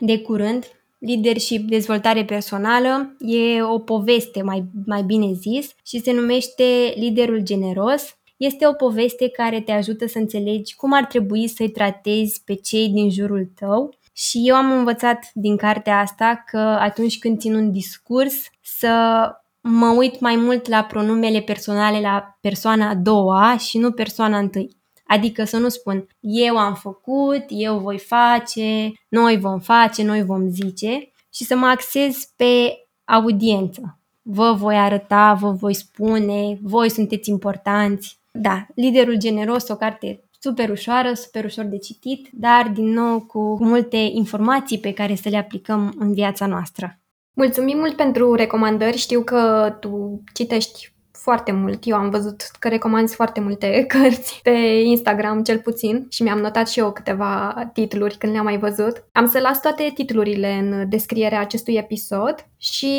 de 0.00 0.20
curând 0.20 0.64
leadership, 1.06 1.68
dezvoltare 1.68 2.24
personală, 2.24 3.16
e 3.18 3.62
o 3.62 3.78
poveste, 3.78 4.42
mai, 4.42 4.64
mai 4.86 5.02
bine 5.02 5.32
zis, 5.32 5.74
și 5.86 6.00
se 6.00 6.12
numește 6.12 6.94
Liderul 6.96 7.40
Generos. 7.40 8.16
Este 8.36 8.66
o 8.66 8.72
poveste 8.72 9.28
care 9.28 9.60
te 9.60 9.72
ajută 9.72 10.06
să 10.06 10.18
înțelegi 10.18 10.74
cum 10.76 10.92
ar 10.92 11.04
trebui 11.04 11.48
să-i 11.48 11.70
tratezi 11.70 12.42
pe 12.44 12.54
cei 12.54 12.88
din 12.88 13.10
jurul 13.10 13.50
tău 13.54 13.94
și 14.16 14.42
eu 14.44 14.54
am 14.54 14.70
învățat 14.70 15.30
din 15.32 15.56
cartea 15.56 15.98
asta 15.98 16.44
că 16.46 16.58
atunci 16.58 17.18
când 17.18 17.38
țin 17.38 17.54
un 17.54 17.72
discurs 17.72 18.34
să 18.62 19.26
mă 19.60 19.94
uit 19.98 20.20
mai 20.20 20.36
mult 20.36 20.68
la 20.68 20.84
pronumele 20.84 21.40
personale 21.40 22.00
la 22.00 22.38
persoana 22.40 22.88
a 22.88 22.94
doua 22.94 23.56
și 23.56 23.78
nu 23.78 23.90
persoana 23.90 24.38
întâi. 24.38 24.76
Adică 25.14 25.44
să 25.44 25.56
nu 25.56 25.68
spun 25.68 26.06
eu 26.20 26.56
am 26.56 26.74
făcut, 26.74 27.44
eu 27.48 27.78
voi 27.78 27.98
face, 27.98 28.92
noi 29.08 29.38
vom 29.38 29.60
face, 29.60 30.02
noi 30.02 30.22
vom 30.22 30.48
zice 30.48 31.12
și 31.32 31.44
să 31.44 31.56
mă 31.56 31.66
axez 31.66 32.28
pe 32.36 32.78
audiență. 33.04 33.98
Vă 34.22 34.52
voi 34.52 34.76
arăta, 34.76 35.32
vă 35.40 35.50
voi 35.50 35.74
spune, 35.74 36.58
voi 36.62 36.90
sunteți 36.90 37.30
importanți. 37.30 38.18
Da, 38.30 38.66
Liderul 38.74 39.16
Generos, 39.16 39.68
o 39.68 39.76
carte 39.76 40.24
super 40.40 40.70
ușoară, 40.70 41.14
super 41.14 41.44
ușor 41.44 41.64
de 41.64 41.78
citit, 41.78 42.28
dar 42.32 42.68
din 42.74 42.88
nou 42.88 43.20
cu 43.20 43.64
multe 43.64 43.96
informații 43.96 44.78
pe 44.78 44.92
care 44.92 45.14
să 45.14 45.28
le 45.28 45.36
aplicăm 45.36 45.94
în 45.98 46.12
viața 46.12 46.46
noastră. 46.46 46.98
Mulțumim 47.32 47.78
mult 47.78 47.96
pentru 47.96 48.34
recomandări. 48.34 48.96
Știu 48.96 49.22
că 49.22 49.76
tu 49.80 50.22
citești 50.34 50.93
foarte 51.24 51.52
mult. 51.52 51.86
Eu 51.86 51.96
am 51.96 52.10
văzut 52.10 52.42
că 52.58 52.68
recomanzi 52.68 53.14
foarte 53.14 53.40
multe 53.40 53.84
cărți 53.92 54.40
pe 54.42 54.50
Instagram, 54.84 55.42
cel 55.42 55.58
puțin, 55.58 56.06
și 56.10 56.22
mi-am 56.22 56.38
notat 56.38 56.68
și 56.68 56.78
eu 56.78 56.92
câteva 56.92 57.54
titluri 57.72 58.16
când 58.18 58.32
le-am 58.32 58.44
mai 58.44 58.58
văzut. 58.58 59.04
Am 59.12 59.26
să 59.26 59.38
las 59.38 59.60
toate 59.60 59.90
titlurile 59.94 60.52
în 60.52 60.88
descrierea 60.88 61.40
acestui 61.40 61.74
episod 61.74 62.34
și, 62.56 62.92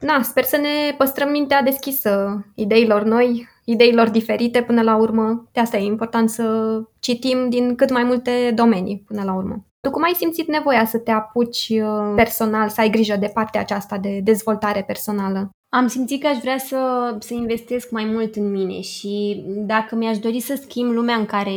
na, 0.00 0.22
sper 0.22 0.44
să 0.44 0.56
ne 0.56 0.94
păstrăm 0.96 1.30
mintea 1.30 1.62
deschisă 1.62 2.44
ideilor 2.54 3.02
noi, 3.02 3.48
ideilor 3.64 4.08
diferite 4.08 4.62
până 4.62 4.82
la 4.82 4.96
urmă. 4.96 5.48
De 5.52 5.60
asta 5.60 5.76
e 5.76 5.84
important 5.84 6.30
să 6.30 6.78
citim 6.98 7.48
din 7.48 7.74
cât 7.74 7.90
mai 7.90 8.04
multe 8.04 8.52
domenii 8.54 9.04
până 9.06 9.22
la 9.24 9.34
urmă. 9.34 9.66
Tu 9.80 9.90
cum 9.90 10.02
ai 10.02 10.14
simțit 10.16 10.48
nevoia 10.48 10.84
să 10.84 10.98
te 10.98 11.10
apuci 11.10 11.68
uh, 11.68 12.12
personal, 12.16 12.68
să 12.68 12.80
ai 12.80 12.90
grijă 12.90 13.16
de 13.16 13.30
partea 13.34 13.60
aceasta 13.60 13.98
de 13.98 14.20
dezvoltare 14.22 14.82
personală? 14.82 15.50
Am 15.74 15.86
simțit 15.86 16.20
că 16.20 16.26
aș 16.26 16.38
vrea 16.38 16.58
să, 16.58 17.16
să 17.20 17.34
investesc 17.34 17.90
mai 17.90 18.04
mult 18.04 18.36
în 18.36 18.50
mine 18.50 18.80
și 18.80 19.44
dacă 19.46 19.94
mi-aș 19.94 20.18
dori 20.18 20.40
să 20.40 20.54
schimb 20.54 20.92
lumea 20.92 21.16
în 21.16 21.26
care 21.26 21.52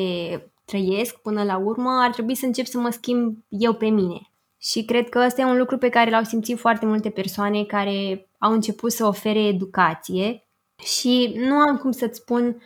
trăiesc 0.66 1.16
până 1.16 1.44
la 1.44 1.58
urmă, 1.58 1.90
ar 1.90 2.12
trebui 2.12 2.36
să 2.36 2.46
încep 2.46 2.66
să 2.66 2.78
mă 2.78 2.90
schimb 2.90 3.38
eu 3.48 3.74
pe 3.74 3.86
mine. 3.86 4.20
Și 4.58 4.86
cred 4.86 5.10
că 5.10 5.24
ăsta 5.26 5.42
e 5.42 5.46
un 5.46 5.58
lucru 5.58 5.78
pe 5.78 5.90
care 5.90 6.10
l-au 6.10 6.24
simțit 6.24 6.60
foarte 6.60 6.86
multe 6.86 7.10
persoane 7.10 7.64
care 7.64 8.30
au 8.38 8.52
început 8.52 8.92
să 8.92 9.06
ofere 9.06 9.40
educație 9.40 10.48
și 10.84 11.34
nu 11.36 11.56
am 11.56 11.78
cum 11.78 11.92
să-ți 11.92 12.20
spun 12.20 12.62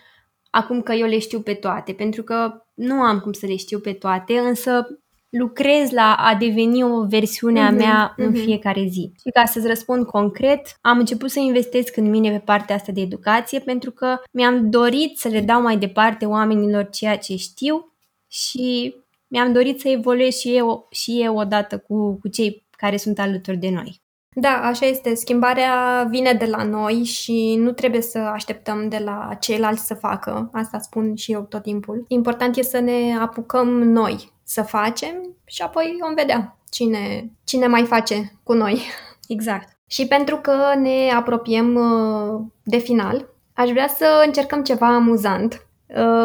acum 0.50 0.82
că 0.82 0.94
eu 0.94 1.08
le 1.08 1.20
știu 1.20 1.42
pe 1.42 1.54
toate, 1.54 1.94
pentru 1.94 2.24
că 2.24 2.66
nu 2.74 3.02
am 3.02 3.20
cum 3.20 3.32
să 3.32 3.46
le 3.46 3.56
știu 3.56 3.80
pe 3.80 3.94
toate, 3.94 4.38
însă 4.40 5.01
lucrez 5.32 5.92
la 5.92 6.16
a 6.16 6.36
deveni 6.36 6.84
o 6.84 7.06
versiune 7.06 7.60
a 7.60 7.70
mhm, 7.70 7.78
mea 7.78 8.12
mm-hmm. 8.12 8.26
în 8.26 8.34
fiecare 8.34 8.86
zi. 8.90 9.12
Și 9.22 9.30
ca 9.34 9.46
să-ți 9.46 9.68
răspund 9.68 10.06
concret, 10.06 10.78
am 10.82 10.98
început 10.98 11.30
să 11.32 11.40
investesc 11.40 11.98
în 11.98 12.10
mine 12.10 12.32
pe 12.32 12.40
partea 12.46 12.76
asta 12.76 12.92
de 12.92 13.02
educație 13.02 13.60
pentru 13.60 13.92
că 13.92 14.18
mi-am 14.32 14.70
dorit 14.70 15.18
să 15.18 15.28
le 15.28 15.40
dau 15.42 15.62
mai 15.62 15.78
departe 15.78 16.26
oamenilor 16.26 16.90
ceea 16.90 17.18
ce 17.18 17.36
știu 17.36 17.94
și 18.28 18.96
mi-am 19.28 19.52
dorit 19.54 19.80
să 19.80 19.90
evoluez 19.90 20.34
și 20.38 20.56
eu, 20.56 20.88
și 20.92 21.22
eu 21.22 21.38
odată 21.38 21.78
cu, 21.78 22.20
cu 22.20 22.28
cei 22.28 22.66
care 22.78 22.98
sunt 22.98 23.20
alături 23.20 23.58
de 23.58 23.70
noi. 23.70 24.02
Da, 24.36 24.50
așa 24.64 24.86
este. 24.86 25.16
Schimbarea 25.16 26.08
vine 26.10 26.34
de 26.34 26.46
la 26.46 26.64
noi 26.64 27.04
și 27.04 27.56
nu 27.60 27.72
trebuie 27.72 28.02
să 28.02 28.18
așteptăm 28.18 28.90
de 28.90 28.98
la 28.98 29.38
ceilalți 29.40 29.86
să 29.86 29.94
facă. 29.94 30.50
Asta 30.54 30.80
spun 30.80 31.16
și 31.16 31.32
eu 31.32 31.42
tot 31.42 31.62
timpul. 31.62 32.06
Important 32.08 32.58
e 32.58 32.62
să 32.62 32.80
ne 32.80 33.18
apucăm 33.20 33.68
noi 33.68 34.32
să 34.44 34.62
facem 34.62 35.36
și 35.46 35.62
apoi 35.62 35.98
vom 36.02 36.14
vedea 36.14 36.58
cine, 36.70 37.32
cine 37.44 37.68
mai 37.68 37.86
face 37.86 38.40
cu 38.44 38.54
noi. 38.54 38.82
Exact. 39.28 39.78
Și 39.88 40.08
pentru 40.08 40.38
că 40.38 40.74
ne 40.78 41.12
apropiem 41.16 41.76
uh, 41.76 42.42
de 42.64 42.78
final, 42.78 43.30
aș 43.54 43.70
vrea 43.70 43.88
să 43.88 44.24
încercăm 44.26 44.64
ceva 44.64 44.88
amuzant 44.88 45.54
Uh, 45.54 45.71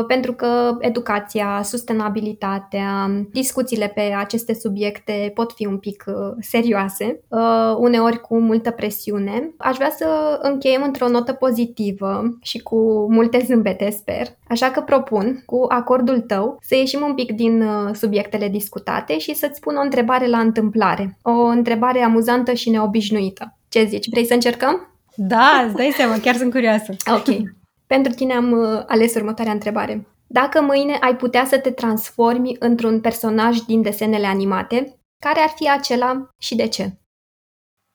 pentru 0.07 0.33
că 0.33 0.77
educația, 0.81 1.61
sustenabilitatea, 1.63 3.11
discuțiile 3.33 3.93
pe 3.95 4.15
aceste 4.19 4.55
subiecte 4.55 5.31
pot 5.35 5.53
fi 5.53 5.67
un 5.67 5.79
pic 5.79 6.05
uh, 6.07 6.15
serioase, 6.41 7.21
uh, 7.29 7.77
uneori 7.79 8.21
cu 8.21 8.39
multă 8.39 8.71
presiune. 8.71 9.55
Aș 9.59 9.77
vrea 9.77 9.91
să 9.91 10.39
încheiem 10.43 10.83
într-o 10.83 11.09
notă 11.09 11.33
pozitivă 11.33 12.39
și 12.43 12.59
cu 12.59 13.07
multe 13.13 13.45
zâmbete, 13.47 13.91
sper. 13.91 14.27
Așa 14.49 14.71
că 14.71 14.81
propun, 14.81 15.43
cu 15.47 15.65
acordul 15.69 16.21
tău, 16.21 16.59
să 16.61 16.75
ieșim 16.75 17.01
un 17.07 17.15
pic 17.15 17.33
din 17.33 17.65
subiectele 17.93 18.49
discutate 18.49 19.19
și 19.19 19.35
să-ți 19.35 19.61
pun 19.61 19.77
o 19.77 19.81
întrebare 19.81 20.27
la 20.27 20.39
întâmplare. 20.39 21.19
O 21.23 21.45
întrebare 21.45 22.01
amuzantă 22.03 22.53
și 22.53 22.71
neobișnuită. 22.71 23.59
Ce 23.69 23.85
zici? 23.85 24.09
Vrei 24.11 24.27
să 24.27 24.35
încercăm? 24.35 24.97
Da, 25.15 25.63
îți 25.67 25.75
dai 25.75 25.93
seama, 25.97 26.19
chiar 26.19 26.35
sunt 26.35 26.51
curioasă. 26.51 26.95
Ok. 27.15 27.37
Pentru 27.87 28.13
tine 28.13 28.35
am 28.35 28.53
uh, 28.53 28.83
ales 28.87 29.15
următoarea 29.15 29.53
întrebare. 29.53 30.07
Dacă 30.27 30.61
mâine 30.61 30.97
ai 31.01 31.17
putea 31.17 31.45
să 31.45 31.59
te 31.59 31.71
transformi 31.71 32.57
într-un 32.59 33.01
personaj 33.01 33.59
din 33.59 33.83
desenele 33.83 34.27
animate, 34.27 34.99
care 35.19 35.41
ar 35.41 35.53
fi 35.57 35.71
acela 35.71 36.29
și 36.39 36.55
de 36.55 36.69
ce? 36.69 36.93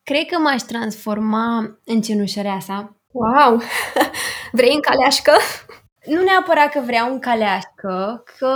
Cred 0.03 0.25
că 0.25 0.37
m-aș 0.39 0.61
transforma 0.61 1.79
în 1.85 2.01
cenușăreasa. 2.01 2.95
Wow! 3.11 3.61
Vrei 4.51 4.73
în 4.73 4.81
caleașcă? 4.81 5.31
Nu 6.05 6.23
neapărat 6.23 6.71
că 6.71 6.81
vreau 6.85 7.11
un 7.11 7.19
caleașcă, 7.19 8.23
că 8.37 8.55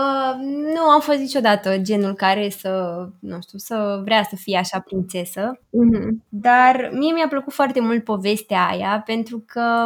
nu 0.73 0.81
am 0.81 0.99
fost 0.99 1.17
niciodată 1.17 1.77
genul 1.77 2.13
care 2.13 2.49
să, 2.49 3.05
nu 3.19 3.37
știu, 3.41 3.57
să 3.57 4.01
vrea 4.03 4.23
să 4.23 4.35
fie 4.35 4.57
așa 4.57 4.79
prințesă. 4.79 5.59
Mm-hmm. 5.59 6.09
Dar 6.29 6.89
mie 6.93 7.13
mi-a 7.13 7.27
plăcut 7.27 7.53
foarte 7.53 7.79
mult 7.79 8.03
povestea 8.03 8.67
aia, 8.67 9.01
pentru 9.05 9.43
că 9.47 9.85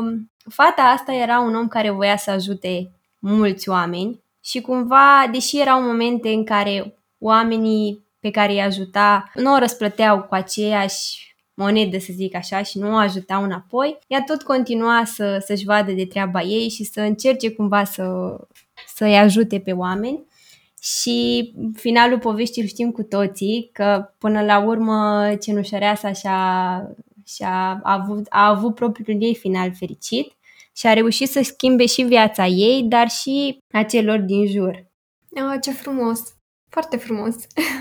fata 0.50 0.82
asta 0.82 1.14
era 1.14 1.39
un 1.39 1.56
om 1.56 1.68
care 1.68 1.89
voia 1.89 2.18
să 2.18 2.32
ajute 2.32 2.91
mulți 3.20 3.70
oameni 3.70 4.24
și 4.43 4.62
cumva, 4.62 5.28
deși 5.32 5.60
erau 5.60 5.82
momente 5.82 6.30
în 6.30 6.43
care 6.45 6.93
oamenii 7.20 8.04
pe 8.20 8.32
care 8.32 8.52
îi 8.52 8.62
ajuta 8.62 9.32
nu 9.34 9.54
o 9.54 9.58
răsplăteau 9.58 10.22
cu 10.22 10.34
aceeași 10.34 11.30
monedă, 11.54 11.97
să 11.97 12.12
zic 12.16 12.36
așa, 12.36 12.64
și 12.64 12.78
nu 12.78 12.93
o 12.93 12.95
ajutau 12.95 13.43
înapoi, 13.43 14.00
ea 14.08 14.24
tot 14.24 14.41
continua 14.41 15.04
să, 15.06 15.43
să-și 15.45 15.66
vadă 15.66 15.91
de 15.91 16.06
treaba 16.06 16.41
ei 16.41 16.70
și 16.70 16.84
să 16.84 17.02
încerce 17.02 17.52
cumva 17.52 17.84
să, 17.84 18.38
să-i 18.95 19.18
ajute 19.18 19.60
pe 19.60 19.72
oameni. 19.72 20.28
Și 20.82 21.54
finalul 21.76 22.20
poveștii 22.20 22.68
știm 22.68 22.91
cu 22.91 23.04
toții, 23.04 23.70
că 23.74 24.14
până 24.18 24.41
la 24.41 24.60
urmă 24.60 25.30
cenușăreasa 25.41 26.12
și-a, 26.12 26.84
și-a 27.26 27.80
avut, 27.84 28.26
a 28.30 28.47
avut 28.47 28.76
propriul 28.76 29.24
ei 29.24 29.36
final 29.36 29.74
fericit 29.74 30.34
și 30.80 30.88
a 30.88 30.94
reușit 30.94 31.30
să 31.30 31.42
schimbe 31.44 31.86
și 31.86 32.02
viața 32.02 32.46
ei, 32.46 32.84
dar 32.84 33.10
și 33.10 33.58
a 33.74 33.84
celor 33.84 34.20
din 34.20 34.48
jur. 34.48 34.88
Oh, 35.30 35.58
ce 35.62 35.72
frumos! 35.72 36.20
Foarte 36.70 36.98
frumos! 36.98 37.36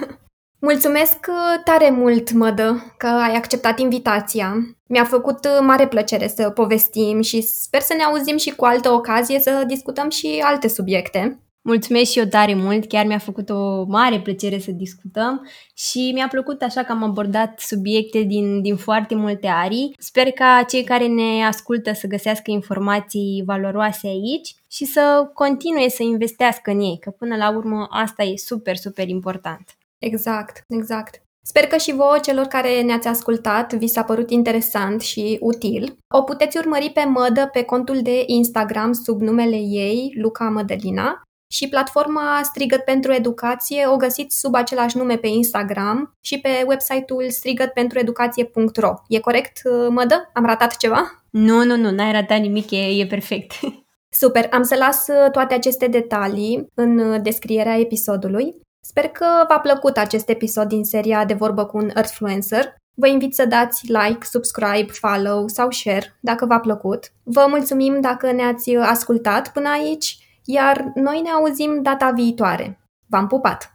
Mulțumesc 0.60 1.26
uh, 1.28 1.62
tare 1.64 1.90
mult, 1.90 2.32
Mădă, 2.32 2.94
că 2.96 3.06
ai 3.06 3.34
acceptat 3.34 3.78
invitația. 3.78 4.54
Mi-a 4.88 5.04
făcut 5.04 5.44
uh, 5.44 5.58
mare 5.60 5.88
plăcere 5.88 6.28
să 6.28 6.50
povestim 6.50 7.20
și 7.20 7.40
sper 7.40 7.80
să 7.80 7.94
ne 7.94 8.02
auzim 8.02 8.36
și 8.36 8.50
cu 8.50 8.64
altă 8.64 8.90
ocazie 8.90 9.40
să 9.40 9.64
discutăm 9.66 10.10
și 10.10 10.42
alte 10.44 10.68
subiecte. 10.68 11.42
Mulțumesc 11.62 12.10
și 12.10 12.18
eu 12.18 12.24
tare 12.24 12.54
mult, 12.54 12.86
chiar 12.86 13.06
mi-a 13.06 13.18
făcut 13.18 13.48
o 13.48 13.84
mare 13.84 14.20
plăcere 14.20 14.58
să 14.58 14.70
discutăm 14.70 15.48
și 15.74 16.10
mi-a 16.14 16.28
plăcut 16.28 16.62
așa 16.62 16.84
că 16.84 16.92
am 16.92 17.02
abordat 17.02 17.60
subiecte 17.60 18.22
din, 18.22 18.62
din 18.62 18.76
foarte 18.76 19.14
multe 19.14 19.46
arii. 19.46 19.94
Sper 19.98 20.30
ca 20.30 20.64
cei 20.68 20.84
care 20.84 21.06
ne 21.06 21.44
ascultă 21.44 21.92
să 21.92 22.06
găsească 22.06 22.50
informații 22.50 23.42
valoroase 23.46 24.06
aici 24.06 24.54
și 24.70 24.84
să 24.84 25.30
continue 25.34 25.88
să 25.88 26.02
investească 26.02 26.70
în 26.70 26.80
ei, 26.80 26.98
că 27.00 27.10
până 27.10 27.36
la 27.36 27.56
urmă 27.56 27.86
asta 27.90 28.22
e 28.22 28.36
super, 28.36 28.76
super 28.76 29.08
important. 29.08 29.76
Exact, 29.98 30.64
exact. 30.68 31.22
Sper 31.42 31.66
că 31.66 31.76
și 31.76 31.92
vouă, 31.92 32.18
celor 32.22 32.46
care 32.46 32.82
ne-ați 32.82 33.08
ascultat, 33.08 33.72
vi 33.74 33.86
s-a 33.86 34.04
părut 34.04 34.30
interesant 34.30 35.00
și 35.00 35.38
util. 35.40 35.96
O 36.14 36.22
puteți 36.22 36.58
urmări 36.58 36.90
pe 36.90 37.04
Mădă 37.04 37.48
pe 37.52 37.62
contul 37.62 38.00
de 38.02 38.22
Instagram 38.26 38.92
sub 38.92 39.20
numele 39.20 39.56
ei, 39.56 40.14
Luca 40.16 40.48
Mădălina, 40.48 41.22
și 41.50 41.68
platforma 41.68 42.40
Strigăt 42.42 42.84
pentru 42.84 43.12
Educație 43.12 43.86
o 43.86 43.96
găsiți 43.96 44.38
sub 44.38 44.54
același 44.54 44.96
nume 44.96 45.16
pe 45.16 45.26
Instagram 45.26 46.16
și 46.20 46.40
pe 46.40 46.48
website-ul 46.66 47.30
strigătpentrueducație.ro. 47.30 48.92
E 49.08 49.20
corect, 49.20 49.60
Mădă? 49.88 50.30
Am 50.34 50.44
ratat 50.44 50.76
ceva? 50.76 51.24
Nu, 51.30 51.64
nu, 51.64 51.76
nu, 51.76 51.90
n-ai 51.90 52.12
ratat 52.12 52.38
nimic, 52.40 52.70
e, 52.70 52.76
e 52.76 53.06
perfect. 53.06 53.52
Super, 54.20 54.48
am 54.50 54.62
să 54.62 54.74
las 54.74 55.06
toate 55.32 55.54
aceste 55.54 55.86
detalii 55.86 56.66
în 56.74 57.22
descrierea 57.22 57.78
episodului. 57.78 58.54
Sper 58.80 59.08
că 59.08 59.26
v-a 59.48 59.60
plăcut 59.60 59.96
acest 59.96 60.28
episod 60.28 60.68
din 60.68 60.84
seria 60.84 61.24
de 61.24 61.34
vorbă 61.34 61.64
cu 61.64 61.76
un 61.76 61.90
Earthfluencer. 61.94 62.74
Vă 62.94 63.06
invit 63.06 63.34
să 63.34 63.44
dați 63.44 63.86
like, 63.86 64.24
subscribe, 64.24 64.92
follow 64.92 65.48
sau 65.48 65.70
share 65.70 66.18
dacă 66.20 66.46
v-a 66.46 66.60
plăcut. 66.60 67.12
Vă 67.22 67.46
mulțumim 67.48 68.00
dacă 68.00 68.32
ne-ați 68.32 68.76
ascultat 68.76 69.52
până 69.52 69.68
aici, 69.68 70.27
iar 70.50 70.90
noi 70.94 71.20
ne 71.20 71.30
auzim 71.30 71.82
data 71.82 72.10
viitoare. 72.10 72.78
V-am 73.06 73.26
pupat! 73.26 73.72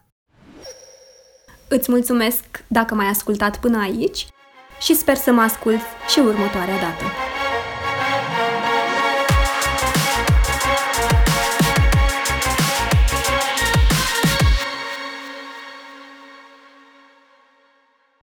Îți 1.68 1.90
mulțumesc 1.90 2.64
dacă 2.68 2.94
m-ai 2.94 3.06
ascultat 3.06 3.58
până 3.58 3.78
aici 3.78 4.26
și 4.80 4.94
sper 4.94 5.16
să 5.16 5.32
mă 5.32 5.40
ascult 5.40 5.80
și 6.08 6.18
următoarea 6.18 6.78
dată. 6.80 7.33